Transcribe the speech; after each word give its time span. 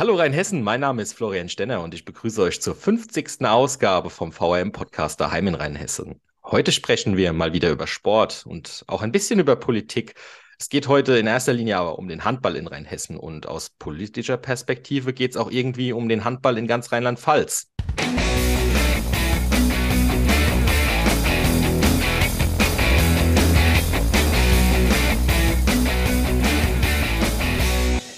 Hallo 0.00 0.14
Rheinhessen, 0.14 0.62
mein 0.62 0.78
Name 0.78 1.02
ist 1.02 1.14
Florian 1.14 1.48
Stenner 1.48 1.82
und 1.82 1.92
ich 1.92 2.04
begrüße 2.04 2.40
euch 2.40 2.62
zur 2.62 2.76
50. 2.76 3.44
Ausgabe 3.44 4.10
vom 4.10 4.30
VRM-Podcast 4.30 5.20
daheim 5.20 5.48
in 5.48 5.56
Rheinhessen. 5.56 6.20
Heute 6.44 6.70
sprechen 6.70 7.16
wir 7.16 7.32
mal 7.32 7.52
wieder 7.52 7.72
über 7.72 7.88
Sport 7.88 8.44
und 8.46 8.84
auch 8.86 9.02
ein 9.02 9.10
bisschen 9.10 9.40
über 9.40 9.56
Politik. 9.56 10.14
Es 10.56 10.68
geht 10.68 10.86
heute 10.86 11.18
in 11.18 11.26
erster 11.26 11.52
Linie 11.52 11.78
aber 11.78 11.98
um 11.98 12.06
den 12.06 12.24
Handball 12.24 12.54
in 12.54 12.68
Rheinhessen 12.68 13.16
und 13.16 13.48
aus 13.48 13.70
politischer 13.70 14.36
Perspektive 14.36 15.12
geht 15.12 15.32
es 15.32 15.36
auch 15.36 15.50
irgendwie 15.50 15.92
um 15.92 16.08
den 16.08 16.24
Handball 16.24 16.58
in 16.58 16.68
ganz 16.68 16.92
Rheinland-Pfalz. 16.92 17.66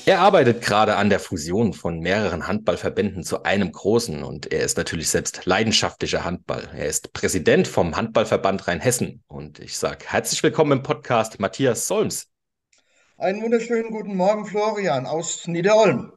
Er 0.07 0.21
arbeitet 0.21 0.63
gerade 0.63 0.97
an 0.97 1.11
der 1.11 1.21
Fusion 1.21 1.75
von 1.75 2.01
mehreren 2.01 2.47
Handballverbänden 2.47 3.23
zu 3.23 3.43
einem 3.43 3.71
großen 3.71 4.23
und 4.23 4.51
er 4.53 4.65
ist 4.65 4.79
natürlich 4.79 5.11
selbst 5.11 5.45
leidenschaftlicher 5.45 6.25
Handball. 6.25 6.69
Er 6.75 6.87
ist 6.87 7.13
Präsident 7.13 7.69
vom 7.69 7.97
Handballverband 7.97 8.67
Rheinhessen 8.67 9.23
und 9.29 9.59
ich 9.59 9.77
sage 9.77 10.07
herzlich 10.09 10.43
willkommen 10.43 10.73
im 10.73 10.83
Podcast 10.83 11.39
Matthias 11.39 11.87
Solms. 11.87 12.29
Einen 13.19 13.43
wunderschönen 13.43 13.91
guten 13.91 14.17
Morgen, 14.17 14.47
Florian 14.47 15.07
aus 15.07 15.47
Niederolm. 15.47 16.13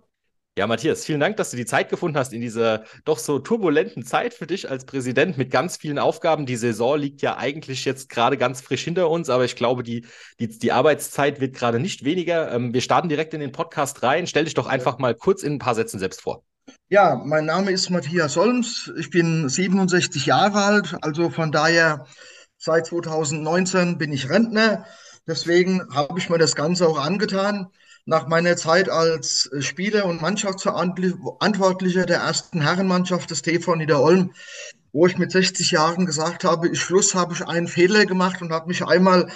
Ja, 0.55 0.67
Matthias, 0.67 1.03
vielen 1.03 1.19
Dank, 1.19 1.37
dass 1.37 1.49
du 1.49 1.57
die 1.57 1.65
Zeit 1.65 1.89
gefunden 1.89 2.15
hast 2.15 2.31
in 2.31 2.39
dieser 2.39 2.83
doch 3.05 3.17
so 3.17 3.39
turbulenten 3.39 4.05
Zeit 4.05 4.35
für 4.35 4.45
dich 4.45 4.69
als 4.69 4.85
Präsident 4.85 5.35
mit 5.35 5.49
ganz 5.49 5.77
vielen 5.77 5.97
Aufgaben. 5.97 6.45
Die 6.45 6.57
Saison 6.57 6.99
liegt 6.99 7.23
ja 7.23 7.37
eigentlich 7.37 7.85
jetzt 7.85 8.07
gerade 8.07 8.37
ganz 8.37 8.61
frisch 8.61 8.83
hinter 8.83 9.09
uns, 9.09 9.31
aber 9.31 9.45
ich 9.45 9.55
glaube, 9.55 9.81
die, 9.81 10.05
die, 10.39 10.47
die 10.47 10.71
Arbeitszeit 10.71 11.41
wird 11.41 11.55
gerade 11.55 11.79
nicht 11.79 12.05
weniger. 12.05 12.51
Ähm, 12.51 12.71
wir 12.71 12.81
starten 12.81 13.09
direkt 13.09 13.33
in 13.33 13.39
den 13.39 13.51
Podcast 13.51 14.03
rein. 14.03 14.27
Stell 14.27 14.43
dich 14.43 14.53
doch 14.53 14.67
einfach 14.67 14.99
mal 14.99 15.15
kurz 15.15 15.41
in 15.41 15.53
ein 15.53 15.59
paar 15.59 15.73
Sätzen 15.73 15.97
selbst 15.97 16.21
vor. 16.21 16.43
Ja, 16.87 17.15
mein 17.15 17.45
Name 17.45 17.71
ist 17.71 17.89
Matthias 17.89 18.33
Solms. 18.33 18.91
Ich 18.99 19.09
bin 19.09 19.49
67 19.49 20.27
Jahre 20.27 20.63
alt, 20.63 20.95
also 21.01 21.31
von 21.31 21.51
daher 21.51 22.05
seit 22.59 22.85
2019 22.85 23.97
bin 23.97 24.13
ich 24.13 24.29
Rentner. 24.29 24.85
Deswegen 25.25 25.81
habe 25.95 26.19
ich 26.19 26.29
mir 26.29 26.37
das 26.37 26.53
Ganze 26.53 26.87
auch 26.87 26.99
angetan 26.99 27.71
nach 28.05 28.27
meiner 28.27 28.57
Zeit 28.57 28.89
als 28.89 29.49
äh, 29.53 29.61
Spieler 29.61 30.05
und 30.05 30.21
Mannschaftsverantwortlicher 30.21 32.05
der 32.05 32.19
ersten 32.19 32.61
Herrenmannschaft 32.61 33.31
des 33.31 33.41
TV 33.41 33.75
Niederolm, 33.75 34.33
wo 34.91 35.07
ich 35.07 35.17
mit 35.17 35.31
60 35.31 35.71
Jahren 35.71 36.05
gesagt 36.05 36.43
habe, 36.43 36.69
ich 36.69 36.79
Schluss 36.79 37.15
habe 37.15 37.33
ich 37.33 37.45
einen 37.45 37.67
Fehler 37.67 38.05
gemacht 38.05 38.41
und 38.41 38.51
habe 38.51 38.67
mich 38.67 38.85
einmal 38.85 39.27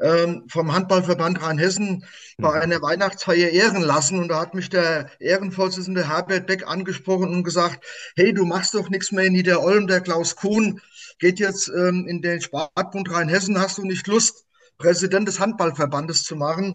ähm, 0.00 0.44
vom 0.48 0.72
Handballverband 0.72 1.42
Rheinhessen 1.42 2.04
bei 2.38 2.56
mhm. 2.56 2.62
einer 2.62 2.82
Weihnachtsfeier 2.82 3.50
ehren 3.50 3.82
lassen. 3.82 4.18
Und 4.20 4.28
da 4.28 4.40
hat 4.40 4.54
mich 4.54 4.68
der 4.68 5.10
Ehrenvorsitzende 5.18 6.08
Herbert 6.08 6.46
Beck 6.46 6.66
angesprochen 6.68 7.30
und 7.30 7.44
gesagt, 7.44 7.84
hey, 8.16 8.32
du 8.32 8.44
machst 8.44 8.74
doch 8.74 8.90
nichts 8.90 9.10
mehr 9.10 9.24
in 9.24 9.32
Niederolm, 9.32 9.86
der 9.86 10.00
Klaus 10.00 10.36
Kuhn 10.36 10.80
geht 11.18 11.38
jetzt 11.38 11.68
ähm, 11.68 12.06
in 12.08 12.20
den 12.20 12.40
Sportbund 12.40 13.10
Rheinhessen, 13.10 13.60
hast 13.60 13.78
du 13.78 13.84
nicht 13.84 14.06
Lust, 14.08 14.44
Präsident 14.78 15.28
des 15.28 15.38
Handballverbandes 15.38 16.24
zu 16.24 16.34
machen? 16.36 16.74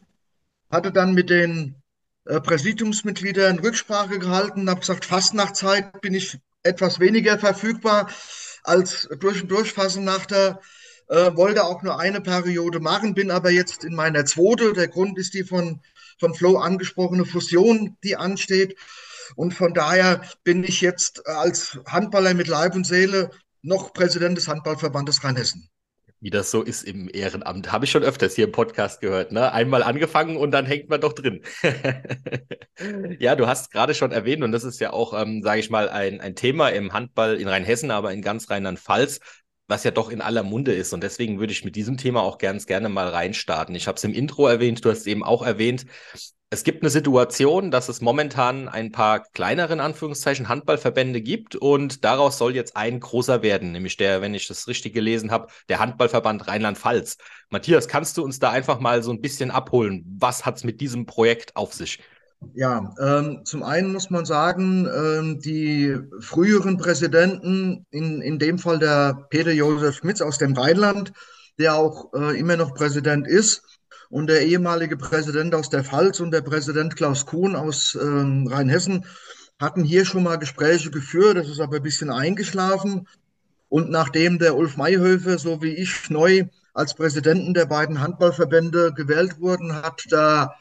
Hatte 0.70 0.92
dann 0.92 1.14
mit 1.14 1.30
den 1.30 1.82
äh, 2.26 2.42
Präsidiumsmitgliedern 2.42 3.60
Rücksprache 3.60 4.20
gehalten 4.20 4.70
habe 4.70 4.82
gesagt, 4.82 5.06
Fastnachtzeit 5.06 6.02
bin 6.02 6.14
ich 6.14 6.40
etwas 6.64 7.00
weniger 7.00 7.40
verfügbar 7.40 8.10
als 8.64 9.08
durch 9.20 9.42
und 9.44 9.50
durch 9.50 9.72
Fastnachter. 9.72 10.60
Äh, 11.10 11.36
wollte 11.38 11.64
auch 11.64 11.84
nur 11.84 12.00
eine 12.00 12.20
Periode 12.20 12.82
machen, 12.82 13.14
bin 13.14 13.32
aber 13.32 13.50
jetzt 13.50 13.86
in 13.86 13.96
meiner 13.96 14.26
zweite. 14.26 14.74
Der 14.74 14.90
Grund 14.90 15.18
ist 15.18 15.34
die 15.34 15.46
von, 15.46 15.82
von 16.20 16.34
Flo 16.34 16.58
angesprochene 16.58 17.24
Fusion, 17.26 17.96
die 18.04 18.18
ansteht. 18.18 18.78
Und 19.36 19.54
von 19.54 19.74
daher 19.74 20.22
bin 20.44 20.66
ich 20.66 20.82
jetzt 20.82 21.26
als 21.28 21.80
Handballer 21.86 22.34
mit 22.34 22.48
Leib 22.48 22.76
und 22.76 22.86
Seele 22.86 23.32
noch 23.62 23.94
Präsident 23.94 24.38
des 24.38 24.50
Handballverbandes 24.50 25.24
Rheinhessen 25.24 25.70
wie 26.20 26.30
das 26.30 26.52
so 26.52 26.64
ist 26.64 26.84
im 26.84 27.10
Ehrenamt. 27.12 27.72
Habe 27.72 27.86
ich 27.86 27.92
schon 27.92 28.04
öfters 28.04 28.36
hier 28.36 28.46
im 28.46 28.52
Podcast 28.52 29.02
gehört. 29.02 29.32
Ne? 29.32 29.52
Einmal 29.52 29.84
angefangen 29.84 30.38
und 30.38 30.52
dann 30.52 30.66
hängt 30.66 30.90
man 30.90 31.02
doch 31.02 31.14
drin. 31.14 31.42
ja, 33.20 33.36
du 33.36 33.48
hast 33.48 33.72
gerade 33.72 33.94
schon 33.94 34.12
erwähnt, 34.12 34.44
und 34.44 34.52
das 34.52 34.64
ist 34.64 34.80
ja 34.80 34.94
auch, 34.94 35.20
ähm, 35.20 35.42
sage 35.44 35.60
ich 35.60 35.70
mal, 35.70 35.90
ein, 35.90 36.20
ein 36.20 36.36
Thema 36.36 36.70
im 36.70 36.94
Handball 36.94 37.36
in 37.36 37.48
Rheinhessen, 37.48 37.92
aber 37.92 38.14
in 38.14 38.22
ganz 38.22 38.50
Rheinland-Pfalz, 38.50 39.20
was 39.68 39.84
ja 39.84 39.92
doch 39.92 40.10
in 40.10 40.22
aller 40.22 40.44
Munde 40.44 40.74
ist. 40.74 40.94
Und 40.94 41.02
deswegen 41.02 41.40
würde 41.40 41.54
ich 41.54 41.66
mit 41.66 41.76
diesem 41.76 41.98
Thema 41.98 42.22
auch 42.22 42.38
ganz 42.38 42.66
gerne 42.66 42.90
mal 42.90 43.08
reinstarten. 43.08 43.76
Ich 43.76 43.88
habe 43.88 43.98
es 43.98 44.04
im 44.04 44.14
Intro 44.14 44.48
erwähnt, 44.48 44.84
du 44.84 44.90
hast 44.90 45.00
es 45.00 45.08
eben 45.08 45.24
auch 45.24 45.46
erwähnt 45.46 45.86
es 46.50 46.64
gibt 46.64 46.82
eine 46.82 46.90
Situation, 46.90 47.72
dass 47.72 47.90
es 47.90 48.00
momentan 48.00 48.70
ein 48.70 48.94
paar 48.94 49.22
kleinere, 49.34 49.74
in 49.74 49.82
Anführungszeichen, 49.82 50.48
Handballverbände 50.48 51.22
gibt 51.22 51.58
und 51.58 52.06
daraus 52.06 52.38
soll 52.38 52.56
jetzt 52.56 52.78
ein 52.78 53.02
großer 53.02 53.42
werden, 53.42 53.74
nämlich 53.74 53.98
der, 53.98 54.22
wenn 54.22 54.34
ich 54.34 54.48
das 54.48 54.68
richtig 54.68 54.94
gelesen 54.94 55.30
habe, 55.30 55.48
der 55.68 55.80
Handballverband 55.80 56.48
Rheinland-Pfalz. 56.48 57.18
Matthias, 57.50 57.90
kannst 57.90 58.18
du 58.18 58.24
uns 58.24 58.40
da 58.40 58.50
einfach 58.50 58.80
mal 58.80 59.04
so 59.04 59.12
ein 59.12 59.20
bisschen 59.20 59.52
abholen? 59.52 60.06
Was 60.20 60.46
hat 60.46 60.56
es 60.56 60.64
mit 60.64 60.80
diesem 60.80 61.06
Projekt 61.06 61.54
auf 61.58 61.74
sich? 61.74 62.00
Ja, 62.54 62.94
ähm, 63.00 63.42
zum 63.46 63.64
einen 63.64 63.94
muss 63.94 64.10
man 64.10 64.26
sagen, 64.26 64.88
ähm, 64.88 65.40
die 65.40 65.98
früheren 66.20 66.78
Präsidenten, 66.78 67.86
in, 67.92 68.22
in 68.22 68.40
dem 68.40 68.60
Fall 68.60 68.80
der 68.80 69.28
Peter 69.30 69.52
Josef 69.52 69.98
Schmitz 69.98 70.22
aus 70.22 70.38
dem 70.38 70.54
Rheinland, 70.54 71.14
der 71.58 71.76
auch 71.76 72.14
äh, 72.14 72.40
immer 72.40 72.56
noch 72.56 72.74
Präsident 72.76 73.28
ist, 73.28 73.64
und 74.10 74.28
der 74.28 74.46
ehemalige 74.46 74.98
Präsident 74.98 75.54
aus 75.54 75.70
der 75.70 75.84
Pfalz 75.84 76.20
und 76.20 76.32
der 76.32 76.42
Präsident 76.42 76.96
Klaus 76.96 77.26
Kuhn 77.26 77.56
aus 77.56 77.98
ähm, 78.02 78.48
Rheinhessen 78.48 79.06
hatten 79.60 79.84
hier 79.84 80.06
schon 80.06 80.24
mal 80.24 80.38
Gespräche 80.38 80.92
geführt. 80.92 81.38
Das 81.38 81.50
ist 81.50 81.60
aber 81.60 81.78
ein 81.78 81.84
bisschen 81.84 82.10
eingeschlafen. 82.10 83.08
Und 83.70 83.90
nachdem 83.90 84.40
der 84.40 84.56
Ulf 84.56 84.78
Mayhöfer, 84.78 85.38
so 85.38 85.62
wie 85.62 85.76
ich, 85.76 86.10
neu 86.10 86.46
als 86.74 86.94
Präsidenten 86.94 87.54
der 87.54 87.66
beiden 87.66 88.00
Handballverbände 88.00 88.94
gewählt 88.94 89.40
wurden, 89.40 89.76
hat 89.76 90.06
da 90.10 90.54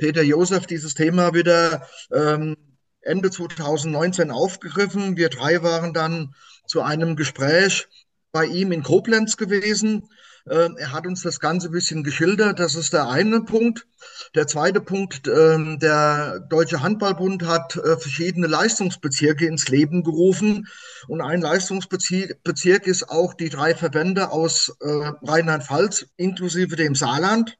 Peter 0.00 0.22
Josef 0.22 0.66
dieses 0.66 0.94
Thema 0.94 1.34
wieder 1.34 1.86
ähm, 2.12 2.56
Ende 3.02 3.30
2019 3.30 4.30
aufgegriffen. 4.30 5.16
Wir 5.16 5.28
drei 5.28 5.62
waren 5.62 5.92
dann 5.92 6.34
zu 6.66 6.80
einem 6.80 7.16
Gespräch 7.16 7.86
bei 8.32 8.46
ihm 8.46 8.72
in 8.72 8.82
Koblenz 8.82 9.36
gewesen. 9.36 10.08
Ähm, 10.50 10.76
er 10.78 10.92
hat 10.92 11.06
uns 11.06 11.22
das 11.22 11.38
Ganze 11.38 11.68
ein 11.68 11.72
bisschen 11.72 12.02
geschildert. 12.02 12.58
Das 12.60 12.74
ist 12.74 12.94
der 12.94 13.10
eine 13.10 13.42
Punkt. 13.42 13.86
Der 14.34 14.46
zweite 14.46 14.80
Punkt, 14.80 15.28
ähm, 15.28 15.78
der 15.78 16.40
Deutsche 16.48 16.80
Handballbund 16.80 17.44
hat 17.44 17.76
äh, 17.76 17.98
verschiedene 17.98 18.46
Leistungsbezirke 18.46 19.46
ins 19.46 19.68
Leben 19.68 20.02
gerufen. 20.02 20.66
Und 21.08 21.20
ein 21.20 21.42
Leistungsbezirk 21.42 22.86
ist 22.86 23.10
auch 23.10 23.34
die 23.34 23.50
drei 23.50 23.74
Verbände 23.74 24.30
aus 24.30 24.74
äh, 24.80 25.12
Rheinland-Pfalz, 25.22 26.06
inklusive 26.16 26.76
dem 26.76 26.94
Saarland 26.94 27.58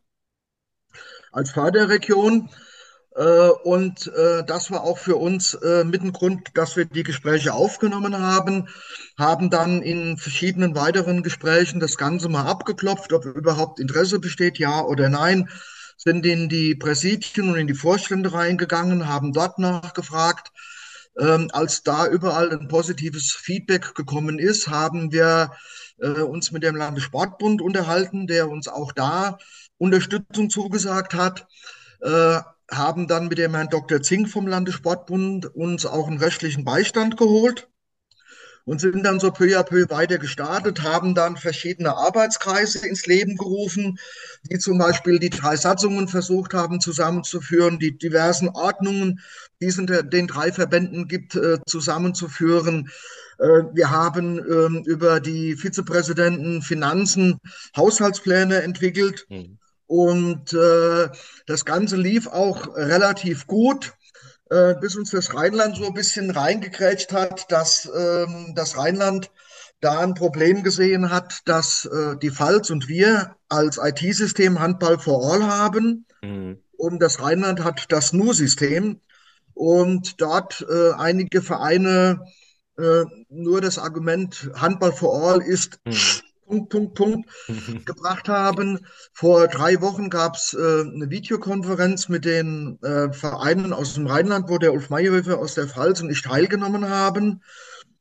als 1.33 1.51
Förderregion. 1.53 2.49
Äh, 3.17 3.49
und 3.65 4.07
äh, 4.07 4.45
das 4.47 4.71
war 4.71 4.83
auch 4.85 4.99
für 4.99 5.17
uns 5.17 5.55
äh, 5.55 5.85
mit 5.85 6.03
dem 6.03 6.13
Grund, 6.13 6.49
dass 6.55 6.77
wir 6.77 6.85
die 6.85 7.03
Gespräche 7.03 7.53
aufgenommen 7.53 8.17
haben, 8.19 8.69
haben 9.19 9.51
dann 9.51 9.83
in 9.83 10.17
verschiedenen 10.17 10.75
weiteren 10.77 11.23
Gesprächen 11.23 11.81
das 11.81 11.97
Ganze 11.97 12.29
mal 12.29 12.47
abgeklopft, 12.47 13.13
ob 13.13 13.25
überhaupt 13.25 13.81
Interesse 13.81 14.21
besteht, 14.21 14.59
ja 14.59 14.83
oder 14.83 15.09
nein, 15.09 15.49
sind 15.97 16.25
in 16.25 16.49
die 16.49 16.77
Präsidien 16.77 17.51
und 17.51 17.59
in 17.59 17.67
die 17.67 17.75
Vorstände 17.75 18.33
reingegangen, 18.33 19.09
haben 19.09 19.33
dort 19.33 19.59
nachgefragt. 19.59 20.53
Ähm, 21.19 21.51
als 21.53 21.83
da 21.83 22.07
überall 22.07 22.51
ein 22.53 22.69
positives 22.69 23.33
Feedback 23.33 23.95
gekommen 23.95 24.39
ist, 24.39 24.69
haben 24.69 25.13
wir 25.13 25.53
uns 25.99 26.51
mit 26.51 26.63
dem 26.63 26.77
Landessportbund 26.77 27.61
unterhalten, 27.61 28.27
der 28.27 28.49
uns 28.49 28.69
auch 28.69 28.93
da 28.93 29.37
Unterstützung 29.81 30.51
zugesagt 30.51 31.15
hat 31.15 31.47
haben 32.71 33.09
dann 33.09 33.29
mit 33.29 33.39
dem 33.39 33.55
Herrn 33.55 33.69
Dr. 33.69 34.01
Zink 34.03 34.29
vom 34.29 34.47
Landessportbund 34.47 35.47
uns 35.55 35.87
auch 35.87 36.07
einen 36.07 36.19
rechtlichen 36.19 36.65
Beistand 36.65 37.17
geholt 37.17 37.69
und 38.65 38.81
sind 38.81 39.03
dann 39.05 39.19
so 39.19 39.31
peu 39.33 39.59
à 39.59 39.65
peu 39.65 39.89
weiter 39.89 40.19
gestartet, 40.19 40.83
haben 40.83 41.15
dann 41.15 41.37
verschiedene 41.37 41.97
Arbeitskreise 41.97 42.87
ins 42.87 43.07
Leben 43.07 43.37
gerufen, 43.37 43.99
die 44.45 44.59
zum 44.59 44.79
Beispiel 44.79 45.19
die 45.19 45.31
drei 45.31 45.57
Satzungen 45.57 46.07
versucht 46.09 46.55
haben 46.55 46.81
zusammenzuführen, 46.81 47.79
die 47.79 47.97
diversen 47.99 48.51
Ordnungen, 48.51 49.21
die 49.61 49.67
es 49.67 49.79
in 49.79 49.87
den 49.87 50.27
drei 50.27 50.53
Verbänden 50.53 51.09
gibt, 51.09 51.35
äh, 51.35 51.59
zusammenzuführen. 51.67 52.91
Äh, 53.39 53.63
wir 53.73 53.91
haben 53.91 54.39
ähm, 54.39 54.85
über 54.87 55.21
die 55.21 55.57
Vizepräsidenten 55.57 56.63
Finanzen 56.63 57.39
Haushaltspläne 57.77 58.63
entwickelt. 58.63 59.27
Mhm. 59.31 59.59
Und 59.91 60.53
äh, 60.53 61.09
das 61.49 61.65
Ganze 61.65 61.97
lief 61.97 62.29
auch 62.29 62.77
relativ 62.77 63.49
gut, 63.49 63.93
äh, 64.49 64.77
bis 64.81 64.95
uns 64.95 65.11
das 65.11 65.35
Rheinland 65.35 65.79
so 65.79 65.85
ein 65.85 65.95
bisschen 65.95 66.31
reingekrätscht 66.31 67.13
hat, 67.13 67.51
dass 67.51 67.91
ähm, 67.93 68.53
das 68.55 68.77
Rheinland 68.77 69.33
da 69.81 69.99
ein 69.99 70.15
Problem 70.15 70.63
gesehen 70.63 71.11
hat, 71.11 71.41
dass 71.47 71.87
äh, 71.87 72.17
die 72.23 72.31
Pfalz 72.31 72.71
und 72.71 72.87
wir 72.87 73.35
als 73.49 73.81
IT-System 73.83 74.61
Handball 74.61 74.97
for 74.97 75.29
All 75.29 75.43
haben. 75.45 76.07
Mhm. 76.23 76.63
Und 76.77 77.03
das 77.03 77.21
Rheinland 77.21 77.65
hat 77.65 77.87
das 77.89 78.13
NU-System. 78.13 79.01
und 79.55 80.21
dort 80.21 80.65
äh, 80.71 80.93
einige 80.93 81.43
Vereine 81.43 82.25
äh, 82.79 83.07
nur 83.29 83.61
das 83.61 83.77
Argument 83.77 84.51
Handball 84.55 84.93
for 84.93 85.21
All 85.21 85.43
ist 85.43 85.81
mhm. 85.85 86.30
Punkt, 86.51 86.69
Punkt, 86.71 86.95
Punkt 86.95 87.29
gebracht 87.87 88.29
haben. 88.29 88.81
Vor 89.13 89.47
drei 89.47 89.81
Wochen 89.81 90.11
gab 90.11 90.35
es 90.35 90.53
äh, 90.53 90.81
eine 90.81 91.09
Videokonferenz 91.09 92.09
mit 92.09 92.25
den 92.25 92.79
äh, 92.83 93.13
Vereinen 93.13 93.73
aus 93.73 93.95
dem 93.95 94.09
Rheinland, 94.09 94.49
wo 94.49 94.59
der 94.59 94.73
Ulf 94.73 94.91
Mayhöfer 94.91 95.39
aus 95.39 95.55
der 95.55 95.69
Pfalz 95.69 96.01
und 96.01 96.11
ich 96.11 96.23
teilgenommen 96.23 96.89
haben. 96.89 97.43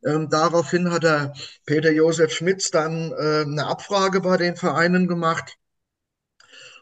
Ähm, 0.03 0.29
daraufhin 0.29 0.91
hat 0.91 1.03
der 1.03 1.33
Peter 1.65 1.91
Josef 1.91 2.31
Schmitz 2.33 2.71
dann 2.71 3.11
äh, 3.11 3.43
eine 3.45 3.67
Abfrage 3.67 4.21
bei 4.21 4.37
den 4.37 4.55
Vereinen 4.55 5.07
gemacht, 5.07 5.57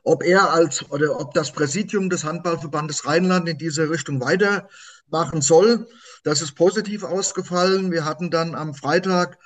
ob 0.04 0.24
er 0.24 0.52
als 0.52 0.90
oder 0.90 1.20
ob 1.20 1.34
das 1.34 1.52
Präsidium 1.52 2.10
des 2.10 2.24
Handballverbandes 2.24 3.06
Rheinland 3.06 3.50
in 3.50 3.58
diese 3.58 3.90
Richtung 3.90 4.22
weitermachen 4.22 5.42
soll. 5.42 5.88
Das 6.24 6.42
ist 6.42 6.54
positiv 6.54 7.04
ausgefallen. 7.04 7.92
Wir 7.92 8.06
hatten 8.06 8.30
dann 8.30 8.56
am 8.56 8.74
Freitag 8.74 9.38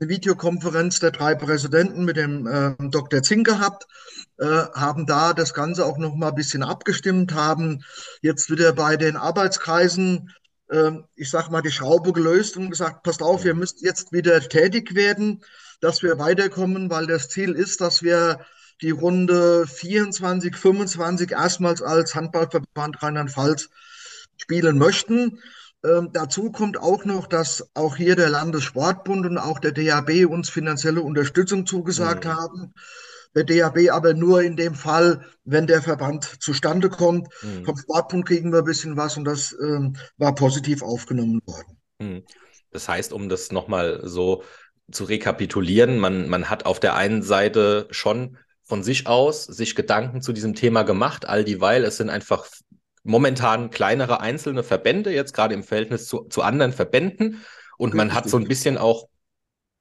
eine 0.00 0.08
Videokonferenz 0.08 0.98
der 0.98 1.10
drei 1.10 1.34
Präsidenten 1.34 2.04
mit 2.04 2.16
dem 2.16 2.46
äh, 2.46 2.74
Dr. 2.78 3.22
Zink 3.22 3.46
gehabt, 3.46 3.86
äh, 4.38 4.44
haben 4.46 5.06
da 5.06 5.34
das 5.34 5.52
Ganze 5.52 5.84
auch 5.84 5.98
noch 5.98 6.14
mal 6.14 6.28
ein 6.28 6.34
bisschen 6.34 6.62
abgestimmt, 6.62 7.34
haben 7.34 7.84
jetzt 8.22 8.50
wieder 8.50 8.72
bei 8.72 8.96
den 8.96 9.16
Arbeitskreisen, 9.16 10.30
äh, 10.68 10.92
ich 11.16 11.30
sag 11.30 11.50
mal, 11.50 11.60
die 11.60 11.70
Schraube 11.70 12.12
gelöst 12.12 12.56
und 12.56 12.70
gesagt, 12.70 13.02
passt 13.02 13.22
auf, 13.22 13.44
ihr 13.44 13.54
müsst 13.54 13.82
jetzt 13.82 14.12
wieder 14.12 14.40
tätig 14.40 14.94
werden, 14.94 15.44
dass 15.80 16.02
wir 16.02 16.18
weiterkommen, 16.18 16.90
weil 16.90 17.06
das 17.06 17.28
Ziel 17.28 17.52
ist, 17.52 17.80
dass 17.82 18.02
wir 18.02 18.40
die 18.80 18.90
Runde 18.90 19.66
24, 19.66 20.56
25 20.56 21.32
erstmals 21.32 21.82
als 21.82 22.14
Handballverband 22.14 23.02
Rheinland-Pfalz 23.02 23.68
spielen 24.38 24.78
möchten. 24.78 25.40
Ähm, 25.82 26.10
dazu 26.12 26.52
kommt 26.52 26.78
auch 26.78 27.04
noch, 27.04 27.26
dass 27.26 27.70
auch 27.74 27.96
hier 27.96 28.16
der 28.16 28.28
Landessportbund 28.28 29.24
und 29.24 29.38
auch 29.38 29.58
der 29.58 29.72
DAB 29.72 30.26
uns 30.28 30.50
finanzielle 30.50 31.00
Unterstützung 31.02 31.66
zugesagt 31.66 32.24
mhm. 32.26 32.34
haben. 32.34 32.74
Der 33.34 33.44
DAB 33.44 33.90
aber 33.90 34.12
nur 34.12 34.42
in 34.42 34.56
dem 34.56 34.74
Fall, 34.74 35.24
wenn 35.44 35.66
der 35.66 35.82
Verband 35.82 36.42
zustande 36.42 36.90
kommt. 36.90 37.28
Mhm. 37.42 37.64
Vom 37.64 37.76
Sportbund 37.76 38.26
kriegen 38.26 38.52
wir 38.52 38.58
ein 38.58 38.64
bisschen 38.64 38.96
was 38.96 39.16
und 39.16 39.24
das 39.24 39.56
ähm, 39.62 39.96
war 40.18 40.34
positiv 40.34 40.82
aufgenommen 40.82 41.40
worden. 41.46 41.78
Mhm. 41.98 42.24
Das 42.72 42.88
heißt, 42.88 43.12
um 43.12 43.28
das 43.28 43.50
nochmal 43.50 44.00
so 44.04 44.42
zu 44.90 45.04
rekapitulieren, 45.04 45.98
man, 45.98 46.28
man 46.28 46.50
hat 46.50 46.66
auf 46.66 46.80
der 46.80 46.94
einen 46.96 47.22
Seite 47.22 47.86
schon 47.90 48.36
von 48.64 48.82
sich 48.82 49.06
aus 49.06 49.44
sich 49.44 49.74
Gedanken 49.74 50.22
zu 50.22 50.32
diesem 50.32 50.54
Thema 50.54 50.82
gemacht, 50.82 51.26
all 51.26 51.44
dieweil 51.44 51.84
es 51.84 51.96
sind 51.96 52.10
einfach 52.10 52.46
momentan 53.02 53.70
kleinere 53.70 54.20
einzelne 54.20 54.62
Verbände, 54.62 55.12
jetzt 55.12 55.34
gerade 55.34 55.54
im 55.54 55.62
Verhältnis 55.62 56.06
zu, 56.06 56.24
zu 56.24 56.42
anderen 56.42 56.72
Verbänden. 56.72 57.44
Und 57.78 57.94
man 57.94 58.14
hat 58.14 58.28
so 58.28 58.36
ein 58.36 58.46
bisschen 58.46 58.76
auch 58.76 59.08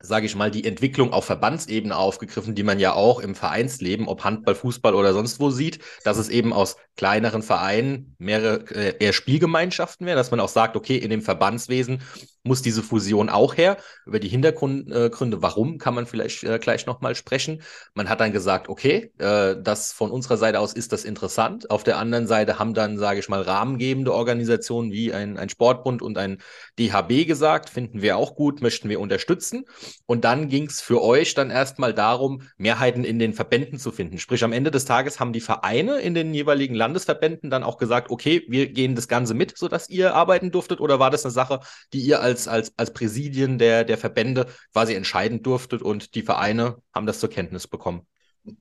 sage 0.02 0.26
ich 0.26 0.36
mal, 0.36 0.50
die 0.50 0.64
Entwicklung 0.64 1.12
auf 1.12 1.26
Verbandsebene 1.26 1.96
aufgegriffen, 1.96 2.56
die 2.56 2.64
man 2.64 2.80
ja 2.80 2.94
auch 2.94 3.20
im 3.20 3.36
Vereinsleben, 3.36 4.08
ob 4.08 4.24
Handball, 4.24 4.56
Fußball 4.56 4.96
oder 4.96 5.14
sonst 5.14 5.40
wo 5.40 5.50
sieht, 5.50 5.80
dass 6.04 6.18
es 6.18 6.30
eben 6.30 6.54
aus 6.54 6.78
kleineren 6.96 7.44
Vereinen 7.44 8.16
mehrere 8.18 8.64
äh, 8.76 8.96
eher 9.00 9.14
Spielgemeinschaften 9.14 10.06
wären, 10.06 10.18
dass 10.18 10.32
man 10.32 10.40
auch 10.40 10.50
sagt, 10.50 10.76
okay, 10.78 10.98
in 10.98 11.10
dem 11.10 11.22
Verbandswesen 11.22 12.02
muss 12.44 12.62
diese 12.62 12.84
Fusion 12.84 13.30
auch 13.30 13.58
her. 13.58 13.78
Über 14.06 14.20
die 14.20 14.28
Hintergründe, 14.28 15.12
äh, 15.12 15.42
warum, 15.42 15.78
kann 15.78 15.96
man 15.96 16.06
vielleicht 16.06 16.44
äh, 16.44 16.60
gleich 16.60 16.86
nochmal 16.86 17.16
sprechen. 17.16 17.62
Man 17.94 18.10
hat 18.10 18.20
dann 18.20 18.32
gesagt, 18.32 18.70
okay, 18.70 19.12
äh, 19.18 19.56
das 19.62 19.92
von 19.92 20.12
unserer 20.12 20.38
Seite 20.38 20.60
aus 20.60 20.74
ist 20.74 20.94
das 20.94 21.06
interessant. 21.06 21.70
Auf 21.70 21.84
der 21.84 21.98
anderen 21.98 22.28
Seite 22.28 22.58
haben 22.60 22.74
dann, 22.74 22.98
sage 22.98 23.20
ich 23.20 23.30
mal, 23.30 23.42
rahmengebende 23.42 24.14
Organisationen 24.14 24.92
wie 24.92 25.14
ein, 25.14 25.38
ein 25.38 25.50
Sportbund 25.50 26.02
und 26.02 26.18
ein 26.18 26.42
DHB 26.80 27.28
gesagt, 27.28 27.70
finden 27.70 28.02
wir 28.02 28.18
auch 28.18 28.36
gut, 28.36 28.62
möchten 28.62 28.90
wir 28.90 29.00
unterstützen. 29.00 29.66
Und 30.06 30.24
dann 30.24 30.50
ging 30.50 30.68
es 30.68 30.82
für 30.82 31.02
euch 31.02 31.34
dann 31.34 31.50
erstmal 31.50 31.94
darum, 31.94 32.42
Mehrheiten 32.58 33.04
in 33.04 33.20
den 33.20 33.34
Verbänden 33.34 33.80
zu 33.80 33.92
finden. 33.92 34.18
Sprich, 34.18 34.44
am 34.44 34.54
Ende 34.54 34.72
des 34.72 34.86
Tages 34.86 35.20
haben 35.20 35.34
die 35.34 35.42
Vereine 35.42 36.00
in 36.00 36.14
den 36.14 36.34
jeweiligen 36.34 36.76
Landesverbänden 36.76 37.50
dann 37.50 37.64
auch 37.64 37.78
gesagt, 37.78 38.10
okay, 38.10 38.44
wir 38.48 38.68
gehen 38.72 38.96
das 38.96 39.08
Ganze 39.08 39.34
mit, 39.34 39.58
sodass 39.58 39.90
ihr 39.90 40.14
arbeiten 40.14 40.52
durftet? 40.52 40.80
Oder 40.80 41.00
war 41.00 41.12
das 41.12 41.26
eine 41.26 41.32
Sache, 41.32 41.60
die 41.94 42.02
ihr 42.02 42.22
als, 42.22 42.48
als, 42.48 42.74
als 42.78 42.94
Präsidien 42.94 43.58
der, 43.58 43.84
der 43.84 43.98
Verbände 43.98 44.48
quasi 44.74 44.94
entscheiden 44.94 45.44
durftet 45.44 45.82
und 45.82 46.16
die 46.16 46.24
Vereine 46.24 46.78
haben 46.94 47.06
das 47.06 47.20
zur 47.20 47.30
Kenntnis 47.30 47.68
bekommen? 47.68 48.06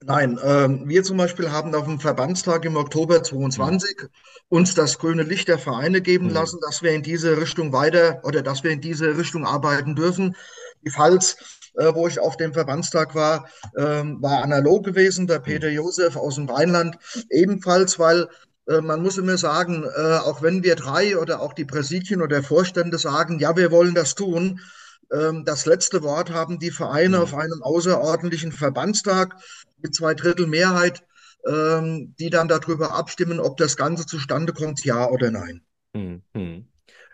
Nein, 0.03 0.39
ähm, 0.43 0.89
wir 0.89 1.03
zum 1.03 1.17
Beispiel 1.17 1.51
haben 1.51 1.75
auf 1.75 1.85
dem 1.85 2.01
Verbandstag 2.01 2.65
im 2.65 2.77
Oktober 2.77 3.23
22 3.23 4.03
mhm. 4.03 4.09
uns 4.49 4.75
das 4.75 4.99
grüne 4.99 5.23
Licht 5.23 5.49
der 5.49 5.59
Vereine 5.59 6.01
geben 6.01 6.27
mhm. 6.27 6.35
lassen, 6.35 6.59
dass 6.61 6.83
wir 6.83 6.93
in 6.93 7.03
diese 7.03 7.41
Richtung 7.41 7.73
weiter 7.73 8.21
oder 8.25 8.43
dass 8.43 8.65
wir 8.65 8.71
in 8.71 8.81
diese 8.81 9.17
Richtung 9.17 9.47
arbeiten 9.47 9.95
dürfen. 9.95 10.37
Die 10.85 10.91
Pfalz, 10.91 11.37
äh, 11.75 11.95
wo 11.95 12.09
ich 12.09 12.21
auf 12.21 12.37
dem 12.37 12.53
Verbandstag 12.53 13.15
war, 13.15 13.49
ähm, 13.77 14.21
war 14.23 14.43
analog 14.43 14.85
gewesen. 14.85 15.27
Der 15.27 15.39
Peter 15.39 15.69
Josef 15.69 16.17
aus 16.17 16.37
dem 16.37 16.49
Rheinland 16.49 16.97
ebenfalls, 17.31 17.99
weil 17.99 18.29
äh, 18.67 18.81
man 18.81 19.03
muss 19.03 19.19
immer 19.19 19.39
sagen, 19.39 19.85
äh, 19.85 20.19
auch 20.19 20.43
wenn 20.43 20.63
wir 20.63 20.77
drei 20.77 21.17
oder 21.17 21.41
auch 21.41 21.53
die 21.53 21.65
Präsidien 21.65 22.23
oder 22.23 22.43
Vorstände 22.43 22.99
sagen, 22.99 23.39
ja, 23.39 23.57
wir 23.57 23.71
wollen 23.71 23.95
das 23.95 24.15
tun, 24.15 24.61
ähm, 25.13 25.45
das 25.45 25.67
letzte 25.67 26.03
Wort 26.03 26.31
haben 26.31 26.59
die 26.59 26.71
Vereine 26.71 27.19
mhm. 27.19 27.23
auf 27.23 27.35
einem 27.35 27.63
außerordentlichen 27.63 28.53
Verbandstag 28.53 29.37
mit 29.79 29.95
zwei 29.95 30.15
Drittel 30.15 30.47
Mehrheit, 30.47 31.03
ähm, 31.47 32.15
die 32.19 32.31
dann 32.31 32.49
darüber 32.49 32.95
abstimmen, 32.95 33.41
ob 33.41 33.57
das 33.57 33.77
Ganze 33.77 34.07
zustande 34.07 34.53
kommt, 34.53 34.85
ja 34.85 35.09
oder 35.09 35.31
nein. 35.31 35.63
Mhm. 35.95 36.69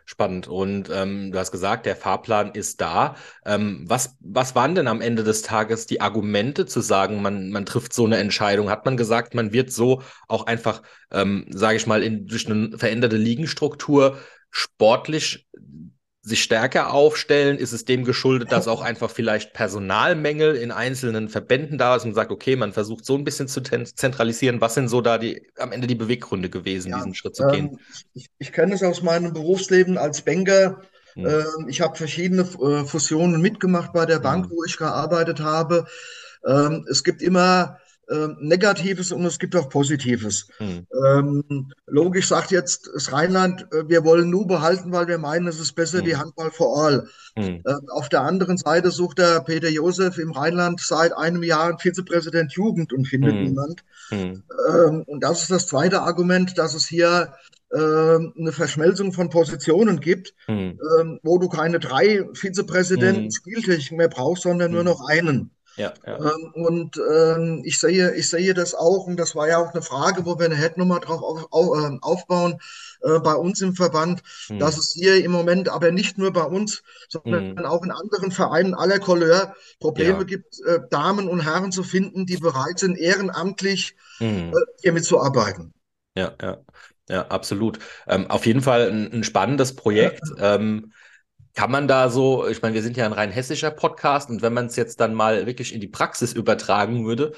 Spannend. 0.07 0.49
Und 0.49 0.91
ähm, 0.93 1.33
du 1.33 1.39
hast 1.39 1.51
gesagt, 1.51 1.87
der 1.87 1.97
Fahrplan 1.97 2.53
ist 2.53 2.81
da. 2.81 3.17
Ähm, 3.47 3.85
was, 3.89 4.17
was 4.21 4.55
waren 4.55 4.75
denn 4.75 4.87
am 4.87 5.01
Ende 5.01 5.25
des 5.25 5.41
Tages 5.41 5.87
die 5.87 6.03
Argumente 6.03 6.67
zu 6.67 6.83
sagen, 6.83 7.23
man, 7.23 7.51
man 7.51 7.65
trifft 7.65 7.95
so 7.95 8.05
eine 8.05 8.19
Entscheidung? 8.19 8.69
Hat 8.69 8.85
man 8.85 8.99
gesagt, 8.99 9.35
man 9.35 9.53
wird 9.53 9.73
so 9.73 10.03
auch 10.29 10.47
einfach, 10.47 10.83
ähm, 11.11 11.47
sage 11.49 11.77
ich 11.77 11.87
mal, 11.87 12.03
in, 12.03 12.27
durch 12.27 12.47
eine 12.47 12.77
veränderte 12.77 13.17
Liegenstruktur 13.17 14.19
sportlich 14.51 15.49
sich 16.25 16.43
stärker 16.43 16.93
aufstellen? 16.93 17.59
Ist 17.59 17.73
es 17.73 17.85
dem 17.85 18.05
geschuldet, 18.05 18.51
dass 18.51 18.67
auch 18.67 18.81
einfach 18.81 19.11
vielleicht 19.11 19.53
Personalmängel 19.53 20.57
in 20.57 20.73
einzelnen 20.73 21.29
Verbänden 21.29 21.77
da 21.77 21.97
ist 21.97 22.05
und 22.05 22.15
sagt, 22.15 22.31
okay, 22.31 22.57
man 22.57 22.73
versucht 22.73 23.05
so 23.05 23.15
ein 23.15 23.25
bisschen 23.25 23.47
zu 23.47 23.63
zentralisieren. 23.63 24.61
Was 24.61 24.75
sind 24.75 24.89
so 24.89 25.03
da 25.03 25.19
die 25.19 25.47
am 25.59 25.73
Ende 25.73 25.87
die 25.87 25.95
Beweggründe 25.95 26.49
gewesen, 26.49 26.91
ja, 26.91 26.97
diesen 26.97 27.15
Schritt 27.15 27.37
zu 27.37 27.47
gehen? 27.49 27.73
Ähm, 27.73 27.79
ich, 28.15 28.31
ich 28.39 28.53
kenne 28.53 28.75
es 28.75 28.83
aus 28.83 29.03
meinem 29.03 29.35
Berufsleben 29.35 29.99
als 29.99 30.23
Banker. 30.23 30.81
Hm. 31.13 31.27
Ähm, 31.27 31.69
ich 31.69 31.83
habe 31.83 31.97
verschiedene 31.97 32.43
äh, 32.43 32.85
Fusionen 32.85 33.43
mitgemacht 33.43 33.93
bei 33.93 34.07
der 34.07 34.19
Bank, 34.19 34.47
hm. 34.47 34.51
wo 34.51 34.65
ich 34.65 34.79
gearbeitet 34.79 35.41
habe. 35.41 35.87
Ähm, 36.47 36.87
es 36.89 37.05
gibt 37.05 37.21
immer 37.21 37.79
äh, 38.09 38.29
Negatives 38.41 39.13
und 39.13 39.25
es 39.25 39.39
gibt 39.39 39.57
auch 39.57 39.69
Positives. 39.69 40.49
Hm. 40.59 40.87
Ähm, 41.07 41.73
logisch 41.87 42.29
sagt 42.29 42.51
jetzt 42.51 42.91
das 42.93 43.13
Rheinland, 43.13 43.67
äh, 43.73 43.89
wir 43.89 44.05
wollen 44.05 44.31
nur 44.31 44.47
behalten, 44.47 44.93
weil 44.93 45.09
wir 45.09 45.19
meinen, 45.19 45.47
es 45.47 45.61
ist 45.61 45.73
besser 45.73 45.99
hm. 45.99 46.07
wie 46.07 46.17
Handball 46.17 46.51
for 46.51 46.85
all. 46.85 47.09
Hm. 47.37 47.63
Äh, 47.65 47.75
auf 47.91 48.09
der 48.09 48.23
anderen 48.23 48.57
Seite 48.57 48.91
sucht 48.91 49.19
der 49.19 49.41
Peter 49.41 49.69
Josef 49.69 50.19
im 50.19 50.33
Rheinland 50.33 50.81
seit 50.81 51.17
einem 51.17 51.43
Jahr 51.43 51.69
einen 51.69 51.79
Vizepräsident 51.79 52.53
Jugend 52.53 52.93
und 52.93 53.07
findet 53.07 53.35
hm. 53.35 53.45
niemand. 53.45 53.85
Hm. 54.11 54.43
Ähm, 54.69 55.03
und 55.07 55.21
das 55.23 55.43
ist 55.43 55.51
das 55.51 55.67
zweite 55.67 56.03
Argument, 56.03 56.59
dass 56.59 56.75
es 56.75 56.87
hier 56.87 57.35
ähm, 57.75 58.33
eine 58.39 58.53
Verschmelzung 58.53 59.13
von 59.13 59.31
Positionen 59.31 60.01
gibt, 60.01 60.35
hm. 60.47 60.79
ähm, 61.01 61.19
wo 61.23 61.39
du 61.39 61.49
keine 61.49 61.81
drei 61.81 62.25
Vizepräsidenten 62.35 63.33
Spieltechnik 63.33 63.99
mehr 63.99 64.09
brauchst, 64.09 64.45
sondern 64.45 64.71
nur 64.71 64.85
noch 64.85 65.09
einen. 65.09 65.51
Ja, 65.77 65.93
ja. 66.07 66.19
Ähm, 66.19 66.53
und 66.55 67.01
ähm, 67.11 67.63
ich 67.65 67.79
sehe, 67.79 68.15
ich 68.15 68.31
sehe 68.31 68.55
das 68.55 68.75
auch, 68.75 69.07
und 69.07 69.17
das 69.17 69.35
war 69.35 69.49
ja 69.49 69.59
auch 69.59 69.73
eine 69.73 69.83
Frage, 69.83 70.25
wo 70.25 70.39
wir 70.39 70.47
eine 70.47 70.55
Headnummer 70.55 71.01
drauf 71.01 71.23
auf, 71.23 71.47
auf, 71.51 71.79
äh, 71.79 71.99
aufbauen 72.01 72.61
äh, 73.03 73.19
bei 73.19 73.35
uns 73.35 73.61
im 73.61 73.75
Verband, 73.75 74.23
hm. 74.47 74.59
dass 74.59 74.77
es 74.79 74.93
hier 74.93 75.23
im 75.25 75.33
Moment 75.33 75.69
aber 75.69 75.91
nicht 75.91 76.17
nur 76.17 76.33
bei 76.33 76.45
uns, 76.45 76.83
sondern 77.09 77.59
hm. 77.59 77.67
auch 77.67 77.83
in 77.83 77.91
anderen 77.91 78.31
Vereinen 78.31 78.75
aller 78.75 79.01
Couleur 79.01 79.55
Probleme 79.81 80.19
ja. 80.19 80.25
gibt, 80.25 80.61
äh, 80.65 80.81
Damen 80.91 81.29
und 81.29 81.41
Herren 81.41 81.73
zu 81.73 81.83
finden, 81.83 82.27
die 82.27 82.37
bereit 82.37 82.79
sind, 82.79 82.97
ehrenamtlich 82.97 83.97
hm. 84.19 84.53
äh, 84.53 84.61
hier 84.81 84.93
mitzuarbeiten. 84.93 85.73
Ja, 86.17 86.33
ja. 86.41 86.59
Ja, 87.09 87.27
absolut. 87.29 87.79
Ähm, 88.07 88.31
auf 88.31 88.47
jeden 88.47 88.63
Fall 88.63 88.91
ein, 88.91 89.13
ein 89.13 89.25
spannendes 89.25 89.77
Projekt. 89.77 90.23
Ähm, 90.39 90.93
kann 91.55 91.71
man 91.71 91.89
da 91.89 92.11
so, 92.11 92.47
ich 92.49 92.63
meine, 92.63 92.75
wir 92.75 92.83
sind 92.83 92.97
ja 92.97 93.07
ein 93.07 93.13
rein 93.13 93.31
hessischer 93.31 93.71
Podcast 93.71 94.29
und 94.31 94.43
wenn 94.43 94.53
man 94.53 94.67
es 94.67 94.77
jetzt 94.77 95.01
dann 95.01 95.15
mal 95.15 95.47
wirklich 95.47 95.73
in 95.73 95.81
die 95.81 95.89
Praxis 95.89 96.33
übertragen 96.33 97.07
würde, 97.07 97.33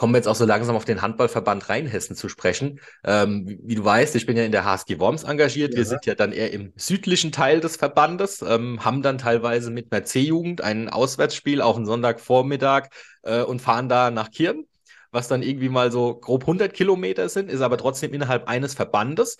kommen 0.00 0.14
wir 0.14 0.18
jetzt 0.18 0.28
auch 0.28 0.34
so 0.34 0.46
langsam 0.46 0.76
auf 0.76 0.86
den 0.86 1.02
Handballverband 1.02 1.68
Rheinhessen 1.68 2.16
zu 2.16 2.30
sprechen. 2.30 2.80
Ähm, 3.04 3.58
wie, 3.62 3.74
du 3.74 3.84
weißt, 3.84 4.16
ich 4.16 4.24
bin 4.24 4.34
ja 4.34 4.44
in 4.44 4.50
der 4.50 4.64
HSG 4.64 4.98
Worms 4.98 5.24
engagiert. 5.24 5.74
Ja. 5.74 5.76
Wir 5.76 5.84
sind 5.84 6.06
ja 6.06 6.14
dann 6.14 6.32
eher 6.32 6.54
im 6.54 6.72
südlichen 6.74 7.32
Teil 7.32 7.60
des 7.60 7.76
Verbandes, 7.76 8.40
ähm, 8.40 8.82
haben 8.82 9.02
dann 9.02 9.18
teilweise 9.18 9.70
mit 9.70 9.92
einer 9.92 10.06
C-Jugend 10.06 10.62
ein 10.62 10.88
Auswärtsspiel 10.88 11.60
auf 11.60 11.76
einen 11.76 11.84
Sonntagvormittag 11.84 12.88
äh, 13.24 13.42
und 13.42 13.60
fahren 13.60 13.90
da 13.90 14.10
nach 14.10 14.30
Kirn, 14.30 14.64
was 15.10 15.28
dann 15.28 15.42
irgendwie 15.42 15.68
mal 15.68 15.92
so 15.92 16.14
grob 16.14 16.44
100 16.44 16.72
Kilometer 16.72 17.28
sind, 17.28 17.50
ist 17.50 17.60
aber 17.60 17.76
trotzdem 17.76 18.14
innerhalb 18.14 18.48
eines 18.48 18.72
Verbandes. 18.72 19.36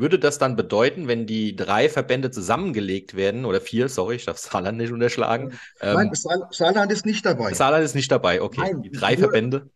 Würde 0.00 0.18
das 0.18 0.38
dann 0.38 0.56
bedeuten, 0.56 1.08
wenn 1.08 1.26
die 1.26 1.56
drei 1.56 1.88
Verbände 1.88 2.30
zusammengelegt 2.30 3.14
werden, 3.14 3.44
oder 3.44 3.60
vier, 3.60 3.88
sorry, 3.88 4.16
ich 4.16 4.24
darf 4.24 4.38
Saarland 4.38 4.78
nicht 4.78 4.92
unterschlagen. 4.92 5.58
Nein, 5.80 6.10
ähm, 6.12 6.46
Saarland 6.50 6.92
ist 6.92 7.06
nicht 7.06 7.24
dabei. 7.24 7.54
Saarland 7.54 7.84
ist 7.84 7.94
nicht 7.94 8.10
dabei, 8.10 8.42
okay. 8.42 8.60
Nein, 8.60 8.82
die 8.82 8.90
drei 8.90 9.14
nur, 9.14 9.20
Verbände. 9.20 9.70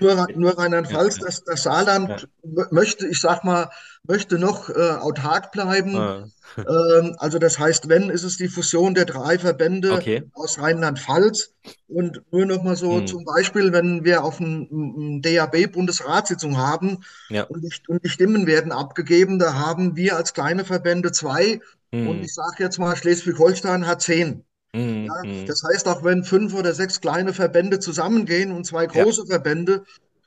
Nur, 0.00 0.26
nur 0.34 0.58
Rheinland-Pfalz, 0.58 1.18
ja, 1.18 1.26
das, 1.26 1.44
das, 1.44 1.62
Saarland 1.62 2.26
ja. 2.42 2.66
möchte, 2.70 3.06
ich 3.06 3.20
sag 3.20 3.44
mal, 3.44 3.70
möchte 4.02 4.38
noch 4.38 4.68
äh, 4.68 4.72
autark 4.72 5.52
bleiben. 5.52 5.96
Ah. 5.96 6.26
Ähm, 6.56 7.16
also 7.18 7.38
das 7.38 7.58
heißt, 7.58 7.88
wenn, 7.88 8.10
ist 8.10 8.24
es 8.24 8.36
die 8.36 8.48
Fusion 8.48 8.94
der 8.94 9.04
drei 9.04 9.38
Verbände 9.38 9.92
okay. 9.92 10.24
aus 10.34 10.60
Rheinland-Pfalz. 10.60 11.54
Und 11.86 12.22
nur 12.32 12.46
noch 12.46 12.62
mal 12.62 12.76
so 12.76 12.98
hm. 12.98 13.06
zum 13.06 13.24
Beispiel, 13.24 13.72
wenn 13.72 14.04
wir 14.04 14.24
auf 14.24 14.40
einem 14.40 15.22
DAB-Bundesratssitzung 15.22 16.56
haben 16.56 17.04
ja. 17.28 17.44
und, 17.44 17.62
die, 17.62 17.72
und, 17.88 18.04
die, 18.04 18.08
Stimmen 18.08 18.46
werden 18.46 18.72
abgegeben, 18.72 19.38
da 19.38 19.54
haben 19.54 19.96
wir 19.96 20.16
als 20.16 20.34
kleine 20.34 20.64
Verbände 20.64 21.12
zwei 21.12 21.60
hm. 21.92 22.08
und 22.08 22.24
ich 22.24 22.34
sage 22.34 22.64
jetzt 22.64 22.78
mal, 22.78 22.96
Schleswig-Holstein 22.96 23.86
hat 23.86 24.02
zehn. 24.02 24.44
Hm. 24.74 25.04
Ja, 25.06 25.22
hm. 25.22 25.46
das 25.46 25.62
heißt, 25.62 25.86
auch 25.86 26.02
wenn 26.02 26.24
fünf 26.24 26.52
oder 26.52 26.74
sechs 26.74 27.00
kleine 27.00 27.32
Verbände 27.32 27.78
zusammengehen 27.78 28.50
und 28.50 28.66
zwei 28.66 28.86
große 28.86 29.22
ja. 29.22 29.26
Verbände 29.34 29.84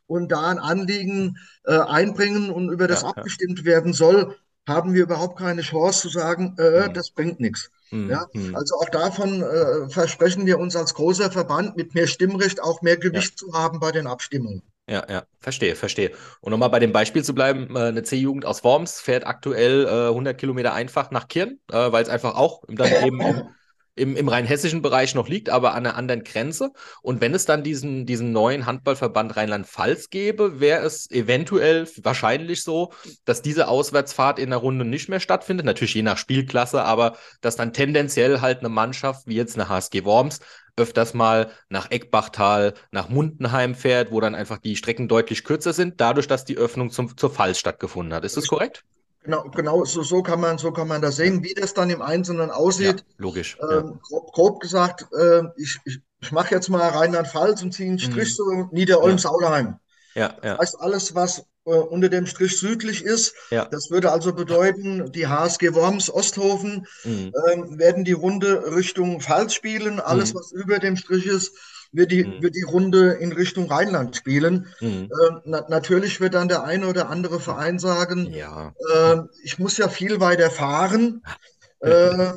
und 0.08 0.32
da 0.32 0.48
ein 0.48 0.58
Anliegen 0.58 1.38
äh, 1.66 1.78
einbringen 1.78 2.50
und 2.50 2.70
über 2.70 2.88
das 2.88 3.02
ja, 3.02 3.10
abgestimmt 3.10 3.66
werden 3.66 3.92
soll, 3.92 4.36
haben 4.66 4.94
wir 4.94 5.04
überhaupt 5.04 5.38
keine 5.38 5.62
Chance 5.62 6.02
zu 6.02 6.10
sagen, 6.10 6.56
äh, 6.60 6.88
mhm. 6.88 6.94
das 6.94 7.12
bringt 7.12 7.42
nichts. 7.42 7.70
Mhm. 7.92 8.10
Ja, 8.10 8.26
hm. 8.32 8.56
also 8.56 8.76
auch 8.76 8.90
davon 8.90 9.42
äh, 9.42 9.90
versprechen 9.90 10.46
wir 10.46 10.60
uns 10.60 10.78
als 10.78 10.94
großer 10.94 11.30
Verband 11.30 11.76
mit 11.76 11.94
mehr 11.94 12.08
Stimmrecht 12.08 12.62
auch 12.62 12.82
mehr 12.82 12.98
Gewicht 12.98 13.38
zu 13.38 13.52
haben 13.54 13.82
bei 13.82 13.92
den 13.92 14.08
Abstimmungen. 14.08 14.62
Ja, 14.90 15.06
ja, 15.10 15.24
verstehe, 15.42 15.76
verstehe. 15.76 16.12
Und 16.40 16.52
nochmal 16.52 16.70
bei 16.70 16.80
dem 16.80 16.94
Beispiel 16.94 17.22
zu 17.22 17.36
bleiben, 17.36 17.76
äh, 17.76 17.80
eine 17.80 18.04
C-Jugend 18.04 18.46
aus 18.46 18.64
Worms 18.64 19.02
fährt 19.02 19.28
aktuell 19.28 19.86
äh, 19.86 20.08
100 20.08 20.38
Kilometer 20.38 20.74
einfach 20.74 21.12
nach 21.12 21.28
Kirn, 21.28 21.60
äh, 21.70 21.92
weil 21.92 22.04
es 22.04 22.10
einfach 22.10 22.36
auch 22.36 22.64
dann 22.70 22.92
eben 23.06 23.22
im, 23.98 24.16
im 24.16 24.30
rheinhessischen 24.30 24.82
Bereich 24.82 25.16
noch 25.16 25.28
liegt, 25.28 25.50
aber 25.50 25.74
an 25.74 25.86
einer 25.86 25.96
anderen 25.96 26.24
Grenze. 26.24 26.72
Und 27.02 27.20
wenn 27.22 27.34
es 27.34 27.46
dann 27.46 27.64
diesen, 27.64 28.06
diesen 28.06 28.32
neuen 28.32 28.66
Handballverband 28.66 29.36
Rheinland-Pfalz 29.36 30.10
gäbe, 30.10 30.60
wäre 30.60 30.86
es 30.86 31.10
eventuell 31.12 31.88
wahrscheinlich 32.04 32.64
so, 32.64 32.94
dass 33.26 33.42
diese 33.42 33.68
Auswärtsfahrt 33.68 34.40
in 34.40 34.52
der 34.52 34.60
Runde 34.60 34.86
nicht 34.86 35.10
mehr 35.10 35.20
stattfindet. 35.20 35.66
Natürlich 35.66 35.96
je 35.96 36.04
nach 36.04 36.18
Spielklasse, 36.18 36.84
aber 36.84 37.18
dass 37.42 37.56
dann 37.56 37.74
tendenziell 37.74 38.42
halt 38.42 38.60
eine 38.60 38.70
Mannschaft 38.70 39.28
wie 39.28 39.36
jetzt 39.36 39.56
eine 39.56 39.70
HSG 39.70 40.06
Worms 40.06 40.40
öfters 40.78 41.14
mal 41.14 41.52
nach 41.70 41.90
Eckbachtal, 41.90 42.76
nach 42.92 43.10
Mundenheim 43.10 43.74
fährt, 43.74 44.12
wo 44.12 44.22
dann 44.22 44.36
einfach 44.36 44.60
die 44.60 44.76
Strecken 44.76 45.08
deutlich 45.08 45.44
kürzer 45.44 45.74
sind, 45.74 46.00
dadurch, 46.00 46.28
dass 46.28 46.46
die 46.46 46.58
Öffnung 46.58 46.92
zum, 46.92 47.18
zur 47.18 47.32
Pfalz 47.32 47.58
stattgefunden 47.58 48.14
hat. 48.14 48.24
Ist 48.24 48.38
das 48.38 48.48
korrekt? 48.48 48.84
Genau, 49.28 49.44
genau 49.54 49.84
so, 49.84 50.04
so, 50.04 50.24
kann 50.24 50.40
man, 50.40 50.58
so 50.58 50.72
kann 50.72 50.88
man 50.88 51.02
das 51.02 51.18
sehen, 51.18 51.44
wie 51.44 51.54
das 51.54 51.74
dann 51.74 51.90
im 51.90 52.02
Einzelnen 52.02 52.50
aussieht. 52.50 53.00
Ja, 53.00 53.16
logisch. 53.18 53.58
Ähm, 53.62 53.70
ja. 53.70 54.00
grob, 54.02 54.32
grob, 54.32 54.60
gesagt, 54.62 55.06
äh, 55.12 55.42
ich, 55.58 55.78
ich, 55.84 56.00
ich 56.22 56.32
mache 56.32 56.56
jetzt 56.56 56.70
mal 56.70 56.88
Rheinland-Pfalz 56.88 57.62
und 57.62 57.74
ziehe 57.74 57.90
einen 57.90 58.00
Strich 58.00 58.30
mhm. 58.30 58.34
so 58.36 58.70
Niederolm-Saulheim. 58.72 59.80
Ja, 60.16 60.22
ja. 60.22 60.56
Das 60.56 60.60
heißt, 60.60 60.80
alles, 60.80 61.14
was 61.14 61.40
äh, 61.66 61.72
unter 61.72 62.08
dem 62.08 62.26
Strich 62.26 62.58
südlich 62.58 63.04
ist, 63.04 63.34
ja. 63.52 63.66
das 63.66 63.92
würde 63.92 64.14
also 64.14 64.32
bedeuten, 64.32 65.12
die 65.12 65.28
HSG 65.28 65.74
Worms 65.74 66.10
Osthofen 66.10 66.88
mhm. 67.04 67.34
ähm, 67.52 67.78
werden 67.78 68.06
die 68.06 68.14
Runde 68.14 68.78
Richtung 68.78 69.20
Pfalz 69.20 69.56
spielen. 69.56 70.00
Alles, 70.00 70.34
mhm. 70.34 70.40
was 70.40 70.54
über 70.54 70.80
dem 70.80 70.96
Strich 70.96 71.26
ist, 71.26 71.52
wird 71.92 72.12
die, 72.12 72.24
mhm. 72.26 72.42
wird 72.42 72.56
die 72.56 72.64
Runde 72.64 73.14
in 73.14 73.32
Richtung 73.32 73.70
Rheinland 73.72 74.16
spielen. 74.16 74.68
Mhm. 74.80 75.10
Ähm, 75.10 75.42
na, 75.46 75.66
natürlich 75.70 76.20
wird 76.20 76.34
dann 76.34 76.48
der 76.48 76.64
eine 76.64 76.88
oder 76.88 77.10
andere 77.10 77.40
Verein 77.40 77.80
sagen, 77.80 78.32
ja. 78.32 78.74
äh, 78.94 79.18
ich 79.44 79.60
muss 79.60 79.78
ja 79.78 79.90
viel 79.90 80.20
weiter 80.20 80.50
fahren. 80.50 81.24
äh, 81.80 82.34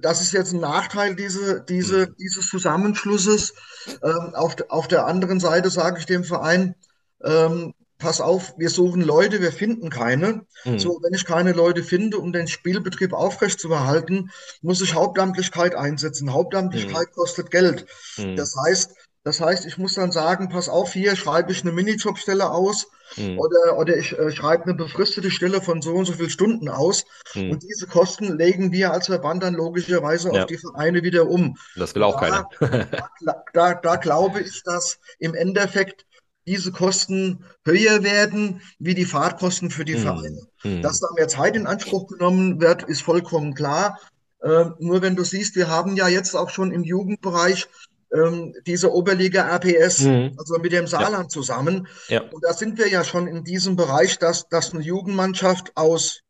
das 0.00 0.20
ist 0.20 0.32
jetzt 0.32 0.52
ein 0.52 0.60
Nachteil 0.60 1.14
diese, 1.14 1.60
diese, 1.60 2.06
mhm. 2.06 2.16
dieses 2.18 2.48
Zusammenschlusses. 2.48 3.54
Ähm, 4.02 4.34
auf, 4.34 4.56
auf 4.68 4.88
der 4.88 5.06
anderen 5.06 5.40
Seite 5.40 5.70
sage 5.70 5.98
ich 5.98 6.06
dem 6.06 6.24
Verein, 6.24 6.74
ähm, 7.22 7.74
pass 7.98 8.20
auf, 8.20 8.54
wir 8.56 8.70
suchen 8.70 9.02
Leute, 9.02 9.40
wir 9.40 9.52
finden 9.52 9.90
keine. 9.90 10.46
Mhm. 10.64 10.78
So, 10.78 11.00
wenn 11.02 11.14
ich 11.14 11.24
keine 11.24 11.52
Leute 11.52 11.82
finde, 11.82 12.18
um 12.18 12.32
den 12.32 12.48
Spielbetrieb 12.48 13.12
aufrechtzuerhalten, 13.12 14.30
muss 14.62 14.80
ich 14.82 14.94
Hauptamtlichkeit 14.94 15.74
einsetzen. 15.74 16.32
Hauptamtlichkeit 16.32 17.08
mhm. 17.08 17.14
kostet 17.14 17.50
Geld. 17.50 17.86
Mhm. 18.16 18.36
Das 18.36 18.54
heißt, 18.56 18.94
das 19.24 19.40
heißt, 19.40 19.64
ich 19.64 19.78
muss 19.78 19.94
dann 19.94 20.12
sagen, 20.12 20.50
pass 20.50 20.68
auf, 20.68 20.92
hier 20.92 21.16
schreibe 21.16 21.50
ich 21.50 21.62
eine 21.62 21.72
Minijobstelle 21.72 22.50
aus 22.50 22.88
mhm. 23.16 23.38
oder, 23.38 23.78
oder 23.78 23.96
ich 23.96 24.12
äh, 24.18 24.30
schreibe 24.30 24.64
eine 24.64 24.74
befristete 24.74 25.30
Stelle 25.30 25.62
von 25.62 25.80
so 25.80 25.94
und 25.94 26.04
so 26.04 26.12
vielen 26.12 26.28
Stunden 26.28 26.68
aus. 26.68 27.06
Mhm. 27.34 27.52
Und 27.52 27.62
diese 27.62 27.86
Kosten 27.86 28.36
legen 28.36 28.70
wir 28.70 28.92
als 28.92 29.06
Verband 29.06 29.42
dann 29.42 29.54
logischerweise 29.54 30.30
ja. 30.30 30.42
auf 30.42 30.46
die 30.46 30.58
Vereine 30.58 31.02
wieder 31.02 31.26
um. 31.26 31.56
Das 31.74 31.94
will 31.94 32.02
auch 32.02 32.20
da, 32.20 32.46
keiner. 32.60 32.86
da, 33.22 33.44
da, 33.54 33.74
da 33.74 33.96
glaube 33.96 34.40
ich, 34.40 34.62
dass 34.62 34.98
im 35.18 35.34
Endeffekt 35.34 36.04
diese 36.46 36.72
Kosten 36.72 37.44
höher 37.64 38.02
werden 38.02 38.60
wie 38.78 38.94
die 38.94 39.04
Fahrtkosten 39.04 39.70
für 39.70 39.84
die 39.84 39.94
hm. 39.94 40.02
Vereine. 40.02 40.46
Hm. 40.62 40.82
Dass 40.82 41.00
da 41.00 41.08
mehr 41.16 41.28
Zeit 41.28 41.56
in 41.56 41.66
Anspruch 41.66 42.06
genommen 42.06 42.60
wird, 42.60 42.82
ist 42.84 43.02
vollkommen 43.02 43.54
klar. 43.54 43.98
Äh, 44.42 44.66
nur 44.78 45.02
wenn 45.02 45.16
du 45.16 45.24
siehst, 45.24 45.56
wir 45.56 45.68
haben 45.68 45.96
ja 45.96 46.08
jetzt 46.08 46.34
auch 46.34 46.50
schon 46.50 46.70
im 46.70 46.84
Jugendbereich 46.84 47.66
ähm, 48.12 48.54
diese 48.66 48.92
Oberliga 48.92 49.42
RPS, 49.42 50.00
hm. 50.00 50.34
also 50.36 50.58
mit 50.58 50.72
dem 50.72 50.86
Saarland 50.86 51.24
ja. 51.24 51.28
zusammen. 51.28 51.88
Ja. 52.08 52.22
Und 52.22 52.44
da 52.44 52.52
sind 52.52 52.78
wir 52.78 52.88
ja 52.88 53.04
schon 53.04 53.26
in 53.26 53.44
diesem 53.44 53.76
Bereich, 53.76 54.18
dass, 54.18 54.48
dass 54.48 54.72
eine 54.72 54.82
Jugendmannschaft 54.82 55.72
aus 55.76 56.20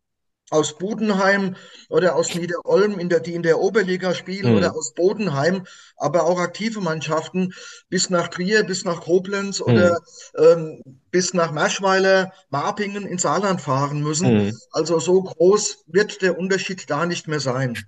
aus 0.51 0.77
Budenheim 0.79 1.57
oder 1.89 2.17
aus 2.17 2.35
Niederolm, 2.35 2.99
in 2.99 3.09
der, 3.09 3.21
die 3.21 3.35
in 3.35 3.43
der 3.43 3.61
Oberliga 3.61 4.15
spielen, 4.15 4.53
mhm. 4.53 4.59
oder 4.59 4.77
aus 4.77 4.95
Bodenheim, 4.95 5.67
aber 5.97 6.25
auch 6.25 6.39
aktive 6.39 6.81
Mannschaften 6.81 7.55
bis 7.89 8.11
nach 8.11 8.29
Trier, 8.29 8.65
bis 8.65 8.85
nach 8.85 9.01
Koblenz 9.01 9.61
mhm. 9.61 9.67
oder 9.67 10.01
ähm, 10.37 10.83
bis 11.11 11.35
nach 11.35 11.53
Merschweiler, 11.53 12.33
Marpingen 12.51 13.07
in 13.07 13.19
Saarland 13.19 13.61
fahren 13.61 14.03
müssen. 14.03 14.47
Mhm. 14.47 14.59
Also 14.71 14.99
so 14.99 15.23
groß 15.23 15.85
wird 15.87 16.23
der 16.23 16.39
Unterschied 16.39 16.89
da 16.91 17.07
nicht 17.07 17.29
mehr 17.29 17.41
sein. 17.41 17.79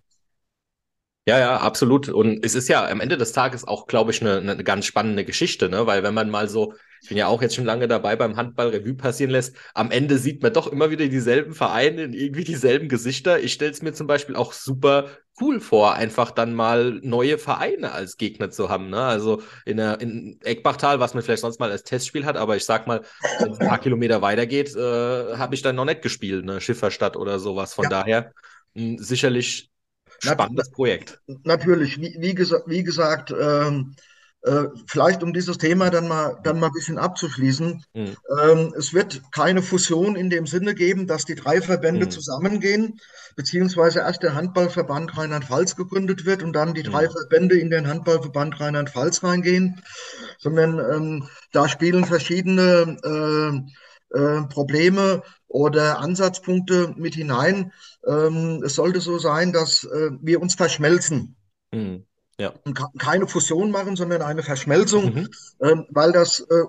Ja, 1.29 1.41
ja, 1.41 1.57
absolut. 1.57 2.09
Und 2.09 2.45
es 2.45 2.55
ist 2.55 2.69
ja 2.69 2.87
am 2.87 3.01
Ende 3.01 3.17
des 3.17 3.33
Tages 3.33 3.67
auch, 3.67 3.89
glaube 3.89 4.13
ich, 4.13 4.21
eine, 4.21 4.37
eine 4.39 4.63
ganz 4.63 4.87
spannende 4.87 5.25
Geschichte, 5.25 5.69
ne? 5.69 5.85
Weil 5.85 6.05
wenn 6.05 6.15
man 6.15 6.31
mal 6.31 6.49
so, 6.49 6.75
ich 7.03 7.09
bin 7.09 7.19
ja 7.19 7.27
auch 7.27 7.43
jetzt 7.43 7.57
schon 7.57 7.65
lange 7.65 7.89
dabei 7.89 8.15
beim 8.15 8.37
Handball 8.37 8.69
Revue 8.69 8.95
passieren 8.95 9.33
lässt, 9.33 9.57
am 9.75 9.91
Ende 9.91 10.19
sieht 10.19 10.41
man 10.45 10.53
doch 10.53 10.69
immer 10.69 10.89
wieder 10.91 11.09
dieselben 11.09 11.53
Vereine, 11.53 12.05
irgendwie 12.05 12.45
dieselben 12.45 12.89
Gesichter. 12.89 13.41
Ich 13.41 13.55
stelle 13.55 13.73
es 13.73 13.83
mir 13.83 13.93
zum 13.93 14.07
Beispiel 14.07 14.37
auch 14.37 14.53
super 14.53 15.09
cool 15.41 15.59
vor, 15.59 15.95
einfach 15.95 16.31
dann 16.31 16.55
mal 16.55 17.01
neue 17.03 17.39
Vereine 17.39 17.91
als 17.91 18.19
Gegner 18.19 18.51
zu 18.51 18.69
haben. 18.69 18.89
Ne? 18.91 19.03
Also 19.03 19.43
in, 19.65 19.79
der, 19.79 20.01
in 20.01 20.39
Eckbachtal, 20.45 21.01
was 21.01 21.15
man 21.15 21.25
vielleicht 21.25 21.43
sonst 21.43 21.59
mal 21.59 21.73
als 21.73 21.83
Testspiel 21.83 22.25
hat, 22.25 22.37
aber 22.37 22.55
ich 22.57 22.65
sag 22.65 22.87
mal, 22.87 23.03
wenn 23.41 23.51
es 23.51 23.59
ein 23.59 23.67
paar 23.67 23.81
Kilometer 23.81 24.23
weitergeht, 24.23 24.77
äh, 24.77 25.37
habe 25.37 25.57
ich 25.57 25.63
dann 25.63 25.75
noch 25.75 25.87
nicht 25.87 26.03
gespielt, 26.03 26.45
ne? 26.45 26.61
Schifferstadt 26.61 27.17
oder 27.17 27.41
sowas. 27.41 27.75
Von 27.75 27.85
ja. 27.85 27.91
daher 27.91 28.33
hm, 28.77 28.99
sicherlich 28.99 29.71
Spannendes 30.21 30.71
Projekt. 30.71 31.21
Natürlich, 31.45 32.01
wie, 32.01 32.17
wie, 32.19 32.35
gesa 32.35 32.63
wie 32.67 32.83
gesagt, 32.83 33.33
ähm, 33.39 33.95
äh, 34.47 34.69
vielleicht 34.87 35.25
um 35.25 35.33
dieses 35.33 35.59
Thema 35.59 35.91
dann 35.91 36.07
mal, 36.07 36.39
dann 36.45 36.61
mal 36.61 36.67
ein 36.69 36.73
bisschen 36.73 36.99
abzuschließen. 36.99 37.85
Mhm. 37.95 38.17
Ähm, 38.41 38.75
es 38.79 38.95
wird 38.95 39.21
keine 39.33 39.61
Fusion 39.61 40.15
in 40.15 40.31
dem 40.31 40.47
Sinne 40.47 40.75
geben, 40.75 41.09
dass 41.09 41.25
die 41.25 41.35
drei 41.35 41.61
Verbände 41.61 42.07
mhm. 42.07 42.11
zusammengehen, 42.11 43.01
beziehungsweise 43.35 44.01
erst 44.01 44.23
der 44.23 44.35
Handballverband 44.35 45.17
Rheinland-Pfalz 45.17 45.75
gegründet 45.75 46.27
wird 46.27 46.45
und 46.45 46.53
dann 46.53 46.75
die 46.75 46.85
drei 46.85 47.09
mhm. 47.09 47.13
Verbände 47.13 47.59
in 47.59 47.71
den 47.71 47.89
Handballverband 47.89 48.61
Rheinland-Pfalz 48.61 49.25
reingehen, 49.25 49.83
sondern 50.39 50.79
ähm, 50.79 51.29
da 51.51 51.69
spielen 51.69 52.05
verschiedene 52.05 52.97
äh, 53.03 53.73
äh, 54.17 54.43
Probleme 54.49 55.23
oder 55.47 55.99
Ansatzpunkte 55.99 56.95
mit 56.97 57.15
hinein. 57.15 57.73
Ähm, 58.07 58.63
es 58.65 58.75
sollte 58.75 59.01
so 59.01 59.19
sein, 59.19 59.53
dass 59.53 59.85
äh, 59.85 60.11
wir 60.21 60.41
uns 60.41 60.55
verschmelzen. 60.55 61.37
Mhm. 61.73 62.05
Ja. 62.39 62.53
Und 62.65 62.79
keine 62.99 63.27
Fusion 63.27 63.71
machen, 63.71 63.97
sondern 63.97 64.23
eine 64.23 64.43
Verschmelzung, 64.43 65.15
mhm. 65.15 65.29
ähm, 65.63 65.87
weil 65.91 66.13
das, 66.13 66.41
äh, 66.41 66.65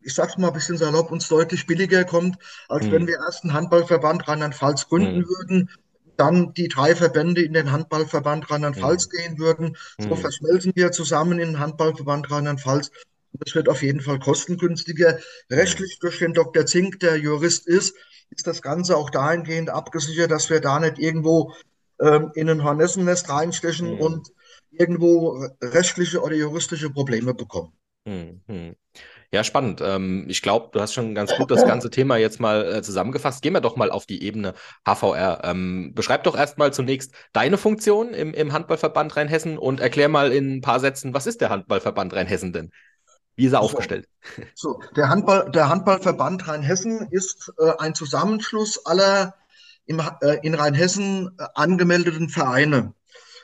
ich 0.00 0.14
sag's 0.14 0.36
mal 0.36 0.48
ein 0.48 0.52
bisschen 0.52 0.76
salopp, 0.76 1.10
uns 1.10 1.28
deutlich 1.28 1.66
billiger 1.66 2.04
kommt, 2.04 2.36
als 2.68 2.86
mhm. 2.86 2.92
wenn 2.92 3.06
wir 3.06 3.16
erst 3.26 3.44
einen 3.44 3.54
Handballverband 3.54 4.28
Rheinland-Pfalz 4.28 4.88
gründen 4.88 5.20
mhm. 5.20 5.28
würden, 5.28 5.70
dann 6.16 6.52
die 6.54 6.68
drei 6.68 6.94
Verbände 6.94 7.42
in 7.42 7.52
den 7.52 7.72
Handballverband 7.72 8.50
Rheinland-Pfalz 8.50 9.06
mhm. 9.06 9.16
gehen 9.16 9.38
würden. 9.38 9.76
So 9.98 10.08
mhm. 10.08 10.16
verschmelzen 10.16 10.72
wir 10.74 10.92
zusammen 10.92 11.38
in 11.38 11.52
den 11.52 11.60
Handballverband 11.60 12.30
Rheinland-Pfalz. 12.30 12.90
Das 13.40 13.54
wird 13.54 13.68
auf 13.68 13.82
jeden 13.82 14.00
Fall 14.00 14.18
kostengünstiger. 14.18 15.18
Rechtlich 15.50 15.98
durch 16.00 16.18
den 16.18 16.32
Dr. 16.32 16.66
Zink, 16.66 17.00
der 17.00 17.16
Jurist 17.16 17.66
ist, 17.66 17.94
ist 18.30 18.46
das 18.46 18.62
Ganze 18.62 18.96
auch 18.96 19.10
dahingehend 19.10 19.70
abgesichert, 19.70 20.30
dass 20.30 20.50
wir 20.50 20.60
da 20.60 20.80
nicht 20.80 20.98
irgendwo 20.98 21.54
ähm, 22.00 22.30
in 22.34 22.50
ein 22.50 22.64
Hornissennest 22.64 23.28
reinstechen 23.28 23.94
mhm. 23.94 24.00
und 24.00 24.28
irgendwo 24.70 25.46
rechtliche 25.62 26.20
oder 26.20 26.34
juristische 26.34 26.90
Probleme 26.90 27.34
bekommen. 27.34 27.72
Hm, 28.06 28.40
hm. 28.46 28.76
Ja, 29.32 29.42
spannend. 29.42 29.80
Ähm, 29.84 30.26
ich 30.28 30.40
glaube, 30.40 30.68
du 30.72 30.80
hast 30.80 30.94
schon 30.94 31.14
ganz 31.14 31.34
gut 31.36 31.50
das 31.50 31.66
ganze 31.66 31.90
Thema 31.90 32.16
jetzt 32.16 32.38
mal 32.38 32.76
äh, 32.76 32.82
zusammengefasst. 32.82 33.42
Gehen 33.42 33.52
wir 33.52 33.60
doch 33.60 33.74
mal 33.74 33.90
auf 33.90 34.06
die 34.06 34.22
Ebene 34.22 34.54
HVR. 34.86 35.40
Ähm, 35.42 35.92
beschreib 35.94 36.22
doch 36.22 36.36
erstmal 36.36 36.72
zunächst 36.72 37.12
deine 37.32 37.58
Funktion 37.58 38.14
im, 38.14 38.32
im 38.32 38.52
Handballverband 38.52 39.16
Rheinhessen 39.16 39.58
und 39.58 39.80
erklär 39.80 40.08
mal 40.08 40.32
in 40.32 40.56
ein 40.56 40.60
paar 40.60 40.78
Sätzen, 40.78 41.12
was 41.12 41.26
ist 41.26 41.40
der 41.40 41.50
Handballverband 41.50 42.14
Rheinhessen 42.14 42.52
denn? 42.52 42.70
Wie 43.36 43.46
ist 43.46 43.52
er 43.52 43.60
so, 43.60 43.64
aufgestellt? 43.64 44.08
So, 44.54 44.80
der, 44.96 45.08
Handball, 45.08 45.50
der 45.50 45.68
Handballverband 45.68 46.48
Rheinhessen 46.48 47.08
ist 47.10 47.52
äh, 47.58 47.72
ein 47.78 47.94
Zusammenschluss 47.94 48.84
aller 48.86 49.34
im, 49.86 50.00
äh, 50.20 50.38
in 50.42 50.54
Rheinhessen 50.54 51.36
äh, 51.38 51.44
angemeldeten 51.54 52.28
Vereine. 52.28 52.94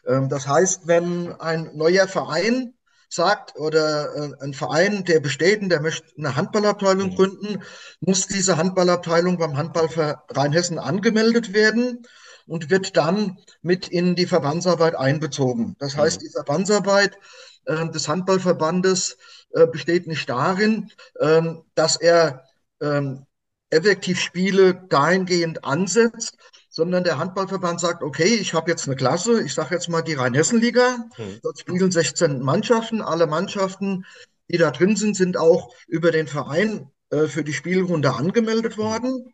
Ähm, 0.06 0.28
das 0.28 0.48
heißt, 0.48 0.86
wenn 0.86 1.32
ein 1.40 1.70
neuer 1.74 2.08
Verein 2.08 2.74
sagt 3.08 3.56
oder 3.56 4.14
äh, 4.14 4.30
ein 4.40 4.54
Verein, 4.54 5.04
der 5.04 5.20
besteht 5.20 5.60
und 5.60 5.68
der 5.68 5.82
möchte 5.82 6.06
eine 6.16 6.34
Handballabteilung 6.34 7.10
mhm. 7.10 7.14
gründen, 7.14 7.62
muss 8.00 8.26
diese 8.26 8.56
Handballabteilung 8.56 9.38
beim 9.38 9.56
Handballverein 9.56 10.52
Hessen 10.52 10.78
angemeldet 10.78 11.52
werden 11.52 12.06
und 12.46 12.70
wird 12.70 12.96
dann 12.96 13.38
mit 13.60 13.88
in 13.88 14.16
die 14.16 14.26
Verbandsarbeit 14.26 14.96
einbezogen. 14.96 15.76
Das 15.78 15.96
heißt, 15.96 16.20
mhm. 16.20 16.24
die 16.24 16.32
Verbandsarbeit 16.32 17.18
äh, 17.66 17.88
des 17.90 18.08
Handballverbandes 18.08 19.18
äh, 19.52 19.66
besteht 19.66 20.06
nicht 20.06 20.28
darin, 20.28 20.90
äh, 21.16 21.42
dass 21.74 21.96
er 21.96 22.44
ähm, 22.80 23.26
effektiv 23.70 24.20
Spiele 24.20 24.74
dahingehend 24.88 25.64
ansetzt, 25.64 26.36
sondern 26.68 27.04
der 27.04 27.18
Handballverband 27.18 27.80
sagt, 27.80 28.02
okay, 28.02 28.34
ich 28.34 28.54
habe 28.54 28.70
jetzt 28.70 28.86
eine 28.86 28.96
Klasse, 28.96 29.42
ich 29.42 29.54
sage 29.54 29.74
jetzt 29.74 29.88
mal 29.88 30.02
die 30.02 30.14
Rheinhessen-Liga, 30.14 31.06
hm. 31.16 31.38
dort 31.42 31.58
spielen 31.58 31.90
16 31.90 32.40
Mannschaften, 32.40 33.02
alle 33.02 33.26
Mannschaften, 33.26 34.04
die 34.48 34.58
da 34.58 34.70
drin 34.70 34.96
sind, 34.96 35.16
sind 35.16 35.36
auch 35.36 35.74
über 35.86 36.10
den 36.10 36.26
Verein 36.26 36.90
äh, 37.10 37.26
für 37.26 37.44
die 37.44 37.52
Spielrunde 37.52 38.14
angemeldet 38.14 38.78
worden. 38.78 39.32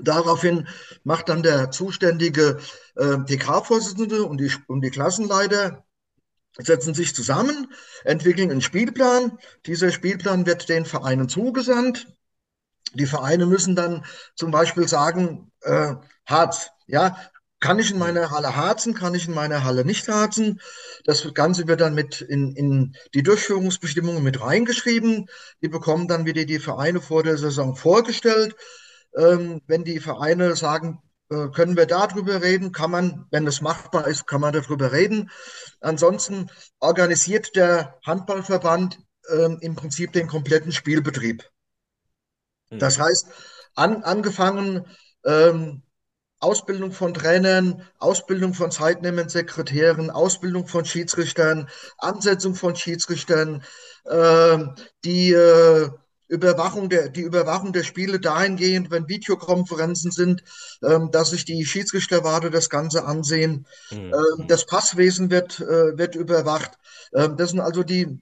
Daraufhin 0.00 0.68
macht 1.02 1.28
dann 1.28 1.42
der 1.42 1.70
zuständige 1.70 2.58
äh, 2.94 3.16
TK-Vorsitzende 3.26 4.24
und 4.24 4.38
die, 4.38 4.52
und 4.68 4.82
die 4.82 4.90
Klassenleiter 4.90 5.84
setzen 6.58 6.94
sich 6.94 7.14
zusammen, 7.14 7.72
entwickeln 8.04 8.50
einen 8.50 8.60
Spielplan. 8.60 9.38
Dieser 9.66 9.90
Spielplan 9.92 10.46
wird 10.46 10.68
den 10.68 10.84
Vereinen 10.84 11.28
zugesandt. 11.28 12.06
Die 12.94 13.06
Vereine 13.06 13.46
müssen 13.46 13.76
dann 13.76 14.04
zum 14.34 14.50
Beispiel 14.50 14.88
sagen, 14.88 15.52
äh, 15.62 15.94
Harz, 16.26 16.70
ja, 16.86 17.16
kann 17.60 17.78
ich 17.78 17.90
in 17.90 17.98
meiner 17.98 18.30
Halle 18.30 18.56
harzen, 18.56 18.94
kann 18.94 19.14
ich 19.14 19.28
in 19.28 19.34
meiner 19.34 19.64
Halle 19.64 19.84
nicht 19.84 20.08
harzen. 20.08 20.60
Das 21.04 21.32
Ganze 21.34 21.68
wird 21.68 21.82
dann 21.82 21.94
mit 21.94 22.22
in, 22.22 22.56
in 22.56 22.96
die 23.14 23.22
Durchführungsbestimmungen 23.22 24.22
mit 24.22 24.40
reingeschrieben. 24.40 25.28
Die 25.62 25.68
bekommen 25.68 26.08
dann 26.08 26.24
wieder 26.24 26.46
die 26.46 26.58
Vereine 26.58 27.02
vor 27.02 27.22
der 27.22 27.36
Saison 27.36 27.76
vorgestellt. 27.76 28.56
Ähm, 29.14 29.60
wenn 29.66 29.84
die 29.84 30.00
Vereine 30.00 30.56
sagen, 30.56 31.02
können 31.30 31.76
wir 31.76 31.86
darüber 31.86 32.42
reden, 32.42 32.72
kann 32.72 32.90
man, 32.90 33.26
wenn 33.30 33.46
es 33.46 33.60
machbar 33.60 34.08
ist, 34.08 34.26
kann 34.26 34.40
man 34.40 34.52
darüber 34.52 34.92
reden. 34.92 35.30
Ansonsten 35.80 36.50
organisiert 36.80 37.54
der 37.54 37.98
Handballverband 38.04 38.98
ähm, 39.30 39.58
im 39.60 39.76
Prinzip 39.76 40.12
den 40.12 40.26
kompletten 40.26 40.72
Spielbetrieb. 40.72 41.48
Das 42.70 42.96
hm. 42.96 43.04
heißt, 43.04 43.26
an, 43.76 44.02
angefangen 44.02 44.86
ähm, 45.24 45.82
Ausbildung 46.40 46.92
von 46.92 47.12
Trainern, 47.14 47.86
Ausbildung 47.98 48.54
von 48.54 48.70
zeitnehmenden 48.70 49.28
Sekretären, 49.28 50.10
Ausbildung 50.10 50.66
von 50.66 50.84
Schiedsrichtern, 50.84 51.68
Ansetzung 51.98 52.54
von 52.54 52.74
Schiedsrichtern, 52.74 53.62
äh, 54.04 54.58
die 55.04 55.32
äh, 55.32 55.90
Überwachung 56.30 56.88
der, 56.88 57.08
die 57.08 57.22
Überwachung 57.22 57.72
der 57.72 57.82
Spiele 57.82 58.20
dahingehend, 58.20 58.90
wenn 58.90 59.08
Videokonferenzen 59.08 60.12
sind, 60.12 60.44
ähm, 60.82 61.10
dass 61.10 61.30
sich 61.30 61.44
die 61.44 61.64
Schiedsrichterwarte 61.64 62.50
das 62.50 62.70
Ganze 62.70 63.04
ansehen. 63.04 63.66
Mhm. 63.90 64.14
Ähm, 64.14 64.46
das 64.46 64.64
Passwesen 64.64 65.30
wird, 65.30 65.60
äh, 65.60 65.98
wird 65.98 66.14
überwacht. 66.14 66.78
Ähm, 67.12 67.36
das 67.36 67.50
sind 67.50 67.60
also 67.60 67.82
die, 67.82 68.20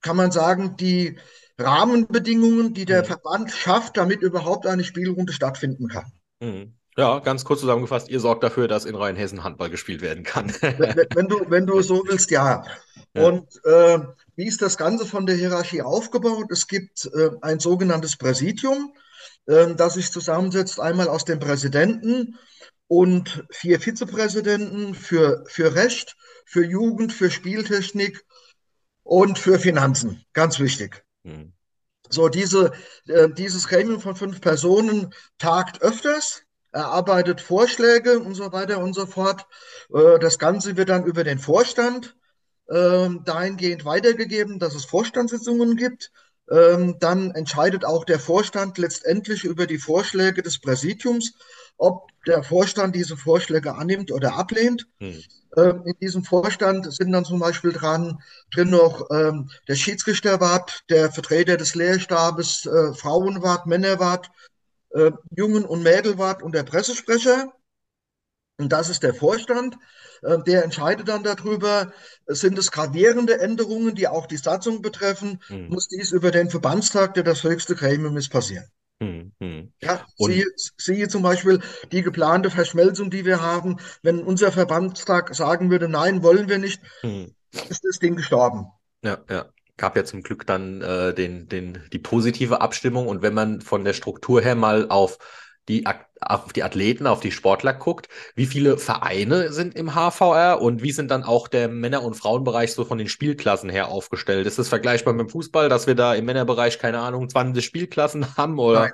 kann 0.00 0.16
man 0.16 0.30
sagen, 0.30 0.76
die 0.76 1.18
Rahmenbedingungen, 1.58 2.72
die 2.72 2.84
der 2.84 3.02
mhm. 3.02 3.06
Verband 3.06 3.50
schafft, 3.50 3.96
damit 3.96 4.22
überhaupt 4.22 4.66
eine 4.66 4.84
Spielrunde 4.84 5.32
stattfinden 5.32 5.88
kann. 5.88 6.12
Mhm. 6.40 6.74
Ja, 6.96 7.18
ganz 7.18 7.44
kurz 7.44 7.60
zusammengefasst, 7.60 8.08
ihr 8.08 8.20
sorgt 8.20 8.44
dafür, 8.44 8.68
dass 8.68 8.84
in 8.84 8.94
Rheinhessen 8.94 9.42
Handball 9.42 9.68
gespielt 9.68 10.00
werden 10.00 10.22
kann. 10.22 10.52
wenn, 10.60 11.06
wenn, 11.14 11.28
du, 11.28 11.44
wenn 11.48 11.66
du 11.66 11.82
so 11.82 12.04
willst, 12.06 12.30
ja. 12.30 12.64
ja. 13.14 13.22
Und 13.26 13.48
äh, 13.64 13.98
wie 14.36 14.46
ist 14.46 14.62
das 14.62 14.76
Ganze 14.76 15.04
von 15.04 15.26
der 15.26 15.34
Hierarchie 15.34 15.82
aufgebaut? 15.82 16.46
Es 16.50 16.68
gibt 16.68 17.06
äh, 17.06 17.30
ein 17.42 17.58
sogenanntes 17.58 18.16
Präsidium, 18.16 18.94
äh, 19.46 19.74
das 19.74 19.94
sich 19.94 20.12
zusammensetzt 20.12 20.78
einmal 20.78 21.08
aus 21.08 21.24
dem 21.24 21.40
Präsidenten 21.40 22.38
und 22.86 23.44
vier 23.50 23.80
Vizepräsidenten 23.80 24.94
für, 24.94 25.44
für 25.48 25.74
Recht, 25.74 26.16
für 26.44 26.64
Jugend, 26.64 27.12
für 27.12 27.30
Spieltechnik 27.30 28.24
und 29.02 29.38
für 29.38 29.58
Finanzen. 29.58 30.24
Ganz 30.32 30.60
wichtig. 30.60 31.04
Hm. 31.24 31.52
So, 32.08 32.28
diese, 32.28 32.72
äh, 33.08 33.28
dieses 33.30 33.66
Gremium 33.66 34.00
von 34.00 34.14
fünf 34.14 34.40
Personen 34.40 35.12
tagt 35.38 35.82
öfters, 35.82 36.42
erarbeitet 36.74 37.40
Vorschläge 37.40 38.18
und 38.18 38.34
so 38.34 38.52
weiter 38.52 38.78
und 38.78 38.94
so 38.94 39.06
fort. 39.06 39.46
Äh, 39.94 40.18
das 40.18 40.38
Ganze 40.38 40.76
wird 40.76 40.88
dann 40.88 41.04
über 41.04 41.24
den 41.24 41.38
Vorstand 41.38 42.16
äh, 42.66 43.08
dahingehend 43.24 43.84
weitergegeben, 43.84 44.58
dass 44.58 44.74
es 44.74 44.84
Vorstandssitzungen 44.84 45.76
gibt. 45.76 46.10
Ähm, 46.50 46.96
dann 46.98 47.30
entscheidet 47.30 47.86
auch 47.86 48.04
der 48.04 48.18
Vorstand 48.18 48.76
letztendlich 48.76 49.44
über 49.44 49.66
die 49.66 49.78
Vorschläge 49.78 50.42
des 50.42 50.58
Präsidiums, 50.58 51.32
ob 51.78 52.08
der 52.26 52.42
Vorstand 52.42 52.94
diese 52.94 53.16
Vorschläge 53.16 53.74
annimmt 53.76 54.12
oder 54.12 54.34
ablehnt. 54.34 54.86
Hm. 54.98 55.22
Ähm, 55.56 55.82
in 55.86 55.94
diesem 56.00 56.24
Vorstand 56.24 56.92
sind 56.92 57.12
dann 57.12 57.24
zum 57.24 57.38
Beispiel 57.38 57.72
dran, 57.72 58.20
drin 58.52 58.70
noch 58.70 59.08
ähm, 59.10 59.48
der 59.68 59.76
Schiedsrichterwart, 59.76 60.84
der 60.90 61.10
Vertreter 61.12 61.56
des 61.56 61.74
Lehrstabes, 61.74 62.66
äh, 62.66 62.92
Frauenwart, 62.92 63.66
Männerwart, 63.66 64.30
äh, 64.94 65.10
Jungen- 65.36 65.64
und 65.64 65.82
Mädelwart 65.82 66.42
und 66.42 66.54
der 66.54 66.62
Pressesprecher. 66.62 67.52
Und 68.56 68.72
das 68.72 68.88
ist 68.88 69.02
der 69.02 69.14
Vorstand. 69.14 69.76
Äh, 70.22 70.38
der 70.46 70.64
entscheidet 70.64 71.08
dann 71.08 71.24
darüber, 71.24 71.92
sind 72.26 72.58
es 72.58 72.70
gravierende 72.70 73.40
Änderungen, 73.40 73.94
die 73.94 74.08
auch 74.08 74.26
die 74.26 74.36
Satzung 74.36 74.80
betreffen, 74.80 75.40
hm. 75.48 75.68
muss 75.68 75.88
dies 75.88 76.12
über 76.12 76.30
den 76.30 76.50
Verbandstag, 76.50 77.14
der 77.14 77.24
das 77.24 77.42
höchste 77.42 77.74
Gremium 77.74 78.16
ist, 78.16 78.30
passieren. 78.30 78.66
Hm, 79.00 79.32
hm. 79.40 79.72
Ja, 79.80 80.06
siehe, 80.16 80.46
siehe, 80.78 81.08
zum 81.08 81.22
Beispiel 81.22 81.60
die 81.90 82.02
geplante 82.02 82.50
Verschmelzung, 82.50 83.10
die 83.10 83.24
wir 83.24 83.42
haben. 83.42 83.78
Wenn 84.02 84.22
unser 84.22 84.52
Verbandstag 84.52 85.34
sagen 85.34 85.70
würde, 85.70 85.88
nein, 85.88 86.22
wollen 86.22 86.48
wir 86.48 86.58
nicht, 86.58 86.80
hm. 87.00 87.34
ist 87.68 87.84
das 87.84 87.98
Ding 87.98 88.14
gestorben. 88.14 88.68
Ja, 89.02 89.18
ja. 89.28 89.46
Gab 89.76 89.96
ja 89.96 90.04
zum 90.04 90.22
Glück 90.22 90.46
dann 90.46 90.82
äh, 90.82 91.14
den, 91.14 91.48
den, 91.48 91.82
die 91.92 91.98
positive 91.98 92.60
Abstimmung. 92.60 93.08
Und 93.08 93.22
wenn 93.22 93.34
man 93.34 93.60
von 93.60 93.84
der 93.84 93.92
Struktur 93.92 94.40
her 94.40 94.54
mal 94.54 94.88
auf 94.88 95.18
die, 95.68 95.84
auf 96.20 96.52
die 96.52 96.62
Athleten, 96.62 97.06
auf 97.06 97.20
die 97.20 97.32
Sportler 97.32 97.72
guckt, 97.72 98.08
wie 98.34 98.46
viele 98.46 98.76
Vereine 98.76 99.52
sind 99.52 99.74
im 99.74 99.94
HVR 99.94 100.60
und 100.60 100.82
wie 100.82 100.92
sind 100.92 101.10
dann 101.10 101.24
auch 101.24 101.48
der 101.48 101.68
Männer- 101.68 102.02
und 102.02 102.14
Frauenbereich 102.14 102.72
so 102.72 102.84
von 102.84 102.98
den 102.98 103.08
Spielklassen 103.08 103.70
her 103.70 103.88
aufgestellt? 103.88 104.46
Ist 104.46 104.58
das 104.58 104.68
vergleichbar 104.68 105.14
mit 105.14 105.26
dem 105.26 105.30
Fußball, 105.30 105.68
dass 105.68 105.86
wir 105.86 105.94
da 105.94 106.14
im 106.14 106.26
Männerbereich, 106.26 106.78
keine 106.78 107.00
Ahnung, 107.00 107.28
20 107.28 107.64
Spielklassen 107.64 108.26
haben 108.36 108.58
oder? 108.58 108.80
Nein. 108.80 108.92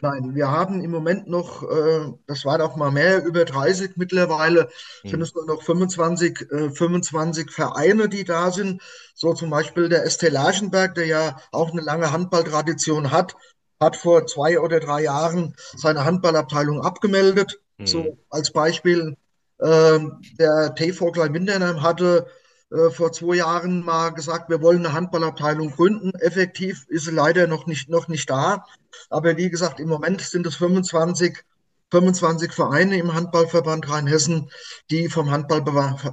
Nein, 0.00 0.34
wir 0.34 0.50
haben 0.50 0.80
im 0.82 0.90
Moment 0.90 1.28
noch, 1.28 1.62
äh, 1.62 2.12
das 2.26 2.44
war 2.44 2.58
doch 2.58 2.76
mal 2.76 2.90
mehr, 2.90 3.24
über 3.24 3.44
30 3.44 3.92
mittlerweile, 3.96 4.68
hm. 5.02 5.10
sind 5.10 5.20
es 5.22 5.34
nur 5.34 5.46
noch 5.46 5.62
25, 5.62 6.50
äh, 6.50 6.70
25 6.70 7.50
Vereine, 7.50 8.08
die 8.08 8.24
da 8.24 8.50
sind. 8.50 8.82
So 9.14 9.32
zum 9.34 9.50
Beispiel 9.50 9.88
der 9.88 10.08
ST 10.08 10.22
Larchenberg, 10.30 10.94
der 10.94 11.06
ja 11.06 11.36
auch 11.52 11.72
eine 11.72 11.82
lange 11.82 12.12
Handballtradition 12.12 13.10
hat, 13.10 13.36
hat 13.80 13.96
vor 13.96 14.26
zwei 14.26 14.58
oder 14.60 14.80
drei 14.80 15.02
Jahren 15.02 15.54
seine 15.76 16.04
Handballabteilung 16.04 16.80
abgemeldet. 16.80 17.60
Mhm. 17.78 17.86
So 17.86 18.18
als 18.30 18.50
Beispiel, 18.50 19.16
äh, 19.58 19.98
der 20.38 20.74
TV 20.74 21.12
Klein-Windernheim 21.12 21.82
hatte 21.82 22.26
äh, 22.70 22.90
vor 22.90 23.12
zwei 23.12 23.36
Jahren 23.36 23.84
mal 23.84 24.10
gesagt, 24.10 24.50
wir 24.50 24.60
wollen 24.60 24.84
eine 24.84 24.94
Handballabteilung 24.94 25.70
gründen. 25.70 26.12
Effektiv 26.14 26.84
ist 26.88 27.04
sie 27.04 27.12
leider 27.12 27.46
noch 27.46 27.66
nicht, 27.66 27.88
noch 27.88 28.08
nicht 28.08 28.28
da. 28.28 28.64
Aber 29.08 29.36
wie 29.36 29.50
gesagt, 29.50 29.78
im 29.80 29.88
Moment 29.88 30.20
sind 30.20 30.46
es 30.46 30.56
25, 30.56 31.44
25 31.90 32.52
Vereine 32.52 32.98
im 32.98 33.14
Handballverband 33.14 33.88
Rheinhessen, 33.88 34.50
die 34.90 35.08
vom 35.08 35.30
Handball, 35.30 35.64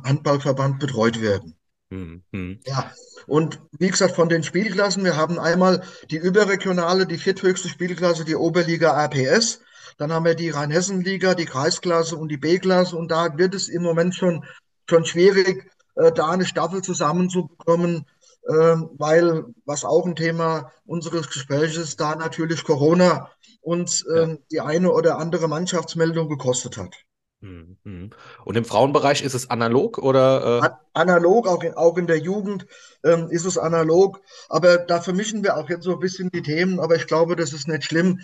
Handballverband 0.04 0.80
betreut 0.80 1.22
werden. 1.22 1.56
Mhm. 1.90 2.60
Ja, 2.66 2.92
und 3.28 3.60
wie 3.80 3.90
gesagt, 3.90 4.16
von 4.16 4.30
den 4.30 4.44
Spielklassen, 4.44 5.04
wir 5.04 5.16
haben 5.16 5.40
einmal 5.40 5.84
die 6.10 6.18
überregionale, 6.18 7.06
die 7.06 7.18
vierthöchste 7.18 7.70
Spielklasse, 7.70 8.26
die 8.26 8.36
Oberliga 8.36 8.94
APS. 8.94 9.62
Dann 9.98 10.12
haben 10.12 10.26
wir 10.26 10.36
die 10.36 10.50
Rheinhessen-Liga, 10.50 11.36
die 11.36 11.46
Kreisklasse 11.46 12.16
und 12.16 12.30
die 12.30 12.38
B-Klasse. 12.38 12.96
Und 12.96 13.10
da 13.10 13.38
wird 13.38 13.54
es 13.54 13.70
im 13.70 13.84
Moment 13.84 14.16
schon, 14.16 14.44
schon 14.90 15.06
schwierig, 15.06 15.70
äh, 15.96 16.12
da 16.12 16.30
eine 16.30 16.46
Staffel 16.46 16.82
zusammenzubekommen, 16.82 18.06
ähm, 18.50 18.90
weil, 18.98 19.46
was 19.66 19.86
auch 19.86 20.06
ein 20.06 20.16
Thema 20.16 20.72
unseres 20.86 21.30
Gesprächs 21.30 21.78
ist, 21.78 22.00
da 22.00 22.16
natürlich 22.16 22.64
Corona 22.64 23.30
uns 23.62 24.06
Ja. 24.08 24.24
ähm, 24.24 24.40
die 24.52 24.60
eine 24.60 24.92
oder 24.92 25.18
andere 25.18 25.48
Mannschaftsmeldung 25.48 26.28
gekostet 26.28 26.78
hat. 26.78 26.96
Mhm, 27.44 27.78
mhm. 27.84 28.10
Und 28.46 28.56
im 28.56 28.64
Frauenbereich 28.66 29.22
ist 29.22 29.34
es 29.34 29.50
analog 29.50 29.98
oder? 29.98 30.64
Äh? 30.64 30.70
Analog, 30.94 31.48
auch 31.48 31.62
in, 31.64 31.74
auch 31.74 31.98
in 31.98 32.08
der 32.08 32.20
Jugend 32.20 32.66
ähm, 33.04 33.28
ist 33.30 33.46
es 33.46 33.58
analog, 33.58 34.22
aber 34.48 34.78
da 34.78 35.02
vermischen 35.02 35.44
wir 35.44 35.58
auch 35.58 35.70
jetzt 35.70 35.84
so 35.84 35.94
ein 35.94 36.00
bisschen 36.00 36.30
die 36.32 36.42
Themen, 36.42 36.80
aber 36.80 36.96
ich 36.96 37.06
glaube, 37.06 37.36
das 37.36 37.52
ist 37.52 37.68
nicht 37.68 37.84
schlimm. 37.84 38.22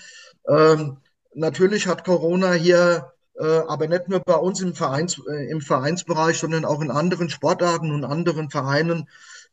Ähm, 0.48 0.98
natürlich 1.34 1.88
hat 1.88 2.06
Corona 2.06 2.54
hier, 2.54 3.12
aber 3.46 3.88
nicht 3.88 4.10
nur 4.10 4.20
bei 4.22 4.36
uns 4.36 4.62
im 4.62 4.76
Vereins, 4.76 5.20
äh, 5.30 5.50
im 5.50 5.62
Vereinsbereich, 5.62 6.38
sondern 6.40 6.66
auch 6.66 6.82
in 6.82 6.92
anderen 6.92 7.30
Sportarten 7.30 7.92
und 7.92 8.04
anderen 8.04 8.50
Vereinen 8.50 9.08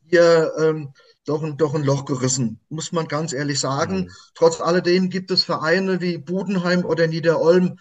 hier 0.09 0.53
ähm, 0.59 0.93
doch, 1.25 1.43
ein, 1.43 1.57
doch 1.57 1.75
ein 1.75 1.83
Loch 1.85 2.05
gerissen, 2.05 2.61
muss 2.69 2.93
man 2.93 3.09
ganz 3.09 3.33
ehrlich 3.33 3.59
sagen. 3.61 3.97
Mhm. 4.05 4.11
Trotz 4.35 4.61
alledem 4.61 5.11
gibt 5.11 5.31
es 5.31 5.45
Vereine 5.45 6.01
wie 6.01 6.19
Budenheim 6.19 6.85
oder 6.85 7.07
Niederolm 7.09 7.79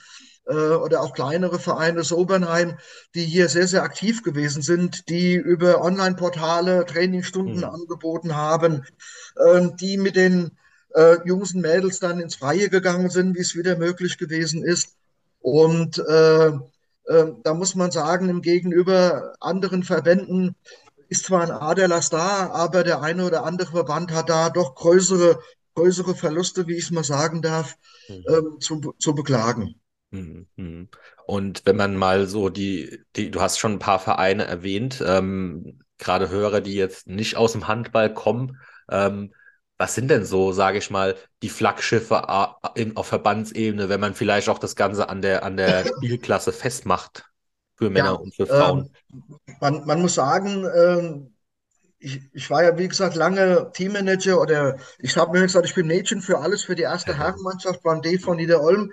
äh, 0.47 0.53
oder 0.53 1.01
auch 1.01 1.13
kleinere 1.13 1.59
Vereine, 1.59 2.03
Sobernheim, 2.03 2.77
die 3.13 3.25
hier 3.25 3.49
sehr, 3.49 3.67
sehr 3.67 3.83
aktiv 3.83 4.23
gewesen 4.23 4.61
sind, 4.61 5.09
die 5.09 5.35
über 5.35 5.81
Online-Portale 5.83 6.85
Trainingsstunden 6.85 7.59
Mhm. 7.59 7.63
angeboten 7.63 8.35
haben, 8.35 8.83
ähm, 9.47 9.75
die 9.77 9.97
mit 9.97 10.15
den 10.15 10.51
äh, 10.95 11.17
Jungs 11.25 11.53
und 11.53 11.61
Mädels 11.61 11.99
dann 11.99 12.19
ins 12.19 12.35
Freie 12.35 12.69
gegangen 12.69 13.09
sind, 13.09 13.35
wie 13.35 13.41
es 13.41 13.55
wieder 13.55 13.77
möglich 13.77 14.17
gewesen 14.17 14.63
ist. 14.63 14.95
Und 15.45 15.99
äh, 15.99 16.47
äh, 16.47 17.33
da 17.43 17.53
muss 17.53 17.75
man 17.75 17.91
sagen, 17.91 18.29
im 18.29 18.41
Gegenüber 18.41 19.35
anderen 19.39 19.83
Verbänden 19.83 20.55
ist 21.07 21.25
zwar 21.25 21.41
ein 21.43 21.51
Aderlass 21.51 22.09
da, 22.09 22.49
aber 22.51 22.83
der 22.83 23.01
eine 23.01 23.25
oder 23.25 23.45
andere 23.45 23.71
Verband 23.71 24.11
hat 24.11 24.29
da 24.29 24.49
doch 24.49 24.75
größere, 24.75 25.39
größere 25.75 26.15
Verluste, 26.15 26.67
wie 26.67 26.75
ich 26.75 26.85
es 26.85 26.91
mal 26.91 27.03
sagen 27.03 27.41
darf, 27.41 27.75
Mhm. 28.07 28.23
ähm, 28.27 28.59
zu, 28.59 28.95
zu 28.99 29.13
beklagen. 29.15 29.75
Mhm, 30.11 30.47
mhm. 30.55 30.89
Und 31.25 31.65
wenn 31.65 31.75
man 31.75 31.95
mal 31.95 32.27
so 32.27 32.49
die, 32.49 32.99
die, 33.15 33.31
du 33.31 33.41
hast 33.41 33.57
schon 33.59 33.73
ein 33.73 33.79
paar 33.79 33.99
Vereine 33.99 34.45
erwähnt, 34.45 35.03
ähm, 35.05 35.79
gerade 35.97 36.29
Hörer, 36.29 36.61
die 36.61 36.75
jetzt 36.75 37.07
nicht 37.07 37.35
aus 37.37 37.53
dem 37.53 37.67
Handball 37.67 38.13
kommen, 38.13 38.59
ähm, 38.89 39.33
was 39.77 39.95
sind 39.95 40.09
denn 40.09 40.25
so, 40.25 40.51
sage 40.53 40.77
ich 40.77 40.89
mal, 40.89 41.17
die 41.41 41.49
Flaggschiffe 41.49 42.29
a- 42.29 42.59
in, 42.75 42.95
auf 42.97 43.07
Verbandsebene, 43.07 43.89
wenn 43.89 43.99
man 43.99 44.15
vielleicht 44.15 44.49
auch 44.49 44.59
das 44.59 44.75
Ganze 44.75 45.09
an 45.09 45.21
der, 45.21 45.43
an 45.43 45.57
der 45.57 45.85
Spielklasse 45.85 46.53
festmacht 46.53 47.25
für 47.75 47.89
Männer 47.89 48.19
Ja, 48.19 48.21
und 48.21 48.35
für 48.35 48.47
Frauen? 48.47 48.83
ähm, 48.83 48.89
man, 49.61 49.85
man 49.85 50.01
muss 50.01 50.15
sagen, 50.15 50.65
ähm, 50.75 51.33
ich, 51.99 52.21
ich 52.33 52.49
war 52.51 52.63
ja, 52.63 52.77
wie 52.77 52.87
gesagt, 52.89 53.15
lange 53.15 53.71
Teammanager 53.73 54.41
oder 54.41 54.77
ich 54.99 55.17
habe 55.17 55.33
mir 55.33 55.43
gesagt, 55.43 55.67
ich 55.67 55.75
bin 55.75 55.87
Mädchen 55.87 56.21
für 56.21 56.39
alles 56.39 56.63
für 56.63 56.75
die 56.75 56.83
erste 56.83 57.17
Herrenmannschaft 57.17 57.83
beim 57.83 58.01
D 58.01 58.19
von 58.19 58.37
Niederolm. 58.37 58.91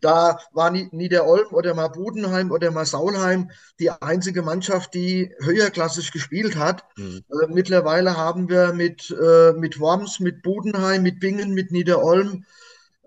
Da 0.00 0.38
war 0.52 0.70
Ni- 0.70 0.88
Niederolm 0.92 1.52
oder 1.52 1.74
mal 1.74 1.88
Budenheim 1.88 2.50
oder 2.50 2.70
mal 2.70 2.86
Saulheim 2.86 3.50
die 3.80 3.90
einzige 3.90 4.42
Mannschaft, 4.42 4.94
die 4.94 5.34
höherklassig 5.40 6.12
gespielt 6.12 6.56
hat. 6.56 6.84
Mhm. 6.96 7.24
Äh, 7.30 7.46
mittlerweile 7.48 8.16
haben 8.16 8.48
wir 8.48 8.72
mit, 8.72 9.10
äh, 9.10 9.52
mit 9.52 9.80
Worms, 9.80 10.20
mit 10.20 10.42
Budenheim, 10.42 11.02
mit 11.02 11.20
Bingen, 11.20 11.52
mit 11.54 11.72
Niederolm 11.72 12.44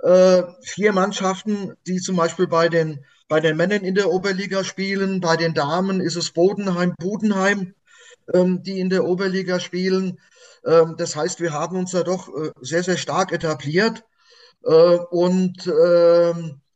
äh, 0.02 0.44
vier 0.62 0.94
Mannschaften, 0.94 1.74
die 1.88 1.98
zum 1.98 2.16
Beispiel 2.16 2.48
bei 2.48 2.70
den, 2.70 3.04
bei 3.28 3.40
den 3.40 3.58
Männern 3.58 3.84
in 3.84 3.96
der 3.96 4.10
Oberliga 4.10 4.64
spielen. 4.64 5.20
Bei 5.22 5.36
den 5.38 5.54
Damen 5.54 6.02
ist 6.02 6.16
es 6.16 6.32
Bodenheim, 6.32 6.94
Budenheim, 6.98 7.74
ähm, 8.34 8.64
die 8.64 8.80
in 8.80 8.90
der 8.90 9.06
Oberliga 9.06 9.60
spielen. 9.60 10.20
Ähm, 10.66 10.96
das 10.98 11.16
heißt, 11.16 11.40
wir 11.42 11.54
haben 11.54 11.78
uns 11.78 11.92
da 11.92 12.04
doch 12.04 12.30
äh, 12.30 12.52
sehr, 12.62 12.84
sehr 12.84 12.98
stark 12.98 13.32
etabliert. 13.32 14.04
Äh, 14.64 14.98
und 15.12 15.68
ähm, 15.68 16.62
äh, 16.62 16.69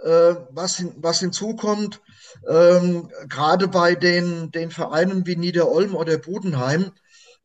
was, 0.00 0.76
hin, 0.76 0.94
was 0.98 1.20
hinzukommt, 1.20 2.00
ähm, 2.48 3.10
gerade 3.28 3.68
bei 3.68 3.94
den, 3.94 4.50
den 4.52 4.70
Vereinen 4.70 5.26
wie 5.26 5.36
Niederolm 5.36 5.94
oder 5.96 6.18
Budenheim, 6.18 6.92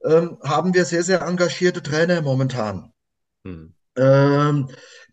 ähm, 0.05 0.37
haben 0.43 0.73
wir 0.73 0.85
sehr, 0.85 1.03
sehr 1.03 1.21
engagierte 1.21 1.81
Trainer 1.81 2.21
momentan 2.21 2.91
Mhm. 3.45 3.73
ähm, 3.97 4.69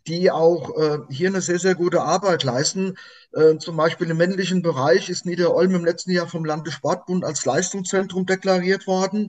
die 0.07 0.31
auch 0.31 0.76
äh, 0.79 0.98
hier 1.11 1.29
eine 1.29 1.40
sehr, 1.42 1.59
sehr 1.59 1.74
gute 1.74 2.00
Arbeit 2.03 2.42
leisten. 2.42 2.96
Äh, 3.33 3.59
zum 3.59 3.76
Beispiel 3.76 4.11
im 4.11 4.16
männlichen 4.16 4.62
Bereich 4.62 5.11
ist 5.11 5.26
Niederolm 5.26 5.74
im 5.74 5.85
letzten 5.85 6.12
Jahr 6.12 6.26
vom 6.29 6.44
Landessportbund 6.44 7.24
als 7.24 7.44
Leistungszentrum 7.44 8.26
deklariert 8.26 8.87
worden. 8.87 9.29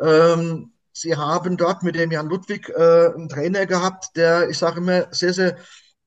Ähm, 0.00 0.72
sie 0.92 1.16
haben 1.16 1.56
dort 1.56 1.82
mit 1.82 1.96
dem 1.96 2.10
Jan 2.10 2.28
Ludwig 2.28 2.68
äh, 2.70 3.08
einen 3.14 3.28
Trainer 3.28 3.66
gehabt, 3.66 4.16
der, 4.16 4.48
ich 4.48 4.58
sage 4.58 4.80
immer, 4.80 5.08
sehr, 5.12 5.34
sehr 5.34 5.56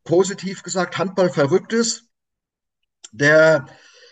positiv 0.08 0.64
gesagt, 0.64 0.98
Handball 0.98 1.30
verrückt 1.30 1.74
ist, 1.74 2.06
der, 3.12 3.68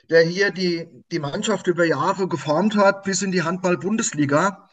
der 0.10 0.22
hier 0.22 0.52
die, 0.52 0.88
die 1.12 1.20
Mannschaft 1.20 1.68
über 1.68 1.86
Jahre 1.86 2.28
geformt 2.28 2.76
hat 2.76 3.04
bis 3.04 3.22
in 3.22 3.32
die 3.32 3.44
Handball-Bundesliga 3.44 4.70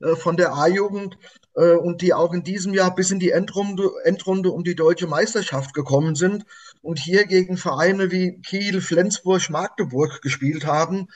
äh, 0.00 0.16
von 0.16 0.36
der 0.36 0.52
A-Jugend 0.54 1.16
äh, 1.54 1.74
und 1.74 2.02
die 2.02 2.12
auch 2.12 2.32
in 2.32 2.42
diesem 2.42 2.74
Jahr 2.74 2.94
bis 2.94 3.10
in 3.10 3.20
die 3.20 3.30
Endrunde, 3.30 3.88
Endrunde 4.04 4.50
um 4.50 4.64
die 4.64 4.74
deutsche 4.74 5.06
Meisterschaft 5.06 5.74
gekommen 5.74 6.16
sind 6.16 6.44
und 6.82 6.98
hier 6.98 7.24
gegen 7.24 7.56
Vereine 7.56 8.10
wie 8.10 8.40
Kiel, 8.42 8.80
Flensburg, 8.80 9.48
Magdeburg 9.50 10.20
gespielt 10.22 10.66
haben 10.66 11.08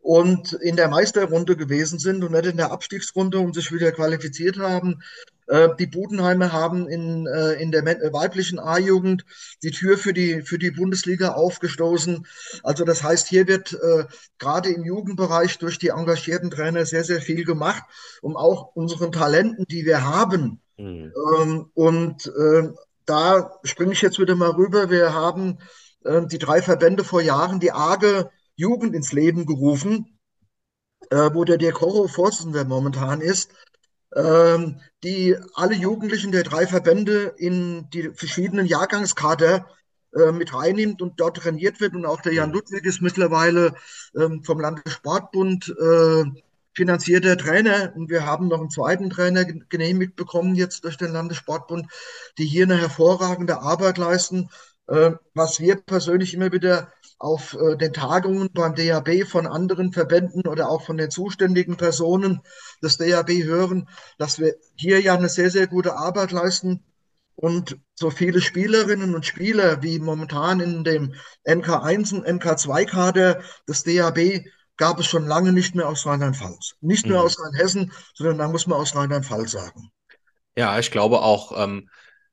und 0.00 0.54
in 0.54 0.76
der 0.76 0.88
Meisterrunde 0.88 1.56
gewesen 1.56 1.98
sind 1.98 2.24
und 2.24 2.32
nicht 2.32 2.46
in 2.46 2.56
der 2.56 2.72
Abstiegsrunde 2.72 3.38
und 3.38 3.54
sich 3.54 3.72
wieder 3.72 3.92
qualifiziert 3.92 4.58
haben. 4.58 5.02
Äh, 5.46 5.68
die 5.78 5.86
Budenheimer 5.86 6.52
haben 6.52 6.88
in, 6.88 7.26
äh, 7.26 7.52
in 7.54 7.70
der 7.70 7.84
weiblichen 7.84 8.58
A-Jugend 8.58 9.24
die 9.62 9.70
Tür 9.70 9.98
für 9.98 10.12
die, 10.12 10.42
für 10.42 10.58
die 10.58 10.70
Bundesliga 10.70 11.32
aufgestoßen. 11.32 12.26
Also 12.62 12.84
das 12.84 13.02
heißt, 13.02 13.28
hier 13.28 13.46
wird 13.46 13.74
äh, 13.74 14.04
gerade 14.38 14.70
im 14.70 14.84
Jugendbereich 14.84 15.58
durch 15.58 15.78
die 15.78 15.88
engagierten 15.88 16.50
Trainer 16.50 16.86
sehr, 16.86 17.04
sehr 17.04 17.20
viel 17.20 17.44
gemacht, 17.44 17.82
um 18.22 18.36
auch 18.36 18.74
unseren 18.74 19.12
Talenten, 19.12 19.66
die 19.68 19.84
wir 19.84 20.04
haben, 20.04 20.60
Mhm. 20.80 21.12
ähm, 21.38 21.70
und 21.74 22.26
äh, 22.26 22.70
da 23.04 23.58
springe 23.64 23.92
ich 23.92 24.00
jetzt 24.00 24.18
wieder 24.18 24.34
mal 24.34 24.50
rüber. 24.50 24.90
Wir 24.90 25.12
haben 25.12 25.58
äh, 26.04 26.22
die 26.26 26.38
drei 26.38 26.62
Verbände 26.62 27.04
vor 27.04 27.20
Jahren 27.20 27.60
die 27.60 27.72
arge 27.72 28.30
Jugend 28.60 28.94
ins 28.94 29.12
Leben 29.12 29.46
gerufen, 29.46 29.92
äh, 31.10 31.30
wo 31.34 31.44
der 31.44 31.58
Dirk 31.58 31.80
Horro 31.80 32.08
Vorsitzender 32.08 32.64
momentan 32.64 33.20
ist, 33.20 33.50
ähm, 34.14 34.80
die 35.04 35.36
alle 35.54 35.74
Jugendlichen 35.74 36.32
der 36.32 36.42
drei 36.42 36.66
Verbände 36.66 37.34
in 37.36 37.88
die 37.90 38.10
verschiedenen 38.22 38.66
Jahrgangskader 38.66 39.66
äh, 40.14 40.32
mit 40.32 40.52
reinnimmt 40.52 41.00
und 41.02 41.20
dort 41.20 41.38
trainiert 41.38 41.80
wird. 41.80 41.94
Und 41.94 42.06
auch 42.06 42.20
der 42.20 42.34
Jan 42.34 42.50
Mhm. 42.50 42.56
Ludwig 42.56 42.84
ist 42.84 43.00
mittlerweile 43.00 43.74
ähm, 44.20 44.42
vom 44.44 44.60
Landessportbund 44.60 45.74
äh, 45.90 46.24
finanzierter 46.74 47.36
Trainer. 47.36 47.92
Und 47.96 48.10
wir 48.10 48.26
haben 48.26 48.48
noch 48.48 48.60
einen 48.60 48.70
zweiten 48.70 49.10
Trainer 49.10 49.44
gen- 49.44 49.64
genehmigt 49.68 50.16
bekommen 50.16 50.54
jetzt 50.54 50.84
durch 50.84 50.96
den 50.96 51.12
Landessportbund, 51.12 51.86
die 52.38 52.46
hier 52.46 52.64
eine 52.64 52.78
hervorragende 52.78 53.60
Arbeit 53.60 53.98
leisten. 53.98 54.48
Äh, 54.88 55.12
was 55.34 55.60
wir 55.60 55.76
persönlich 55.76 56.34
immer 56.34 56.50
wieder 56.52 56.92
auf 57.20 57.54
äh, 57.60 57.76
den 57.76 57.92
Tagungen 57.92 58.50
beim 58.52 58.74
DAB 58.74 59.24
von 59.24 59.46
anderen 59.46 59.92
Verbänden 59.92 60.46
oder 60.48 60.70
auch 60.70 60.82
von 60.82 60.96
den 60.98 61.10
zuständigen 61.10 61.76
Personen 61.76 62.40
des 62.82 62.98
DAB 62.98 63.30
hören, 63.44 63.88
dass 64.18 64.40
wir 64.40 64.56
hier 64.76 65.00
ja 65.00 65.14
eine 65.14 65.28
sehr, 65.28 65.50
sehr 65.50 65.68
gute 65.68 65.96
Arbeit 65.96 66.32
leisten 66.32 66.82
und 67.36 67.78
so 67.94 68.10
viele 68.10 68.40
Spielerinnen 68.40 69.14
und 69.14 69.26
Spieler 69.26 69.82
wie 69.82 69.98
momentan 69.98 70.60
in 70.60 70.84
dem 70.84 71.14
NK1 71.44 72.12
und 72.14 72.26
NK2-Kader 72.26 73.42
des 73.68 73.84
DAB 73.84 74.44
gab 74.76 74.98
es 74.98 75.06
schon 75.06 75.26
lange 75.26 75.52
nicht 75.52 75.74
mehr 75.74 75.88
aus 75.88 76.06
Rheinland-Pfalz. 76.06 76.74
Nicht 76.80 77.08
nur 77.08 77.18
Mhm. 77.18 77.24
aus 77.24 77.38
Rheinhessen, 77.38 77.92
sondern 78.14 78.38
da 78.38 78.48
muss 78.48 78.66
man 78.66 78.78
aus 78.78 78.94
Rheinland-Pfalz 78.96 79.52
sagen. 79.52 79.90
Ja, 80.56 80.78
ich 80.78 80.90
glaube 80.90 81.20
auch 81.22 81.52
ähm, 81.56 81.88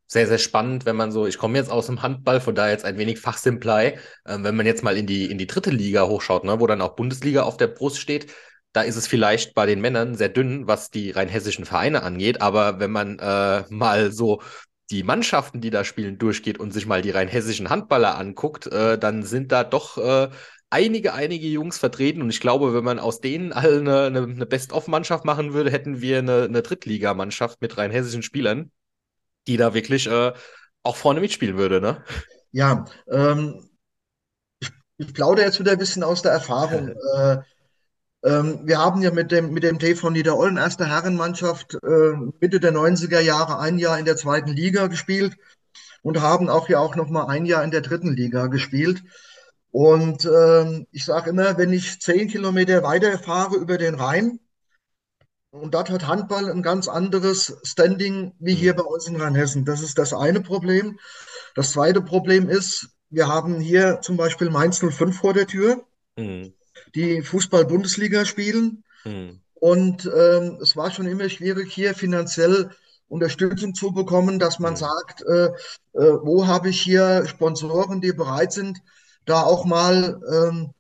sehr, 0.08 0.28
sehr 0.28 0.38
spannend, 0.38 0.86
wenn 0.86 0.96
man 0.96 1.12
so, 1.12 1.28
ich 1.28 1.38
komme 1.38 1.58
jetzt 1.58 1.70
aus 1.70 1.88
dem 1.88 2.02
Handball, 2.02 2.40
von 2.42 2.56
daher 2.56 2.72
jetzt 2.72 2.86
ein 2.86 2.98
wenig 2.98 3.20
Fachsimplei, 3.20 4.00
ähm, 4.26 4.44
wenn 4.44 4.56
man 4.56 4.66
jetzt 4.66 4.84
mal 4.84 4.98
in 4.98 5.06
die, 5.06 5.30
in 5.30 5.38
die 5.38 5.48
dritte 5.48 5.70
Liga 5.70 6.08
hochschaut, 6.08 6.46
ne, 6.46 6.60
wo 6.60 6.68
dann 6.68 6.82
auch 6.82 6.96
Bundesliga 6.96 7.44
auf 7.44 7.58
der 7.58 7.68
Brust 7.68 8.00
steht, 8.00 8.34
da 8.74 8.82
ist 8.82 8.96
es 8.96 9.08
vielleicht 9.08 9.54
bei 9.54 9.66
den 9.66 9.82
Männern 9.82 10.16
sehr 10.16 10.30
dünn, 10.30 10.68
was 10.68 10.92
die 10.92 11.12
rheinhessischen 11.12 11.66
Vereine 11.66 12.04
angeht, 12.04 12.42
aber 12.42 12.80
wenn 12.80 12.92
man 12.92 13.20
äh, 13.20 13.64
mal 13.70 14.12
so 14.12 14.42
die 14.90 15.04
Mannschaften, 15.04 15.60
die 15.60 15.70
da 15.70 15.84
spielen, 15.84 16.18
durchgeht 16.18 16.60
und 16.60 16.72
sich 16.72 16.86
mal 16.86 17.02
die 17.02 17.12
rheinhessischen 17.12 17.70
Handballer 17.70 18.18
anguckt, 18.18 18.68
äh, 18.68 18.98
dann 18.98 19.24
sind 19.24 19.52
da 19.52 19.64
doch 19.64 19.98
äh, 19.98 20.30
einige, 20.70 21.14
einige 21.14 21.48
Jungs 21.48 21.78
vertreten. 21.78 22.22
Und 22.22 22.30
ich 22.30 22.40
glaube, 22.40 22.74
wenn 22.74 22.84
man 22.84 23.00
aus 23.00 23.20
denen 23.20 23.52
alle 23.52 23.80
eine, 23.80 24.06
eine, 24.06 24.46
Best-of-Mannschaft 24.46 25.26
machen 25.26 25.54
würde, 25.54 25.72
hätten 25.72 26.02
wir 26.02 26.20
eine, 26.20 26.44
eine 26.44 26.62
Drittligamannschaft 26.62 27.62
mit 27.62 27.78
rheinhessischen 27.78 28.24
Spielern, 28.24 28.72
die 29.48 29.58
da 29.58 29.74
wirklich 29.74 30.08
äh, 30.08 30.34
auch 30.84 30.96
vorne 30.96 31.20
mitspielen 31.22 31.58
würde, 31.58 31.82
ne? 31.82 32.04
Ja, 32.52 32.86
ähm, 33.10 33.70
ich, 34.60 34.72
ich 34.98 35.14
plaudere 35.14 35.46
jetzt 35.46 35.60
wieder 35.60 35.74
ein 35.74 35.78
bisschen 35.80 36.04
aus 36.04 36.22
der 36.22 36.32
Erfahrung. 36.34 36.96
Äh, 37.18 37.40
Ähm, 38.26 38.62
wir 38.66 38.80
haben 38.80 39.02
ja 39.04 39.12
mit 39.12 39.32
dem, 39.32 39.52
mit 39.54 39.64
dem 39.64 39.80
TV 39.80 40.10
Niederollen 40.12 40.58
erste 40.58 40.86
Herrenmannschaft 40.88 41.76
äh, 41.76 42.14
Mitte 42.42 42.60
der 42.60 42.72
90er 42.74 43.20
Jahre 43.22 43.60
ein 43.60 43.80
Jahr 43.80 44.00
in 44.00 44.06
der 44.06 44.18
zweiten 44.18 44.52
Liga 44.52 44.88
gespielt 44.88 45.38
und 46.04 46.22
haben 46.22 46.50
auch 46.50 46.70
ja 46.70 46.80
auch 46.80 46.96
noch 46.96 47.10
mal 47.10 47.28
ein 47.28 47.46
Jahr 47.46 47.64
in 47.64 47.72
der 47.72 47.82
dritten 47.82 48.14
Liga 48.16 48.48
gespielt. 48.48 49.04
Und 49.72 50.26
ähm, 50.26 50.88
ich 50.92 51.06
sage 51.06 51.30
immer, 51.32 51.58
wenn 51.58 51.74
ich 51.74 52.02
zehn 52.02 52.28
Kilometer 52.30 52.84
weiter 52.84 53.20
fahre 53.20 53.58
über 53.58 53.78
den 53.78 53.96
Rhein, 53.96 54.40
und 55.52 55.74
dort 55.74 55.90
hat 55.90 56.08
Handball 56.08 56.50
ein 56.52 56.62
ganz 56.62 56.88
anderes 56.88 57.58
Standing 57.64 58.34
wie 58.40 58.54
hier 58.54 58.76
bei 58.76 58.84
uns 58.84 59.08
in 59.08 59.16
Rheinhessen. 59.16 59.66
Das 59.66 59.82
ist 59.82 59.98
das 59.98 60.14
eine 60.14 60.42
Problem. 60.42 61.00
Das 61.56 61.72
zweite 61.72 62.02
Problem 62.02 62.50
ist, 62.50 62.90
wir 63.10 63.28
haben 63.28 63.60
hier 63.60 64.00
zum 64.02 64.18
Beispiel 64.18 64.50
Mainz 64.50 64.80
05 64.80 65.18
vor 65.18 65.34
der 65.34 65.48
Tür, 65.48 65.86
mhm. 66.18 66.54
die 66.96 67.22
Fußball-Bundesliga 67.22 68.26
spielen. 68.26 68.84
Mhm. 69.06 69.40
Und 69.54 70.06
ähm, 70.06 70.60
es 70.62 70.76
war 70.76 70.92
schon 70.92 71.08
immer 71.08 71.30
schwierig, 71.30 71.74
hier 71.74 71.96
finanziell 71.96 72.70
Unterstützung 73.08 73.74
zu 73.74 73.92
bekommen, 73.92 74.40
dass 74.40 74.60
man 74.60 74.74
mhm. 74.74 74.78
sagt, 74.78 75.22
äh, 75.22 75.46
äh, 75.46 75.52
wo 75.94 76.46
habe 76.46 76.70
ich 76.70 76.82
hier 76.82 77.26
Sponsoren, 77.26 78.02
die 78.02 78.12
bereit 78.12 78.52
sind, 78.52 78.80
da 79.26 79.44
auch 79.44 79.66
mal 79.66 80.22
ähm, 80.32 80.72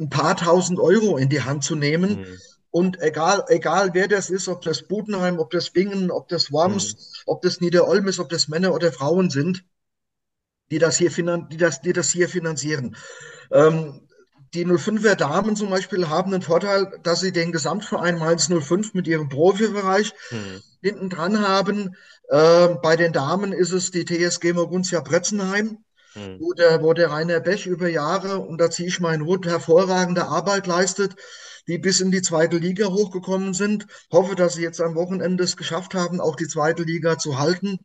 ein 0.00 0.08
paar 0.08 0.36
tausend 0.36 0.78
Euro 0.78 1.16
in 1.16 1.28
die 1.28 1.42
Hand 1.42 1.64
zu 1.64 1.74
nehmen. 1.74 2.24
Und 2.72 3.02
egal, 3.02 3.44
egal 3.48 3.90
wer 3.92 4.08
das 4.08 4.30
ist, 4.30 4.48
ob 4.48 4.62
das 4.62 4.82
Budenheim, 4.82 5.38
ob 5.38 5.50
das 5.50 5.70
Bingen, 5.70 6.10
ob 6.10 6.28
das 6.28 6.50
Worms, 6.50 6.94
mhm. 6.94 7.22
ob 7.26 7.42
das 7.42 7.60
Niederolm 7.60 8.08
ist, 8.08 8.18
ob 8.18 8.30
das 8.30 8.48
Männer 8.48 8.74
oder 8.74 8.90
Frauen 8.90 9.28
sind, 9.28 9.62
die 10.70 10.78
das 10.78 10.96
hier, 10.96 11.10
die 11.10 11.56
das, 11.58 11.82
die 11.82 11.92
das 11.92 12.10
hier 12.10 12.30
finanzieren. 12.30 12.96
Ähm, 13.50 14.08
die 14.54 14.66
05er 14.66 15.16
Damen 15.16 15.54
zum 15.54 15.68
Beispiel 15.68 16.08
haben 16.08 16.30
den 16.30 16.40
Vorteil, 16.40 16.98
dass 17.02 17.20
sie 17.20 17.30
den 17.32 17.52
Gesamtverein 17.52 18.18
Mainz 18.18 18.48
05 18.48 18.94
mit 18.94 19.06
ihrem 19.06 19.28
Profibereich 19.28 20.14
mhm. 20.30 20.62
hinten 20.80 21.10
dran 21.10 21.46
haben. 21.46 21.94
Äh, 22.28 22.68
bei 22.82 22.96
den 22.96 23.12
Damen 23.12 23.52
ist 23.52 23.72
es 23.72 23.90
die 23.90 24.06
TSG 24.06 24.54
Moguntia 24.54 25.00
Bretzenheim, 25.00 25.76
mhm. 26.14 26.38
wo, 26.40 26.54
der, 26.54 26.82
wo 26.82 26.94
der 26.94 27.10
Rainer 27.10 27.40
Bech 27.40 27.66
über 27.66 27.88
Jahre, 27.88 28.38
und 28.38 28.56
da 28.58 28.70
ziehe 28.70 28.88
ich 28.88 28.98
meinen 28.98 29.26
Hut, 29.26 29.44
hervorragende 29.44 30.24
Arbeit 30.24 30.66
leistet 30.66 31.16
die 31.68 31.78
bis 31.78 32.00
in 32.00 32.10
die 32.10 32.22
zweite 32.22 32.58
Liga 32.58 32.86
hochgekommen 32.86 33.54
sind. 33.54 33.86
Hoffe, 34.10 34.34
dass 34.34 34.54
sie 34.54 34.62
jetzt 34.62 34.80
am 34.80 34.94
Wochenende 34.94 35.44
es 35.44 35.56
geschafft 35.56 35.94
haben, 35.94 36.20
auch 36.20 36.36
die 36.36 36.48
zweite 36.48 36.82
Liga 36.82 37.18
zu 37.18 37.38
halten. 37.38 37.78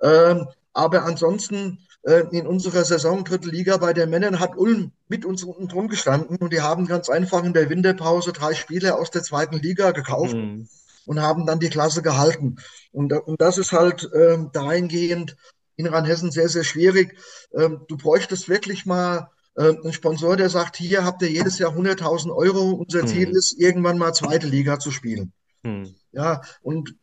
Ähm, 0.00 0.46
aber 0.72 1.04
ansonsten 1.04 1.78
äh, 2.02 2.24
in 2.32 2.46
unserer 2.46 2.84
Saison 2.84 3.24
dritte 3.24 3.48
Liga 3.48 3.76
bei 3.76 3.92
den 3.92 4.10
Männern 4.10 4.40
hat 4.40 4.56
Ulm 4.56 4.92
mit 5.08 5.24
uns 5.24 5.44
unten 5.44 5.68
drum 5.68 5.88
gestanden 5.88 6.36
und 6.36 6.52
die 6.52 6.60
haben 6.60 6.86
ganz 6.86 7.08
einfach 7.08 7.44
in 7.44 7.52
der 7.52 7.70
Winterpause 7.70 8.32
drei 8.32 8.54
Spieler 8.54 8.98
aus 8.98 9.10
der 9.10 9.22
zweiten 9.22 9.56
Liga 9.56 9.92
gekauft 9.92 10.34
mhm. 10.34 10.68
und 11.06 11.20
haben 11.20 11.46
dann 11.46 11.60
die 11.60 11.70
Klasse 11.70 12.02
gehalten. 12.02 12.56
Und, 12.90 13.12
und 13.12 13.40
das 13.40 13.58
ist 13.58 13.72
halt 13.72 14.10
äh, 14.12 14.38
dahingehend 14.52 15.36
in 15.76 15.86
Rheinhessen 15.86 16.30
sehr, 16.30 16.48
sehr 16.48 16.64
schwierig. 16.64 17.16
Ähm, 17.54 17.82
du 17.88 17.96
bräuchtest 17.96 18.48
wirklich 18.48 18.84
mal 18.86 19.30
äh, 19.54 19.72
ein 19.84 19.92
Sponsor, 19.92 20.36
der 20.36 20.48
sagt, 20.48 20.76
hier 20.76 21.04
habt 21.04 21.22
ihr 21.22 21.30
jedes 21.30 21.58
Jahr 21.58 21.76
100.000 21.76 22.34
Euro. 22.34 22.70
Unser 22.70 23.06
Ziel 23.06 23.28
hm. 23.28 23.36
ist, 23.36 23.58
irgendwann 23.58 23.98
mal 23.98 24.12
zweite 24.12 24.46
Liga 24.46 24.78
zu 24.78 24.90
spielen. 24.90 25.32
Hm. 25.64 25.94
Ja, 26.12 26.42
und 26.62 26.94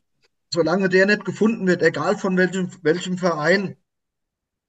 solange 0.52 0.90
der 0.90 1.06
nicht 1.06 1.26
gefunden 1.26 1.68
wird, 1.68 1.82
egal 1.82 2.18
von 2.18 2.38
welchem, 2.38 2.72
welchem 2.82 3.18
Verein, 3.18 3.76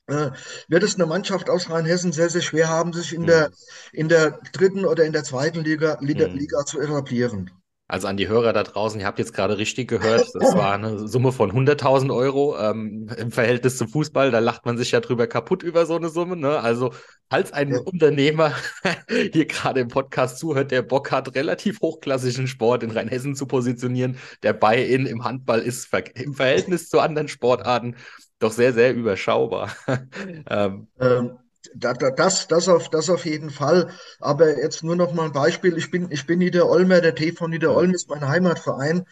äh, 0.06 0.30
wird 0.68 0.82
es 0.82 0.96
eine 0.96 1.06
Mannschaft 1.06 1.48
aus 1.48 1.70
Rheinhessen 1.70 2.12
sehr, 2.12 2.28
sehr 2.28 2.42
schwer 2.42 2.68
haben, 2.68 2.92
sich 2.92 3.14
in, 3.14 3.22
hm. 3.22 3.26
der, 3.26 3.50
in 3.92 4.08
der 4.08 4.40
dritten 4.52 4.84
oder 4.84 5.04
in 5.04 5.12
der 5.12 5.24
zweiten 5.24 5.62
Liga, 5.62 5.98
Liga, 6.00 6.26
hm. 6.26 6.36
Liga 6.36 6.64
zu 6.66 6.80
etablieren. 6.80 7.50
Also 7.90 8.06
an 8.06 8.16
die 8.16 8.28
Hörer 8.28 8.52
da 8.52 8.62
draußen, 8.62 9.00
ihr 9.00 9.06
habt 9.06 9.18
jetzt 9.18 9.34
gerade 9.34 9.58
richtig 9.58 9.88
gehört, 9.88 10.28
das 10.34 10.54
war 10.54 10.74
eine 10.74 11.08
Summe 11.08 11.32
von 11.32 11.50
100.000 11.50 12.14
Euro 12.14 12.56
ähm, 12.56 13.08
im 13.18 13.32
Verhältnis 13.32 13.78
zum 13.78 13.88
Fußball. 13.88 14.30
Da 14.30 14.38
lacht 14.38 14.64
man 14.64 14.78
sich 14.78 14.92
ja 14.92 15.00
drüber 15.00 15.26
kaputt 15.26 15.64
über 15.64 15.86
so 15.86 15.96
eine 15.96 16.08
Summe. 16.08 16.36
Ne? 16.36 16.60
Also 16.60 16.92
falls 17.30 17.52
ein 17.52 17.72
ja. 17.72 17.80
Unternehmer 17.80 18.54
hier 19.32 19.46
gerade 19.46 19.80
im 19.80 19.88
Podcast 19.88 20.38
zuhört, 20.38 20.70
der 20.70 20.82
Bock 20.82 21.10
hat, 21.10 21.34
relativ 21.34 21.80
hochklassischen 21.80 22.46
Sport 22.46 22.84
in 22.84 22.92
Rheinhessen 22.92 23.34
zu 23.34 23.46
positionieren, 23.46 24.18
der 24.44 24.52
Buy-in 24.52 25.06
im 25.06 25.24
Handball 25.24 25.58
ist 25.58 25.92
im 26.14 26.34
Verhältnis 26.34 26.88
zu 26.88 27.00
anderen 27.00 27.26
Sportarten 27.26 27.96
doch 28.38 28.52
sehr, 28.52 28.72
sehr 28.72 28.94
überschaubar. 28.94 29.74
ähm, 30.48 30.86
ähm 31.00 31.39
das, 31.74 32.48
das, 32.48 32.68
auf, 32.68 32.88
das 32.90 33.10
auf 33.10 33.24
jeden 33.24 33.50
Fall. 33.50 33.90
Aber 34.18 34.58
jetzt 34.58 34.82
nur 34.82 34.96
noch 34.96 35.12
mal 35.12 35.26
ein 35.26 35.32
Beispiel. 35.32 35.76
Ich 35.76 35.90
bin, 35.90 36.10
ich 36.10 36.26
bin 36.26 36.38
Niederolmer, 36.38 37.00
der 37.00 37.14
TV 37.14 37.48
Niederolm 37.48 37.92
ist 37.92 38.08
mein 38.08 38.26
Heimatverein. 38.26 39.06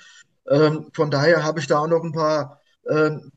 Ähm, 0.48 0.90
von 0.92 1.10
daher 1.10 1.44
habe 1.44 1.60
ich 1.60 1.66
da 1.66 1.80
auch 1.80 1.88
noch 1.88 2.02
ein 2.04 2.12
paar 2.12 2.60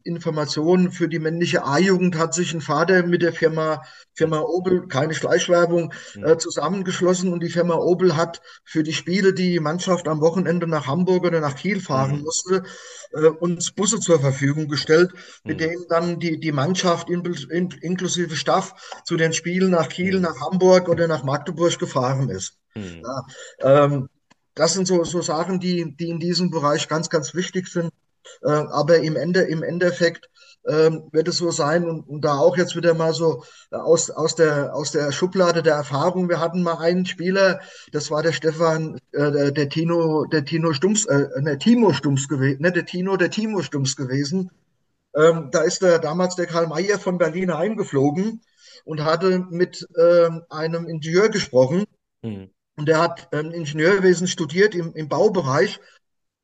Informationen 0.03 0.91
für 0.91 1.09
die 1.09 1.19
männliche 1.19 1.65
A-Jugend. 1.65 2.17
Hat 2.17 2.33
sich 2.33 2.53
ein 2.53 2.61
Vater 2.61 3.03
mit 3.03 3.21
der 3.21 3.33
Firma 3.33 3.81
Firma 4.13 4.39
Opel, 4.41 4.87
keine 4.87 5.13
Schleichwerbung, 5.13 5.93
hm. 6.13 6.25
äh, 6.25 6.37
zusammengeschlossen 6.37 7.31
und 7.31 7.41
die 7.41 7.49
Firma 7.49 7.75
Opel 7.75 8.15
hat 8.15 8.41
für 8.63 8.83
die 8.83 8.93
Spiele, 8.93 9.33
die 9.33 9.51
die 9.51 9.59
Mannschaft 9.59 10.07
am 10.07 10.21
Wochenende 10.21 10.67
nach 10.67 10.87
Hamburg 10.87 11.25
oder 11.25 11.39
nach 11.39 11.55
Kiel 11.55 11.81
fahren 11.81 12.17
mhm. 12.17 12.21
musste, 12.23 12.63
äh, 13.13 13.27
uns 13.27 13.71
Busse 13.71 13.99
zur 13.99 14.19
Verfügung 14.19 14.67
gestellt, 14.67 15.11
mit 15.43 15.57
mhm. 15.57 15.63
denen 15.63 15.85
dann 15.89 16.19
die, 16.19 16.39
die 16.39 16.51
Mannschaft 16.51 17.09
in, 17.09 17.23
in, 17.49 17.69
inklusive 17.81 18.35
Staff 18.35 19.01
zu 19.05 19.17
den 19.17 19.33
Spielen 19.33 19.71
nach 19.71 19.89
Kiel, 19.89 20.17
mhm. 20.17 20.21
nach 20.23 20.39
Hamburg 20.39 20.89
oder 20.89 21.07
nach 21.07 21.23
Magdeburg 21.23 21.79
gefahren 21.79 22.29
ist. 22.29 22.57
Hm. 22.73 23.03
Ja, 23.03 23.85
ähm, 23.85 24.09
das 24.55 24.73
sind 24.73 24.87
so, 24.87 25.03
so 25.03 25.21
Sachen, 25.21 25.59
die, 25.59 25.95
die 25.97 26.09
in 26.09 26.19
diesem 26.19 26.51
Bereich 26.51 26.87
ganz, 26.87 27.09
ganz 27.09 27.33
wichtig 27.33 27.67
sind. 27.67 27.91
Äh, 28.43 28.49
aber 28.49 28.99
im, 28.99 29.15
Ende, 29.15 29.41
im 29.41 29.63
Endeffekt 29.63 30.29
ähm, 30.67 31.09
wird 31.11 31.27
es 31.27 31.37
so 31.37 31.51
sein 31.51 31.85
und, 31.85 32.07
und, 32.07 32.23
da 32.23 32.37
auch 32.37 32.57
jetzt 32.57 32.75
wieder 32.75 32.93
mal 32.93 33.13
so 33.13 33.43
aus, 33.71 34.11
aus, 34.11 34.35
der, 34.35 34.75
aus 34.75 34.91
der 34.91 35.11
Schublade 35.11 35.63
der 35.63 35.75
Erfahrung. 35.75 36.29
Wir 36.29 36.39
hatten 36.39 36.61
mal 36.61 36.77
einen 36.77 37.05
Spieler, 37.05 37.61
das 37.91 38.11
war 38.11 38.21
der 38.21 38.31
Stefan, 38.31 38.99
äh, 39.11 39.51
der, 39.51 39.69
Tino, 39.69 40.25
der 40.25 40.45
Tino 40.45 40.73
Stumms, 40.73 41.05
äh, 41.05 41.27
der 41.41 41.57
Timo 41.57 41.93
Stumms 41.93 42.27
gewesen, 42.27 42.61
ne, 42.61 42.71
der 42.71 42.85
Tino, 42.85 43.17
der 43.17 43.31
Timo 43.31 43.61
Stumms 43.61 43.95
gewesen. 43.95 44.51
Ähm, 45.15 45.49
da 45.51 45.61
ist 45.61 45.81
der 45.81 45.99
damals 45.99 46.35
der 46.35 46.45
Karl 46.45 46.67
Mayer 46.67 46.99
von 46.99 47.17
Berlin 47.17 47.51
eingeflogen 47.51 48.41
und 48.85 49.03
hatte 49.03 49.45
mit 49.49 49.87
ähm, 49.97 50.43
einem 50.49 50.87
Ingenieur 50.87 51.29
gesprochen. 51.29 51.85
Mhm. 52.21 52.51
Und 52.77 52.87
der 52.87 52.99
hat 52.99 53.27
ähm, 53.31 53.51
Ingenieurwesen 53.51 54.27
studiert 54.27 54.73
im, 54.75 54.93
im 54.93 55.09
Baubereich. 55.09 55.79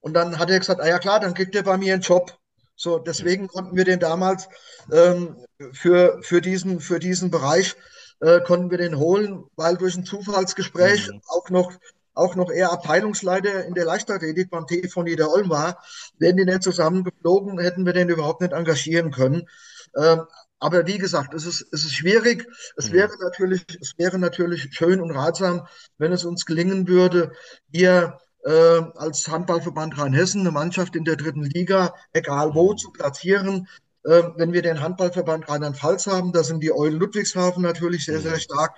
Und 0.01 0.13
dann 0.13 0.39
hat 0.39 0.49
er 0.49 0.60
gesagt, 0.60 0.81
ah 0.81 0.88
ja 0.88 0.99
klar, 0.99 1.19
dann 1.19 1.33
kriegt 1.33 1.55
er 1.55 1.63
bei 1.63 1.77
mir 1.77 1.93
einen 1.93 2.01
Job. 2.01 2.38
So, 2.75 2.99
deswegen 2.99 3.47
konnten 3.47 3.75
wir 3.75 3.86
den 3.86 3.99
damals 3.99 4.47
ähm, 4.91 5.36
für, 5.71 6.19
für, 6.21 6.41
diesen, 6.41 6.79
für 6.79 6.99
diesen 6.99 7.31
Bereich 7.31 7.75
äh, 8.19 8.41
konnten 8.41 8.71
wir 8.71 8.77
den 8.77 8.97
holen, 8.97 9.43
weil 9.55 9.77
durch 9.77 9.95
ein 9.95 10.05
Zufallsgespräch 10.05 11.10
mhm. 11.10 11.21
auch 11.27 11.49
noch 11.49 11.71
auch 12.13 12.36
noch 12.36 12.49
eher 12.49 12.71
Abteilungsleiter 12.71 13.65
in 13.65 13.75
der 13.75 13.86
Leichtathletik 13.86 14.49
beim 14.49 14.65
TV 14.65 15.03
Niederolm 15.03 15.49
war. 15.49 15.83
Wären 16.17 16.38
die 16.38 16.45
nicht 16.45 16.63
zusammengeflogen, 16.63 17.60
hätten 17.60 17.86
wir 17.86 17.93
den 17.93 18.10
überhaupt 18.10 18.41
nicht 18.41 18.53
engagieren 18.53 19.12
können. 19.12 19.47
Ähm, 19.95 20.23
aber 20.60 20.88
wie 20.88 20.97
gesagt, 20.97 21.36
es 21.36 21.45
ist, 21.45 21.67
es 21.71 21.86
ist 21.86 21.93
schwierig. 21.93 22.47
Es 22.75 22.89
mhm. 22.89 22.93
wäre 22.93 23.12
natürlich, 23.21 23.63
es 23.79 23.93
wäre 23.97 24.17
natürlich 24.17 24.69
schön 24.71 24.99
und 24.99 25.12
ratsam, 25.12 25.67
wenn 25.99 26.12
es 26.12 26.25
uns 26.25 26.45
gelingen 26.45 26.88
würde, 26.88 27.33
hier 27.71 28.17
äh, 28.47 28.81
als 28.95 29.27
Handballverband 29.27 29.97
Rheinhessen 29.97 30.41
eine 30.41 30.51
Mannschaft 30.51 30.95
in 30.95 31.03
der 31.03 31.17
dritten 31.17 31.43
Liga, 31.43 31.93
egal 32.13 32.55
wo, 32.55 32.73
zu 32.73 32.91
platzieren. 32.91 33.67
Äh, 34.05 34.23
wenn 34.38 34.53
wir 34.53 34.62
den 34.62 34.79
Handballverband 34.79 35.49
Rheinland-Pfalz 35.49 36.07
haben, 36.07 36.31
da 36.31 36.43
sind 36.43 36.63
die 36.63 36.71
Eulen 36.71 36.97
Ludwigshafen 36.97 37.62
natürlich 37.62 38.05
sehr, 38.05 38.21
sehr 38.21 38.39
stark, 38.39 38.77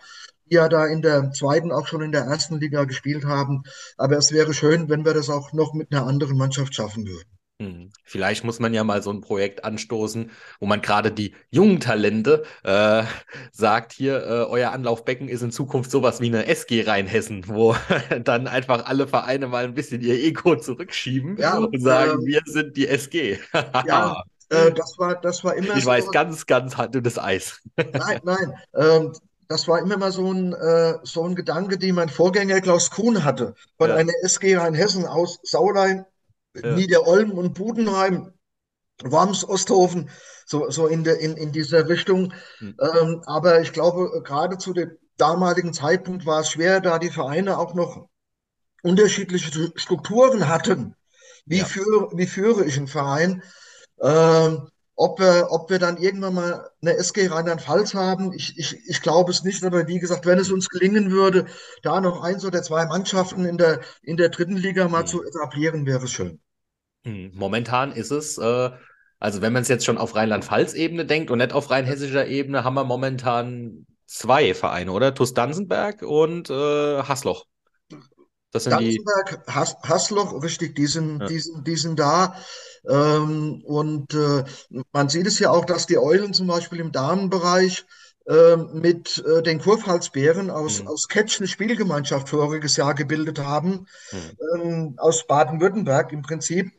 die 0.50 0.56
ja 0.56 0.70
da 0.70 0.88
in 0.88 1.04
der 1.04 1.32
zweiten, 1.34 1.72
auch 1.72 1.86
schon 1.86 2.02
in 2.02 2.12
der 2.12 2.24
ersten 2.24 2.60
Liga 2.60 2.86
gespielt 2.86 3.26
haben. 3.26 3.62
Aber 3.98 4.18
es 4.18 4.32
wäre 4.32 4.56
schön, 4.56 4.90
wenn 4.90 5.06
wir 5.06 5.14
das 5.14 5.30
auch 5.30 5.54
noch 5.54 5.74
mit 5.74 5.94
einer 5.94 6.08
anderen 6.08 6.38
Mannschaft 6.38 6.74
schaffen 6.74 7.06
würden. 7.06 7.39
Hm. 7.62 7.92
Vielleicht 8.06 8.46
muss 8.46 8.60
man 8.60 8.74
ja 8.74 8.86
mal 8.86 9.04
so 9.04 9.12
ein 9.12 9.20
Projekt 9.20 9.66
anstoßen, 9.66 10.32
wo 10.62 10.66
man 10.66 10.82
gerade 10.82 11.12
die 11.12 11.36
jungen 11.50 11.82
Talente 11.82 12.44
äh, 12.64 13.04
sagt, 13.52 13.92
hier, 13.92 14.24
äh, 14.26 14.46
euer 14.50 14.72
Anlaufbecken 14.72 15.28
ist 15.28 15.42
in 15.42 15.52
Zukunft 15.52 15.92
sowas 15.92 16.22
wie 16.22 16.28
eine 16.28 16.48
SG 16.48 16.84
Rheinhessen, 16.84 17.50
wo 17.50 17.76
dann 18.24 18.48
einfach 18.48 18.86
alle 18.86 19.08
Vereine 19.08 19.48
mal 19.48 19.66
ein 19.66 19.74
bisschen 19.74 20.02
ihr 20.02 20.16
Ego 20.16 20.56
zurückschieben 20.56 21.36
ja, 21.36 21.58
und 21.58 21.82
sagen, 21.82 22.24
äh, 22.24 22.26
wir 22.26 22.42
sind 22.46 22.78
die 22.78 22.88
SG. 22.88 23.40
ja, 23.86 24.24
äh, 24.50 24.72
das, 24.72 24.98
war, 24.98 25.20
das 25.20 25.44
war 25.44 25.54
immer 25.56 25.76
Ich 25.76 25.84
so, 25.84 25.90
weiß, 25.90 26.12
ganz, 26.12 26.46
ganz 26.46 26.78
dünnes 26.92 27.20
Eis. 27.20 27.60
nein, 27.76 28.22
nein. 28.24 28.54
Ähm, 28.74 29.14
das 29.50 29.68
war 29.68 29.80
immer 29.80 29.98
mal 29.98 30.14
so 30.14 30.32
ein, 30.32 30.54
äh, 30.54 30.94
so 31.04 31.26
ein 31.26 31.36
Gedanke, 31.36 31.78
den 31.78 31.96
mein 31.96 32.08
Vorgänger 32.08 32.62
Klaus 32.62 32.90
Kuhn 32.90 33.26
hatte, 33.26 33.56
von 33.78 33.90
ja. 33.90 33.96
einer 33.98 34.14
SG 34.24 34.56
Rheinhessen 34.56 35.06
aus 35.06 35.40
Saulein 35.44 36.06
ja. 36.56 36.74
Niederolm 36.76 37.32
und 37.32 37.54
Budenheim, 37.54 38.34
Worms, 39.04 39.48
Osthofen, 39.48 40.10
so, 40.46 40.70
so 40.70 40.88
in, 40.88 41.04
der, 41.04 41.20
in, 41.20 41.38
in 41.38 41.52
dieser 41.52 41.88
Richtung. 41.88 42.34
Mhm. 42.60 42.76
Ähm, 42.80 43.24
aber 43.26 43.62
ich 43.62 43.72
glaube, 43.72 44.22
gerade 44.24 44.58
zu 44.58 44.74
dem 44.74 44.92
damaligen 45.18 45.74
Zeitpunkt 45.74 46.26
war 46.26 46.42
es 46.42 46.52
schwer, 46.52 46.82
da 46.82 47.00
die 47.00 47.12
Vereine 47.12 47.58
auch 47.58 47.74
noch 47.76 48.10
unterschiedliche 48.82 49.72
Strukturen 49.76 50.48
hatten. 50.48 50.96
Wie, 51.46 51.60
Ja. 51.60 51.66
führe, 51.66 52.10
wie 52.14 52.28
führe 52.28 52.66
ich 52.66 52.78
einen 52.78 52.88
Verein? 52.88 53.44
Ähm, 54.02 54.70
ob 55.00 55.20
wir, 55.20 55.48
ob 55.52 55.70
wir 55.70 55.80
dann 55.80 55.98
irgendwann 55.98 56.34
mal 56.36 56.70
eine 56.82 56.96
SG 56.98 57.28
Rheinland-Pfalz 57.28 57.94
haben, 57.96 58.34
ich, 58.34 58.58
ich, 58.58 58.78
ich 58.88 59.02
glaube 59.02 59.32
es 59.32 59.44
nicht, 59.44 59.64
aber 59.64 59.88
wie 59.88 60.00
gesagt, 60.00 60.26
wenn 60.26 60.40
es 60.40 60.52
uns 60.52 60.70
gelingen 60.70 61.12
würde, 61.12 61.46
da 61.84 62.02
noch 62.02 62.22
eins 62.24 62.46
oder 62.46 62.62
zwei 62.64 62.86
Mannschaften 62.86 63.46
in 63.46 63.58
der, 63.58 63.82
in 64.04 64.18
der 64.18 64.30
dritten 64.30 64.58
Liga 64.58 64.88
mal 64.90 65.06
Hm. 65.06 65.08
zu 65.08 65.24
etablieren, 65.24 65.86
wäre 65.86 66.04
es 66.06 66.12
schön. 66.12 66.40
Hm, 67.06 67.32
Momentan 67.34 67.92
ist 67.92 68.12
es, 68.12 68.38
äh, 68.38 68.72
also 69.20 69.42
wenn 69.42 69.54
man 69.54 69.62
es 69.64 69.68
jetzt 69.68 69.86
schon 69.86 69.98
auf 69.98 70.16
Rheinland-Pfalz-Ebene 70.16 71.06
denkt 71.06 71.32
und 71.32 71.40
nicht 71.40 71.54
auf 71.54 71.70
rheinhessischer 71.70 72.28
Ebene, 72.28 72.64
haben 72.64 72.74
wir 72.76 72.84
momentan 72.84 73.86
zwei 74.06 74.54
Vereine, 74.54 74.92
oder? 74.92 75.14
TuS 75.14 75.34
Danzenberg 75.34 76.02
und 76.02 76.50
äh, 76.50 77.04
Hasloch. 77.04 77.46
Das 78.52 78.64
sind 78.64 78.80
die. 78.80 79.06
Danzenberg, 79.06 79.44
Has 79.48 79.76
Hasloch, 79.84 80.42
richtig, 80.44 80.76
die 80.76 80.88
sind, 80.88 81.20
Ja. 81.22 81.28
die 81.28 81.40
sind, 81.40 81.68
die 81.68 81.76
sind 81.76 82.00
da. 82.00 82.36
Ähm, 82.88 83.62
und 83.66 84.14
äh, 84.14 84.44
man 84.92 85.10
sieht 85.10 85.28
es 85.28 85.40
ja 85.40 85.50
auch, 85.52 85.66
dass 85.66 85.88
die 85.88 85.98
Eulen 85.98 86.34
zum 86.34 86.48
Beispiel 86.48 86.80
im 86.80 86.92
Damenbereich 86.92 87.86
ähm, 88.28 88.70
mit 88.74 89.24
äh, 89.26 89.42
den 89.42 89.60
Kurpfalzbären 89.60 90.50
aus, 90.50 90.80
Hm. 90.80 90.88
aus 90.88 91.08
Ketsch 91.08 91.40
eine 91.40 91.48
Spielgemeinschaft 91.48 92.30
voriges 92.30 92.78
Jahr 92.78 92.94
gebildet 92.94 93.40
haben, 93.40 93.88
Hm. 94.12 94.62
ähm, 94.62 94.94
aus 94.98 95.26
Baden-Württemberg 95.28 96.12
im 96.12 96.22
Prinzip, 96.22 96.72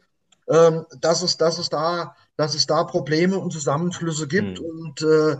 ähm, 0.48 0.86
dass 1.00 1.22
es, 1.22 1.36
dass 1.36 1.58
es 1.58 1.68
da, 1.68 2.14
dass 2.36 2.54
es 2.54 2.66
da 2.66 2.84
Probleme 2.84 3.38
und 3.38 3.52
Zusammenschlüsse 3.52 4.28
gibt. 4.28 4.58
Hm. 4.58 4.64
Und 4.66 5.02
äh, 5.02 5.36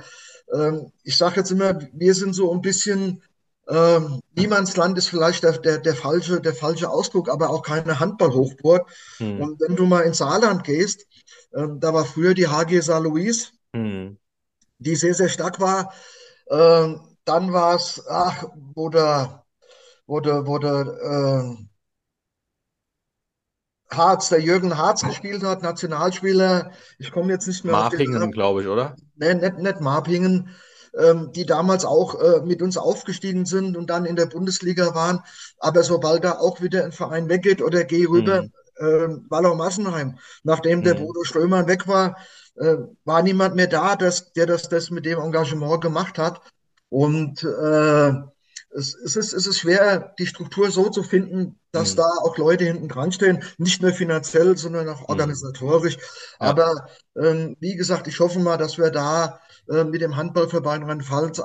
ich 1.05 1.17
sage 1.17 1.37
jetzt 1.37 1.53
immer, 1.53 1.79
wir 1.93 2.13
sind 2.13 2.33
so 2.35 2.53
ein 2.53 2.61
bisschen 2.61 3.23
ähm, 3.71 4.21
Niemandsland 4.35 4.99
ist 4.99 5.09
vielleicht 5.09 5.45
der, 5.45 5.59
der, 5.59 5.79
der 5.79 5.95
falsche, 5.95 6.41
der 6.41 6.55
falsche 6.55 6.91
Ausdruck, 6.91 7.29
aber 7.29 7.51
auch 7.51 7.63
keine 7.63 8.01
Handballhochburg. 8.01 8.91
Hm. 9.19 9.41
Und 9.41 9.61
wenn 9.61 9.77
du 9.77 9.87
mal 9.87 10.01
ins 10.01 10.19
Saarland 10.19 10.65
gehst, 10.65 11.07
ähm, 11.55 11.79
da 11.79 11.95
war 11.95 12.05
früher 12.05 12.35
die 12.35 12.49
HG 12.49 12.81
Saar 12.81 13.01
Louis, 13.01 13.53
Hm. 13.75 14.19
die 14.79 14.97
sehr, 14.97 15.15
sehr 15.15 15.29
stark 15.29 15.61
war. 15.61 15.93
Ähm, 16.51 17.01
dann 17.25 17.53
war 17.53 17.77
es, 17.77 18.05
ach, 18.09 18.45
wo 18.75 18.89
der, 18.89 19.45
wo 20.07 20.19
der, 20.19 20.47
wo 20.47 20.59
der 20.59 20.99
ähm, 21.05 21.69
Harz, 23.89 24.29
der 24.29 24.41
Jürgen 24.41 24.77
Harz 24.77 25.03
gespielt 25.03 25.43
hat, 25.43 25.63
Nationalspieler. 25.63 26.73
Ich 26.99 27.11
komme 27.13 27.33
jetzt 27.33 27.47
nicht 27.47 27.65
mehr 27.65 27.73
Marpingen, 27.73 28.33
glaube 28.33 28.63
ich, 28.63 28.69
oder? 28.69 28.97
Ne, 29.17 29.35
nicht, 29.35 29.59
nicht 29.59 29.81
Marpingen, 29.81 30.51
ähm, 30.99 31.31
die 31.33 31.47
damals 31.47 31.85
auch 31.85 32.21
äh, 32.21 32.41
mit 32.45 32.63
uns 32.63 32.77
aufgestiegen 32.77 33.47
sind 33.47 33.77
und 33.77 33.89
dann 33.91 34.05
in 34.07 34.17
der 34.17 34.27
Bundesliga 34.27 34.95
waren. 34.95 35.21
Aber 35.59 35.83
sobald 35.83 36.25
da 36.25 36.39
auch 36.39 36.61
wieder 36.61 36.85
ein 36.85 36.93
Verein 36.93 37.29
weggeht 37.29 37.63
oder 37.63 37.85
geh 37.85 38.07
rüber, 38.07 38.43
Hm. 38.43 38.53
äh, 38.77 39.09
Wallau-Massenheim, 39.31 40.19
nachdem 40.43 40.83
der 40.83 40.97
Hm. 40.97 41.05
Bodo 41.07 41.25
Strömer 41.25 41.67
weg 41.67 41.87
war, 41.89 42.17
äh, 42.57 42.77
war 43.05 43.23
niemand 43.23 43.55
mehr 43.57 43.67
da, 43.69 43.97
dass, 43.97 44.33
der 44.33 44.47
das, 44.47 44.69
das 44.69 44.91
mit 44.91 45.05
dem 45.07 45.19
Engagement 45.21 45.81
gemacht 45.81 46.19
hat. 46.19 46.41
Und 46.89 47.43
äh, 47.45 48.13
es, 48.73 48.95
es 49.05 49.17
ist, 49.17 49.33
es 49.33 49.47
ist 49.47 49.59
schwer, 49.61 50.15
die 50.19 50.27
Struktur 50.27 50.71
so 50.71 50.89
zu 50.91 51.03
finden, 51.03 51.59
dass 51.73 51.91
Hm. 51.91 51.97
da 51.99 52.09
auch 52.23 52.37
Leute 52.39 52.65
hinten 52.65 52.89
dran 52.89 53.13
stehen, 53.13 53.43
nicht 53.59 53.83
nur 53.83 53.93
finanziell, 53.93 54.57
sondern 54.57 54.89
auch 54.89 55.01
Hm. 55.01 55.07
organisatorisch. 55.09 55.97
Ja. 55.97 56.03
Aber 56.39 56.73
ähm, 57.17 57.57
wie 57.61 57.77
gesagt, 57.77 58.07
ich 58.09 58.19
hoffe 58.21 58.39
mal, 58.41 58.57
dass 58.57 58.79
wir 58.79 58.91
da 58.91 59.41
äh, 59.71 59.85
mit 59.85 60.01
dem 60.01 60.17
Handballverband 60.17 60.83
Rheinland-Pfalz 60.83 61.39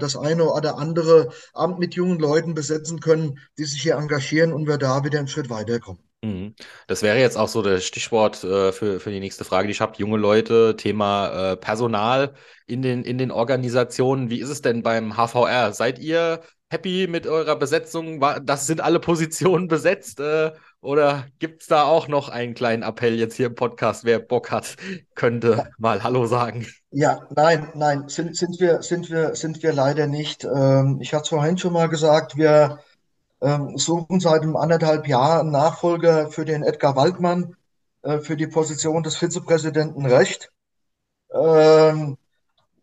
das 0.00 0.16
eine 0.16 0.44
oder 0.44 0.78
andere 0.78 1.28
Amt 1.54 1.78
mit 1.78 1.94
jungen 1.94 2.18
Leuten 2.18 2.54
besetzen 2.54 3.00
können, 3.00 3.38
die 3.56 3.64
sich 3.64 3.82
hier 3.82 3.96
engagieren 3.96 4.52
und 4.52 4.66
wir 4.66 4.78
da 4.78 5.04
wieder 5.04 5.18
einen 5.18 5.28
Schritt 5.28 5.50
weiterkommen. 5.50 6.02
Mhm. 6.22 6.54
Das 6.88 7.02
wäre 7.02 7.18
jetzt 7.18 7.36
auch 7.36 7.46
so 7.48 7.62
das 7.62 7.84
Stichwort 7.84 8.42
äh, 8.42 8.72
für, 8.72 8.98
für 8.98 9.10
die 9.10 9.20
nächste 9.20 9.44
Frage, 9.44 9.68
die 9.68 9.72
ich 9.72 9.80
habe. 9.80 9.96
Junge 9.98 10.16
Leute, 10.16 10.74
Thema 10.76 11.52
äh, 11.52 11.56
Personal 11.56 12.34
in 12.66 12.82
den, 12.82 13.04
in 13.04 13.18
den 13.18 13.30
Organisationen. 13.30 14.28
Wie 14.28 14.40
ist 14.40 14.48
es 14.48 14.60
denn 14.60 14.82
beim 14.82 15.16
HVR? 15.16 15.72
Seid 15.72 16.00
ihr 16.00 16.40
happy 16.70 17.06
mit 17.08 17.26
eurer 17.26 17.56
Besetzung? 17.56 18.20
War, 18.20 18.40
das 18.40 18.66
sind 18.66 18.80
alle 18.80 19.00
Positionen 19.00 19.68
besetzt? 19.68 20.20
Äh, 20.20 20.52
oder 20.80 21.26
gibt 21.38 21.62
es 21.62 21.68
da 21.68 21.84
auch 21.84 22.08
noch 22.08 22.28
einen 22.28 22.54
kleinen 22.54 22.82
Appell 22.82 23.14
jetzt 23.18 23.36
hier 23.36 23.46
im 23.46 23.54
Podcast? 23.54 24.04
Wer 24.04 24.20
Bock 24.20 24.50
hat, 24.50 24.76
könnte 25.14 25.70
mal 25.78 26.02
Hallo 26.02 26.26
sagen. 26.26 26.66
Ja, 26.90 27.26
nein, 27.34 27.68
nein, 27.74 28.08
sind, 28.08 28.36
sind 28.36 28.60
wir, 28.60 28.82
sind 28.82 29.10
wir, 29.10 29.34
sind 29.34 29.62
wir 29.62 29.72
leider 29.72 30.06
nicht. 30.06 30.44
Ähm, 30.44 30.98
ich 31.00 31.12
hatte 31.12 31.24
es 31.24 31.28
vorhin 31.30 31.58
schon 31.58 31.72
mal 31.72 31.88
gesagt, 31.88 32.36
wir 32.36 32.78
ähm, 33.40 33.76
suchen 33.76 34.20
seit 34.20 34.42
einem 34.42 34.56
anderthalb 34.56 35.06
Jahr 35.08 35.40
einen 35.40 35.50
Nachfolger 35.50 36.30
für 36.30 36.44
den 36.44 36.62
Edgar 36.62 36.96
Waldmann, 36.96 37.56
äh, 38.02 38.18
für 38.18 38.36
die 38.36 38.46
Position 38.46 39.02
des 39.02 39.16
Vizepräsidenten 39.16 40.06
Recht. 40.06 40.50
Ähm, 41.32 42.16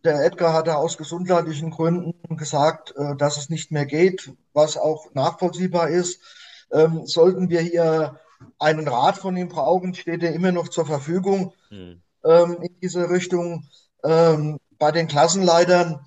der 0.06 0.24
Edgar 0.24 0.54
hatte 0.54 0.78
aus 0.78 0.98
gesundheitlichen 0.98 1.72
Gründen 1.72 2.38
gesagt, 2.38 2.94
äh, 2.98 3.16
dass 3.18 3.38
es 3.38 3.50
nicht 3.50 3.72
mehr 3.72 3.86
geht, 3.86 4.32
was 4.54 4.78
auch 4.78 5.14
nachvollziehbar 5.14 5.90
ist. 5.90 6.22
Ähm, 6.72 7.06
sollten 7.06 7.50
wir 7.50 7.62
hier 7.62 8.20
einen 8.60 8.88
Rat 8.88 9.18
von 9.18 9.36
ihm 9.38 9.50
brauchen, 9.50 9.94
steht 9.94 10.24
er 10.24 10.34
immer 10.34 10.52
noch 10.52 10.68
zur 10.68 10.86
Verfügung 10.86 11.54
Hm. 11.70 12.02
ähm, 12.24 12.58
in 12.62 12.80
diese 12.82 13.10
Richtung. 13.10 13.68
Ähm, 14.04 14.60
bei 14.78 14.92
den 14.92 15.08
Klassenleitern 15.08 16.00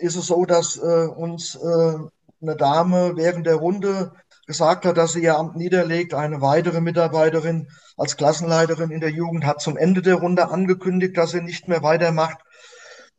ist 0.00 0.16
es 0.16 0.26
so, 0.26 0.44
dass 0.44 0.76
äh, 0.76 1.06
uns 1.06 1.54
äh, 1.54 1.94
eine 2.42 2.56
Dame 2.56 3.12
während 3.16 3.46
der 3.46 3.54
Runde 3.54 4.12
gesagt 4.46 4.84
hat, 4.84 4.96
dass 4.96 5.12
sie 5.12 5.22
ihr 5.22 5.38
Amt 5.38 5.56
niederlegt. 5.56 6.14
Eine 6.14 6.40
weitere 6.40 6.80
Mitarbeiterin 6.80 7.68
als 7.96 8.16
Klassenleiterin 8.16 8.90
in 8.90 9.00
der 9.00 9.10
Jugend 9.10 9.46
hat 9.46 9.62
zum 9.62 9.76
Ende 9.76 10.02
der 10.02 10.16
Runde 10.16 10.50
angekündigt, 10.50 11.16
dass 11.16 11.30
sie 11.30 11.40
nicht 11.40 11.68
mehr 11.68 11.82
weitermacht. 11.82 12.38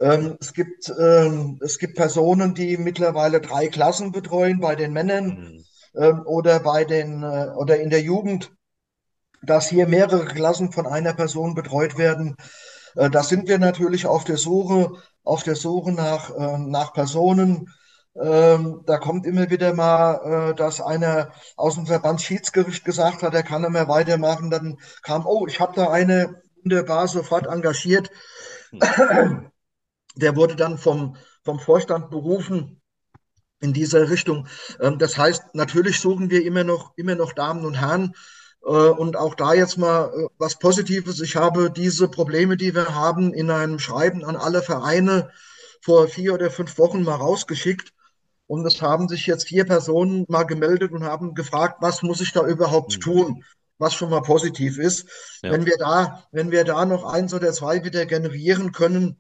Ähm, 0.04 0.38
es 0.42 0.54
gibt, 0.54 0.94
ähm, 1.00 1.60
es 1.64 1.80
gibt 1.80 1.96
Personen, 1.96 2.54
die 2.54 2.78
mittlerweile 2.78 3.40
drei 3.40 3.70
Klassen 3.70 4.12
betreuen 4.12 4.60
bei 4.60 4.76
den 4.76 4.92
Männern 4.92 5.64
Hm. 5.94 6.04
ähm, 6.04 6.22
oder 6.26 6.60
bei 6.60 6.84
den 6.84 7.24
äh, 7.24 7.52
oder 7.56 7.80
in 7.80 7.90
der 7.90 8.02
Jugend, 8.02 8.52
dass 9.44 9.70
hier 9.70 9.88
mehrere 9.88 10.26
Klassen 10.26 10.74
von 10.74 10.88
einer 10.88 11.14
Person 11.14 11.56
betreut 11.56 11.98
werden. 11.98 12.36
Äh, 12.96 13.10
da 13.10 13.24
sind 13.24 13.48
wir 13.48 13.60
natürlich 13.60 14.06
auf 14.06 14.26
der 14.26 14.38
Suche, 14.38 14.92
auf 15.24 15.44
der 15.44 15.56
Suche 15.56 15.94
nach, 15.94 16.32
äh, 16.32 16.58
nach 16.58 16.92
Personen. 16.94 17.70
Ähm, 18.22 18.82
da 18.86 18.98
kommt 18.98 19.26
immer 19.26 19.50
wieder 19.50 19.74
mal, 19.74 20.52
äh, 20.52 20.56
dass 20.56 20.82
einer 20.82 21.32
aus 21.56 21.76
dem 21.76 21.88
Verband 21.88 22.22
Schiedsgericht 22.22 22.84
gesagt 22.84 23.24
hat, 23.24 23.34
er 23.34 23.44
kann 23.44 23.62
nicht 23.62 23.72
mehr 23.72 23.88
weitermachen. 23.88 24.50
Dann 24.50 24.80
kam, 25.02 25.26
oh, 25.26 25.48
ich 25.48 25.62
habe 25.62 25.74
da 25.76 25.90
eine 25.90 26.42
wunderbar 26.62 27.08
sofort 27.08 27.48
engagiert. 27.48 28.12
Hm. 28.72 29.50
Der 30.16 30.36
wurde 30.36 30.56
dann 30.56 30.78
vom, 30.78 31.16
vom 31.44 31.60
Vorstand 31.60 32.10
berufen 32.10 32.82
in 33.60 33.74
dieser 33.74 34.10
Richtung. 34.10 34.48
Ähm, 34.80 35.00
das 35.00 35.18
heißt, 35.18 35.56
natürlich 35.56 36.00
suchen 36.00 36.30
wir 36.30 36.46
immer 36.46 36.64
noch, 36.64 36.94
immer 36.98 37.16
noch 37.16 37.34
Damen 37.34 37.66
und 37.66 37.76
Herren. 37.76 38.14
Äh, 38.66 38.70
und 38.70 39.16
auch 39.18 39.36
da 39.36 39.54
jetzt 39.54 39.78
mal 39.78 40.12
äh, 40.14 40.28
was 40.38 40.60
Positives. 40.60 41.22
Ich 41.22 41.36
habe 41.36 41.72
diese 41.72 42.08
Probleme, 42.08 42.58
die 42.58 42.76
wir 42.76 42.94
haben, 42.94 43.34
in 43.34 43.50
einem 43.50 43.80
Schreiben 43.80 44.24
an 44.24 44.36
alle 44.36 44.62
Vereine 44.62 45.30
vor 45.82 46.08
vier 46.08 46.34
oder 46.34 46.52
fünf 46.52 46.78
Wochen 46.78 47.04
mal 47.04 47.16
rausgeschickt. 47.16 47.94
Und 48.46 48.66
es 48.66 48.82
haben 48.82 49.08
sich 49.08 49.26
jetzt 49.26 49.48
vier 49.48 49.66
Personen 49.66 50.26
mal 50.28 50.44
gemeldet 50.44 50.92
und 50.92 51.04
haben 51.04 51.34
gefragt, 51.34 51.78
was 51.80 52.04
muss 52.04 52.22
ich 52.22 52.34
da 52.34 52.46
überhaupt 52.46 52.94
Hm. 52.94 53.02
tun? 53.02 53.44
Was 53.80 53.94
schon 53.96 54.10
mal 54.10 54.22
positiv 54.22 54.78
ist. 54.78 55.08
Ja. 55.42 55.52
Wenn 55.52 55.66
wir 55.66 55.78
da, 55.78 56.24
wenn 56.32 56.52
wir 56.52 56.64
da 56.64 56.86
noch 56.86 57.06
eins 57.06 57.34
oder 57.34 57.52
zwei 57.54 57.84
wieder 57.84 58.06
generieren 58.06 58.72
können, 58.72 59.18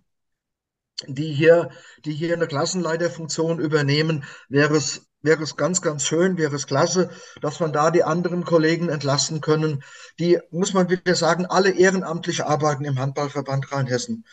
die 1.08 1.34
hier, 1.34 1.70
die 2.06 2.13
hier 2.13 2.34
eine 2.34 2.48
Klassenleiterfunktion 2.48 3.60
übernehmen, 3.60 4.24
wäre 4.50 4.76
es, 4.76 5.08
wäre 5.22 5.44
es 5.44 5.56
ganz, 5.56 5.82
ganz 5.82 6.06
schön, 6.06 6.38
wäre 6.38 6.56
es 6.56 6.68
klasse, 6.68 7.10
dass 7.42 7.60
man 7.60 7.74
da 7.74 7.92
die 7.92 8.04
anderen 8.04 8.44
Kollegen 8.44 8.89
entlasten 8.89 9.42
können, 9.42 9.84
die, 10.20 10.39
muss 10.52 10.74
man 10.74 10.89
wieder 10.89 11.16
sagen, 11.16 11.46
alle 11.46 11.72
ehrenamtlich 11.72 12.44
arbeiten 12.44 12.86
im 12.86 13.00
Handballverband 13.00 13.71
Rheinhessen. 13.71 14.25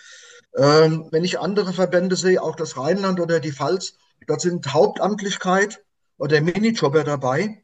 Ähm, 0.56 1.08
wenn 1.12 1.24
ich 1.24 1.38
andere 1.38 1.72
Verbände 1.72 2.16
sehe, 2.16 2.42
auch 2.42 2.56
das 2.56 2.76
Rheinland 2.76 3.20
oder 3.20 3.40
die 3.40 3.52
Pfalz, 3.52 3.94
da 4.26 4.38
sind 4.38 4.72
Hauptamtlichkeit 4.72 5.82
oder 6.18 6.40
Minijobber 6.40 7.04
dabei, 7.04 7.62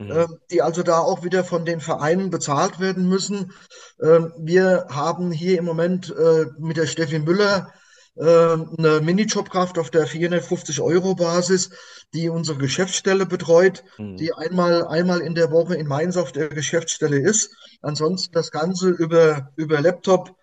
Hm. 0.00 0.10
ähm, 0.12 0.38
die 0.50 0.62
also 0.62 0.82
da 0.82 0.98
auch 1.00 1.24
wieder 1.24 1.44
von 1.44 1.64
den 1.64 1.80
Vereinen 1.80 2.30
bezahlt 2.30 2.78
werden 2.78 3.08
müssen. 3.08 3.52
Ähm, 4.00 4.32
wir 4.38 4.86
haben 4.90 5.32
hier 5.32 5.58
im 5.58 5.64
Moment 5.64 6.14
äh, 6.16 6.46
mit 6.58 6.76
der 6.76 6.86
Steffi 6.86 7.18
Müller 7.18 7.72
äh, 7.72 7.78
eine 8.20 9.00
Minijobkraft 9.00 9.78
auf 9.78 9.90
der 9.90 10.08
450-Euro-Basis, 10.08 11.70
die 12.14 12.28
unsere 12.28 12.58
Geschäftsstelle 12.58 13.26
betreut, 13.26 13.84
Hm. 13.96 14.16
die 14.16 14.32
einmal, 14.32 14.86
einmal 14.86 15.20
in 15.20 15.34
der 15.34 15.50
Woche 15.52 15.76
in 15.76 15.86
Mainz 15.86 16.16
auf 16.16 16.32
der 16.32 16.48
Geschäftsstelle 16.48 17.18
ist. 17.20 17.50
Ansonsten 17.82 18.32
das 18.32 18.50
Ganze 18.50 18.88
über, 18.88 19.50
über 19.56 19.80
Laptop, 19.80 20.34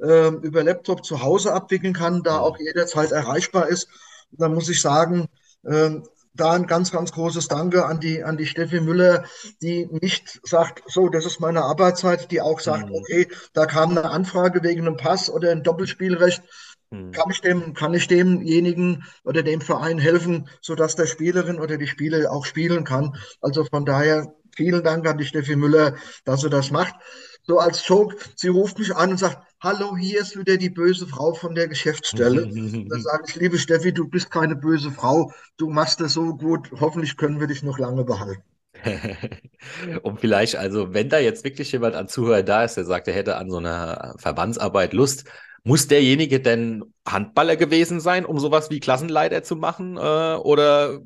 äh, 0.00 0.28
über 0.28 0.62
Laptop 0.64 1.04
zu 1.04 1.22
Hause 1.22 1.52
abwickeln 1.52 1.92
kann, 1.92 2.22
da 2.22 2.36
Hm. 2.36 2.40
auch 2.40 2.58
jederzeit 2.58 3.12
erreichbar 3.12 3.68
ist. 3.68 3.88
Und 4.30 4.40
da 4.40 4.48
muss 4.48 4.68
ich 4.68 4.80
sagen, 4.80 5.26
ähm, 5.66 6.04
da 6.34 6.52
ein 6.52 6.66
ganz, 6.66 6.92
ganz 6.92 7.12
großes 7.12 7.48
Danke 7.48 7.84
an 7.84 8.00
die, 8.00 8.22
an 8.22 8.36
die 8.36 8.46
Steffi 8.46 8.80
Müller, 8.80 9.24
die 9.60 9.88
nicht 10.00 10.40
sagt, 10.44 10.82
so, 10.86 11.08
das 11.08 11.26
ist 11.26 11.40
meine 11.40 11.62
Arbeitszeit, 11.62 12.30
die 12.30 12.40
auch 12.40 12.60
sagt, 12.60 12.88
mhm. 12.88 12.94
okay, 12.94 13.28
da 13.52 13.66
kam 13.66 13.90
eine 13.90 14.08
Anfrage 14.10 14.62
wegen 14.62 14.82
einem 14.82 14.96
Pass 14.96 15.28
oder 15.28 15.50
ein 15.50 15.62
Doppelspielrecht. 15.62 16.42
Mhm. 16.90 17.12
Kann 17.12 17.30
ich 17.30 17.40
dem, 17.40 17.74
kann 17.74 17.94
ich 17.94 18.08
demjenigen 18.08 19.04
oder 19.24 19.42
dem 19.42 19.60
Verein 19.60 19.98
helfen, 19.98 20.48
sodass 20.60 20.96
der 20.96 21.06
Spielerin 21.06 21.60
oder 21.60 21.76
die 21.76 21.86
Spieler 21.86 22.30
auch 22.32 22.46
spielen 22.46 22.84
kann? 22.84 23.16
Also 23.40 23.64
von 23.64 23.84
daher 23.84 24.34
vielen 24.56 24.82
Dank 24.82 25.06
an 25.06 25.18
die 25.18 25.24
Steffi 25.24 25.56
Müller, 25.56 25.94
dass 26.24 26.40
sie 26.40 26.50
das 26.50 26.70
macht. 26.70 26.94
So 27.42 27.58
als 27.58 27.86
Joke, 27.86 28.16
sie 28.36 28.48
ruft 28.48 28.78
mich 28.78 28.94
an 28.94 29.12
und 29.12 29.18
sagt, 29.18 29.38
hallo, 29.60 29.96
hier 29.96 30.20
ist 30.20 30.38
wieder 30.38 30.56
die 30.56 30.70
böse 30.70 31.06
Frau 31.06 31.32
von 31.34 31.54
der 31.54 31.68
Geschäftsstelle. 31.68 32.46
da 32.88 32.98
sage 32.98 33.24
ich, 33.28 33.36
liebe 33.36 33.58
Steffi, 33.58 33.92
du 33.92 34.08
bist 34.08 34.30
keine 34.30 34.56
böse 34.56 34.90
Frau, 34.90 35.32
du 35.56 35.70
machst 35.70 36.00
das 36.00 36.12
so 36.12 36.36
gut, 36.36 36.70
hoffentlich 36.78 37.16
können 37.16 37.40
wir 37.40 37.46
dich 37.46 37.62
noch 37.62 37.78
lange 37.78 38.04
behalten. 38.04 38.42
um 40.02 40.18
vielleicht, 40.18 40.56
also 40.56 40.94
wenn 40.94 41.08
da 41.08 41.18
jetzt 41.18 41.42
wirklich 41.42 41.72
jemand 41.72 41.94
an 41.96 42.08
Zuhörer 42.08 42.42
da 42.42 42.64
ist, 42.64 42.76
der 42.76 42.84
sagt, 42.84 43.08
er 43.08 43.14
hätte 43.14 43.36
an 43.36 43.50
so 43.50 43.56
einer 43.56 44.14
Verbandsarbeit 44.18 44.92
Lust, 44.92 45.24
muss 45.68 45.86
derjenige 45.86 46.40
denn 46.40 46.82
Handballer 47.06 47.56
gewesen 47.56 48.00
sein, 48.00 48.24
um 48.24 48.38
sowas 48.38 48.70
wie 48.70 48.80
Klassenleiter 48.80 49.42
zu 49.42 49.54
machen? 49.54 49.98
Äh, 49.98 50.00
oder 50.00 51.00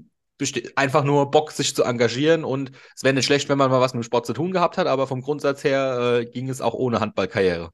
einfach 0.76 1.04
nur 1.04 1.30
Bock, 1.30 1.52
sich 1.52 1.74
zu 1.74 1.84
engagieren 1.84 2.44
und 2.44 2.72
es 2.96 3.04
wäre 3.04 3.14
nicht 3.14 3.26
schlecht, 3.26 3.48
wenn 3.48 3.58
man 3.58 3.70
mal 3.70 3.80
was 3.80 3.94
mit 3.94 4.02
dem 4.02 4.06
Sport 4.06 4.26
zu 4.26 4.32
tun 4.32 4.52
gehabt 4.52 4.76
hat, 4.78 4.86
aber 4.86 5.06
vom 5.06 5.20
Grundsatz 5.20 5.62
her 5.62 6.18
äh, 6.20 6.26
ging 6.26 6.48
es 6.48 6.60
auch 6.60 6.74
ohne 6.74 7.00
Handballkarriere. 7.00 7.70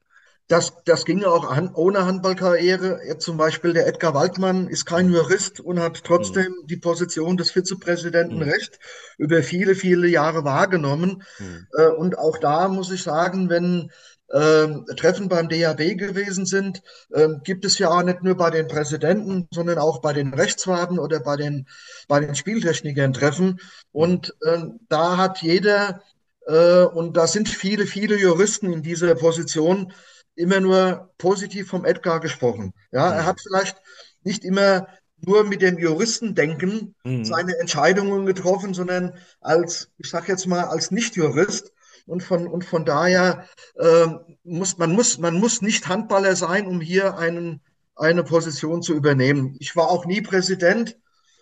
Das, 0.47 0.73
das 0.85 1.05
ging 1.05 1.23
auch 1.25 1.47
an, 1.47 1.71
ohne 1.75 2.05
Handballkarriere. 2.05 3.01
Jetzt 3.07 3.23
zum 3.23 3.37
Beispiel 3.37 3.73
der 3.73 3.87
Edgar 3.87 4.15
Waldmann 4.15 4.67
ist 4.67 4.85
kein 4.85 5.11
Jurist 5.11 5.59
und 5.59 5.79
hat 5.79 6.03
trotzdem 6.03 6.51
mhm. 6.63 6.67
die 6.67 6.77
Position 6.77 7.37
des 7.37 7.51
Vizepräsidenten 7.51 8.37
mhm. 8.37 8.49
Recht 8.49 8.79
über 9.19 9.43
viele, 9.43 9.75
viele 9.75 10.07
Jahre 10.07 10.43
wahrgenommen. 10.43 11.23
Mhm. 11.37 11.67
Äh, 11.77 11.89
und 11.89 12.17
auch 12.17 12.39
da 12.39 12.67
muss 12.67 12.91
ich 12.91 13.03
sagen, 13.03 13.49
wenn 13.49 13.91
äh, 14.31 14.67
Treffen 14.95 15.29
beim 15.29 15.49
DAB 15.49 15.97
gewesen 15.97 16.45
sind, 16.45 16.81
äh, 17.11 17.29
gibt 17.43 17.65
es 17.65 17.77
ja 17.79 17.89
auch 17.89 18.03
nicht 18.03 18.23
nur 18.23 18.35
bei 18.35 18.49
den 18.49 18.67
Präsidenten, 18.67 19.47
sondern 19.51 19.77
auch 19.77 20.01
bei 20.01 20.13
den 20.13 20.33
Rechtswarten 20.33 20.99
oder 20.99 21.19
bei 21.19 21.35
den, 21.35 21.67
bei 22.07 22.19
den 22.19 22.35
Spieltechnikern 22.35 23.13
Treffen. 23.13 23.59
Und 23.91 24.35
äh, 24.41 24.63
da 24.87 25.17
hat 25.17 25.41
jeder, 25.41 26.01
äh, 26.47 26.83
und 26.83 27.17
da 27.17 27.27
sind 27.27 27.49
viele, 27.49 27.85
viele 27.85 28.17
Juristen 28.17 28.71
in 28.71 28.83
dieser 28.83 29.15
Position, 29.15 29.93
immer 30.35 30.59
nur 30.59 31.09
positiv 31.17 31.67
vom 31.67 31.83
Edgar 31.85 32.19
gesprochen. 32.19 32.73
Ja, 32.91 33.11
er 33.11 33.25
hat 33.25 33.41
vielleicht 33.41 33.77
nicht 34.23 34.45
immer 34.45 34.87
nur 35.21 35.43
mit 35.43 35.61
dem 35.61 35.77
Juristendenken 35.77 36.95
mhm. 37.03 37.25
seine 37.25 37.57
Entscheidungen 37.59 38.25
getroffen, 38.25 38.73
sondern 38.73 39.15
als, 39.41 39.89
ich 39.97 40.09
sage 40.09 40.31
jetzt 40.31 40.47
mal, 40.47 40.63
als 40.63 40.91
Nicht-Jurist. 40.91 41.73
Und 42.09 42.23
von, 42.23 42.47
und 42.47 42.65
von 42.65 42.85
daher 42.85 43.45
äh, 43.75 44.07
muss 44.43 44.77
man, 44.77 44.91
muss 44.91 45.17
man 45.19 45.39
muss 45.39 45.61
nicht 45.61 45.87
Handballer 45.87 46.35
sein, 46.35 46.65
um 46.65 46.81
hier 46.81 47.17
einen, 47.17 47.61
eine 47.95 48.23
Position 48.23 48.81
zu 48.81 48.93
übernehmen. 48.93 49.55
Ich 49.59 49.75
war 49.75 49.89
auch 49.89 50.05
nie 50.05 50.21
Präsident 50.21 50.97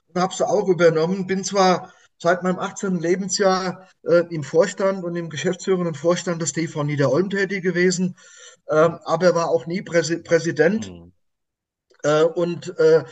und 0.08 0.22
habe 0.22 0.34
sie 0.36 0.48
auch 0.48 0.68
übernommen. 0.68 1.26
Bin 1.26 1.44
zwar 1.44 1.94
seit 2.18 2.44
meinem 2.44 2.60
18. 2.60 3.00
Lebensjahr 3.00 3.88
äh, 4.04 4.24
im 4.30 4.44
Vorstand 4.44 5.04
und 5.04 5.16
im 5.16 5.30
geschäftsführenden 5.30 5.96
Vorstand 5.96 6.42
des 6.42 6.54
TV 6.54 6.84
Niederolm 6.84 7.30
tätig 7.30 7.64
gewesen, 7.64 8.18
ähm, 8.70 9.00
aber 9.06 9.28
er 9.28 9.36
war 9.36 9.50
auch 9.50 9.68
nie 9.68 9.82
Präsi 9.82 10.22
Präsident. 10.22 10.90
Mhm. 10.92 11.14
Äh, 12.04 12.24
und 12.24 12.78
äh, 12.80 13.04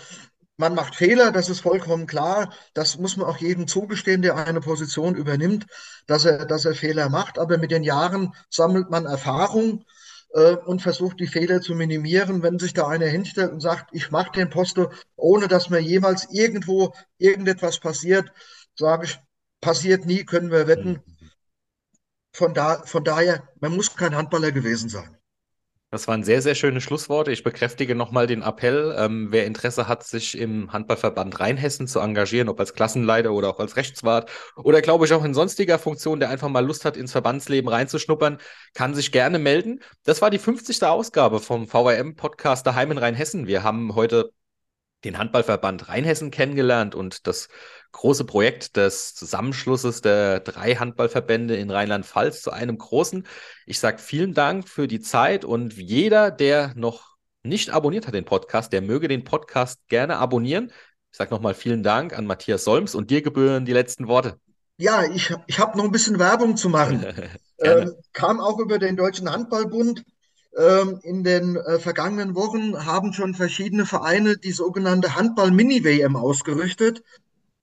man 0.58 0.74
macht 0.74 0.95
Fehler, 0.95 1.32
das 1.32 1.49
ist 1.49 1.60
vollkommen 1.62 2.08
klar. 2.08 2.53
Das 2.74 2.97
muss 2.97 3.18
man 3.18 3.28
auch 3.28 3.38
jedem 3.38 3.68
zugestehen, 3.68 4.22
der 4.22 4.38
eine 4.38 4.62
Position 4.62 5.16
übernimmt, 5.16 5.68
dass 6.08 6.26
er, 6.26 6.45
dass 6.45 6.66
er 6.66 6.76
Fehler 6.76 7.10
macht. 7.10 7.39
Aber 7.39 7.58
mit 7.58 7.72
den 7.72 7.84
Jahren 7.84 8.34
sammelt 8.49 8.89
man 8.89 9.06
Erfahrung 9.06 9.86
äh, 10.34 10.56
und 10.56 10.82
versucht, 10.82 11.20
die 11.20 11.28
Fehler 11.28 11.62
zu 11.62 11.76
minimieren. 11.76 12.41
Wenn 12.41 12.60
sich 12.60 12.74
da 12.74 12.88
einer 12.88 13.08
hinstellt 13.08 13.51
und 13.51 13.62
sagt, 13.62 13.89
ich 13.93 14.12
mache 14.12 14.32
den 14.32 14.49
Posto, 14.49 14.91
ohne 15.16 15.47
dass 15.47 15.70
mir 15.70 15.80
jemals 15.80 16.28
irgendwo 16.32 16.93
irgendetwas 17.18 17.80
passiert, 17.80 18.32
sage 18.78 19.06
ich, 19.06 19.20
passiert 19.62 20.06
nie, 20.06 20.24
können 20.24 20.51
wir 20.51 20.68
wetten. 20.68 21.01
Mhm. 21.06 21.32
Von, 22.34 22.53
da, 22.53 22.84
von 22.86 23.03
daher, 23.03 23.47
man 23.60 23.76
muss 23.76 23.95
kein 23.95 24.16
Handballer 24.16 24.51
gewesen 24.51 24.89
sein. 24.89 25.18
Das 25.96 26.10
waren 26.10 26.26
sehr, 26.26 26.41
sehr 26.41 26.56
schöne 26.56 26.82
Schlussworte. 26.82 27.32
Ich 27.32 27.41
bekräftige 27.41 27.96
nochmal 27.96 28.28
den 28.28 28.41
Appell. 28.41 28.93
Ähm, 28.98 29.28
wer 29.32 29.46
Interesse 29.46 29.88
hat, 29.88 30.04
sich 30.04 30.38
im 30.38 30.74
Handballverband 30.74 31.39
Rheinhessen 31.39 31.88
zu 31.88 32.00
engagieren, 32.02 32.50
ob 32.50 32.60
als 32.60 32.74
Klassenleiter 32.74 33.32
oder 33.32 33.48
auch 33.48 33.60
als 33.62 33.78
Rechtswart 33.78 34.30
oder 34.58 34.82
glaube 34.82 35.06
ich 35.06 35.14
auch 35.14 35.24
in 35.24 35.34
sonstiger 35.34 35.80
Funktion, 35.80 36.20
der 36.20 36.30
einfach 36.32 36.50
mal 36.50 36.66
Lust 36.66 36.84
hat, 36.84 36.98
ins 36.98 37.14
Verbandsleben 37.14 37.70
reinzuschnuppern, 37.70 38.39
kann 38.74 38.93
sich 38.93 39.14
gerne 39.14 39.39
melden. 39.39 39.80
Das 40.04 40.22
war 40.22 40.30
die 40.30 40.38
50. 40.38 40.84
Ausgabe 40.84 41.39
vom 41.39 41.66
VRM-Podcast 41.66 42.68
Daheim 42.68 42.91
in 42.91 42.98
Rheinhessen. 42.98 43.48
Wir 43.48 43.64
haben 43.64 43.96
heute 43.96 44.34
den 45.06 45.18
Handballverband 45.18 45.88
Rheinhessen 45.88 46.32
kennengelernt 46.32 46.95
und 46.95 47.28
das 47.28 47.47
große 47.91 48.26
Projekt 48.26 48.76
des 48.76 49.16
Zusammenschlusses 49.16 50.01
der 50.01 50.41
drei 50.41 50.76
Handballverbände 50.76 51.56
in 51.56 51.72
Rheinland-Pfalz 51.72 52.41
zu 52.41 52.51
einem 52.51 52.78
großen. 52.78 53.26
Ich 53.66 53.80
sage 53.80 53.99
vielen 53.99 54.34
Dank 54.34 54.68
für 54.68 54.88
die 54.88 54.99
Zeit 54.99 55.45
und 55.45 55.74
jeder, 55.78 56.32
der 56.32 56.74
noch 56.76 57.16
nicht 57.43 57.70
abonniert 57.70 58.08
hat 58.08 58.14
den 58.14 58.26
Podcast, 58.26 58.74
der 58.74 58.82
möge 58.82 59.08
den 59.08 59.24
Podcast 59.24 59.88
gerne 59.88 60.18
abonnieren. 60.18 60.72
Ich 61.12 61.18
sage 61.18 61.34
nochmal 61.34 61.53
vielen 61.53 61.84
Dank 61.84 62.18
an 62.18 62.26
Matthias 62.26 62.66
Solms 62.66 62.95
und 62.95 63.12
dir 63.12 63.22
gebühren 63.22 63.66
die 63.66 63.74
letzten 63.74 64.08
Worte. 64.08 64.39
Ja, 64.78 65.03
ich, 65.03 65.34
ich 65.47 65.60
habe 65.60 65.78
noch 65.78 65.86
ein 65.86 65.91
bisschen 65.91 66.20
Werbung 66.20 66.58
zu 66.58 66.68
machen. 66.68 67.06
ähm, 67.60 67.93
kam 68.12 68.41
auch 68.41 68.60
über 68.60 68.78
den 68.78 68.97
Deutschen 68.97 69.32
Handballbund. 69.32 70.03
Ähm, 70.58 70.99
in 71.03 71.24
den 71.24 71.58
äh, 71.58 71.80
vergangenen 71.80 72.36
Wochen 72.36 72.86
haben 72.86 73.12
schon 73.12 73.34
verschiedene 73.36 73.86
Vereine 73.86 74.38
die 74.38 74.53
sogenannte 74.53 75.16
Handball-Mini-WM 75.16 76.16
ausgerichtet. 76.16 77.03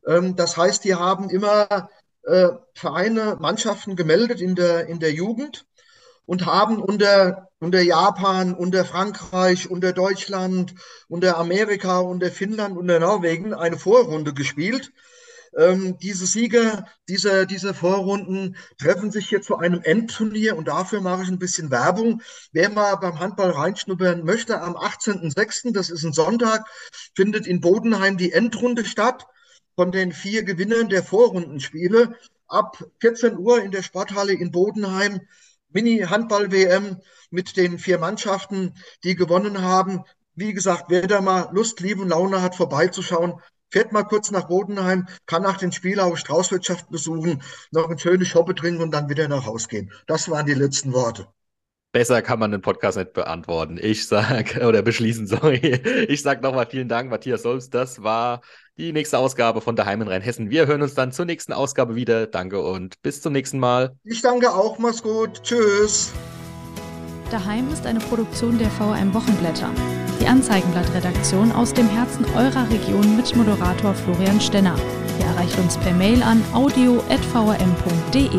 Ähm, 0.06 0.36
das 0.36 0.56
heißt, 0.56 0.84
die 0.84 0.94
haben 0.94 1.30
immer 1.30 1.88
äh, 2.24 2.48
Vereine, 2.74 3.36
Mannschaften 3.40 3.96
gemeldet 3.96 4.40
in 4.40 4.54
der, 4.54 4.86
in 4.86 5.00
der 5.00 5.12
Jugend 5.12 5.64
und 6.26 6.46
haben 6.46 6.82
unter, 6.82 7.48
unter 7.60 7.80
Japan, 7.80 8.54
unter 8.54 8.84
Frankreich, 8.84 9.70
unter 9.70 9.92
Deutschland, 9.92 10.74
unter 11.08 11.38
Amerika, 11.38 12.00
unter 12.00 12.30
Finnland, 12.30 12.76
unter 12.76 13.00
Norwegen 13.00 13.54
eine 13.54 13.78
Vorrunde 13.78 14.34
gespielt. 14.34 14.92
Ähm, 15.56 15.98
diese 15.98 16.26
Sieger 16.26 16.86
dieser, 17.08 17.44
dieser 17.46 17.74
Vorrunden 17.74 18.56
treffen 18.78 19.10
sich 19.10 19.28
hier 19.28 19.42
zu 19.42 19.56
einem 19.58 19.82
Endturnier 19.82 20.56
und 20.56 20.68
dafür 20.68 21.00
mache 21.00 21.24
ich 21.24 21.28
ein 21.28 21.38
bisschen 21.38 21.70
Werbung. 21.70 22.22
Wer 22.52 22.70
mal 22.70 22.96
beim 22.96 23.18
Handball 23.20 23.50
reinschnuppern 23.50 24.24
möchte, 24.24 24.60
am 24.60 24.76
18.06., 24.76 25.72
das 25.72 25.90
ist 25.90 26.04
ein 26.04 26.12
Sonntag, 26.12 26.64
findet 27.14 27.46
in 27.46 27.60
Bodenheim 27.60 28.16
die 28.16 28.32
Endrunde 28.32 28.84
statt 28.84 29.26
von 29.76 29.92
den 29.92 30.12
vier 30.12 30.42
Gewinnern 30.42 30.88
der 30.88 31.02
Vorrundenspiele. 31.02 32.16
Ab 32.46 32.82
14 33.00 33.38
Uhr 33.38 33.62
in 33.62 33.70
der 33.70 33.82
Sporthalle 33.82 34.32
in 34.34 34.50
Bodenheim 34.50 35.20
Mini-Handball-WM 35.70 36.98
mit 37.30 37.56
den 37.56 37.78
vier 37.78 37.98
Mannschaften, 37.98 38.74
die 39.04 39.16
gewonnen 39.16 39.62
haben. 39.62 40.04
Wie 40.34 40.52
gesagt, 40.52 40.86
wer 40.88 41.06
da 41.06 41.20
mal 41.20 41.48
Lust, 41.52 41.80
Liebe 41.80 42.02
und 42.02 42.08
Laune 42.08 42.42
hat, 42.42 42.54
vorbeizuschauen, 42.54 43.40
fährt 43.72 43.92
mal 43.92 44.04
kurz 44.04 44.30
nach 44.30 44.48
Bodenheim, 44.48 45.08
kann 45.26 45.42
nach 45.42 45.58
den 45.58 45.72
Spielen 45.72 46.00
auch 46.00 46.16
Straußwirtschaft 46.16 46.90
besuchen, 46.90 47.42
noch 47.72 47.90
ein 47.90 47.98
schönes 47.98 48.28
Shoppe 48.28 48.54
trinken 48.54 48.82
und 48.82 48.92
dann 48.92 49.08
wieder 49.08 49.26
nach 49.28 49.46
Hause 49.46 49.68
gehen. 49.68 49.92
Das 50.06 50.30
waren 50.30 50.46
die 50.46 50.54
letzten 50.54 50.92
Worte. 50.92 51.26
Besser 51.92 52.22
kann 52.22 52.38
man 52.38 52.50
den 52.50 52.62
Podcast 52.62 52.96
nicht 52.96 53.12
beantworten. 53.12 53.78
Ich 53.80 54.06
sag, 54.06 54.56
oder 54.64 54.82
beschließen, 54.82 55.26
sorry. 55.28 55.80
Ich 56.08 56.22
sag 56.22 56.42
nochmal 56.42 56.66
vielen 56.66 56.88
Dank, 56.88 57.10
Matthias 57.10 57.42
Solms. 57.42 57.68
Das 57.70 58.02
war 58.02 58.40
die 58.78 58.92
nächste 58.92 59.18
Ausgabe 59.18 59.60
von 59.60 59.76
Daheim 59.76 60.00
in 60.00 60.08
Rheinhessen. 60.08 60.48
Wir 60.48 60.66
hören 60.66 60.80
uns 60.80 60.94
dann 60.94 61.12
zur 61.12 61.26
nächsten 61.26 61.52
Ausgabe 61.52 61.94
wieder. 61.94 62.26
Danke 62.26 62.62
und 62.62 63.00
bis 63.02 63.20
zum 63.20 63.34
nächsten 63.34 63.58
Mal. 63.58 63.94
Ich 64.04 64.22
danke 64.22 64.52
auch. 64.52 64.78
Mach's 64.78 65.02
gut. 65.02 65.42
Tschüss. 65.42 66.12
Daheim 67.30 67.70
ist 67.70 67.86
eine 67.86 68.00
Produktion 68.00 68.58
der 68.58 68.70
VRM 68.70 69.12
Wochenblätter. 69.12 69.70
Die 70.22 70.28
Anzeigenblattredaktion 70.28 71.50
aus 71.50 71.74
dem 71.74 71.88
Herzen 71.88 72.24
eurer 72.36 72.70
Region 72.70 73.16
mit 73.16 73.34
Moderator 73.34 73.92
Florian 73.92 74.40
Stenner. 74.40 74.76
Ihr 75.18 75.26
erreicht 75.26 75.58
uns 75.58 75.76
per 75.76 75.92
Mail 75.94 76.22
an 76.22 76.40
audio.vrm.de. 76.52 78.30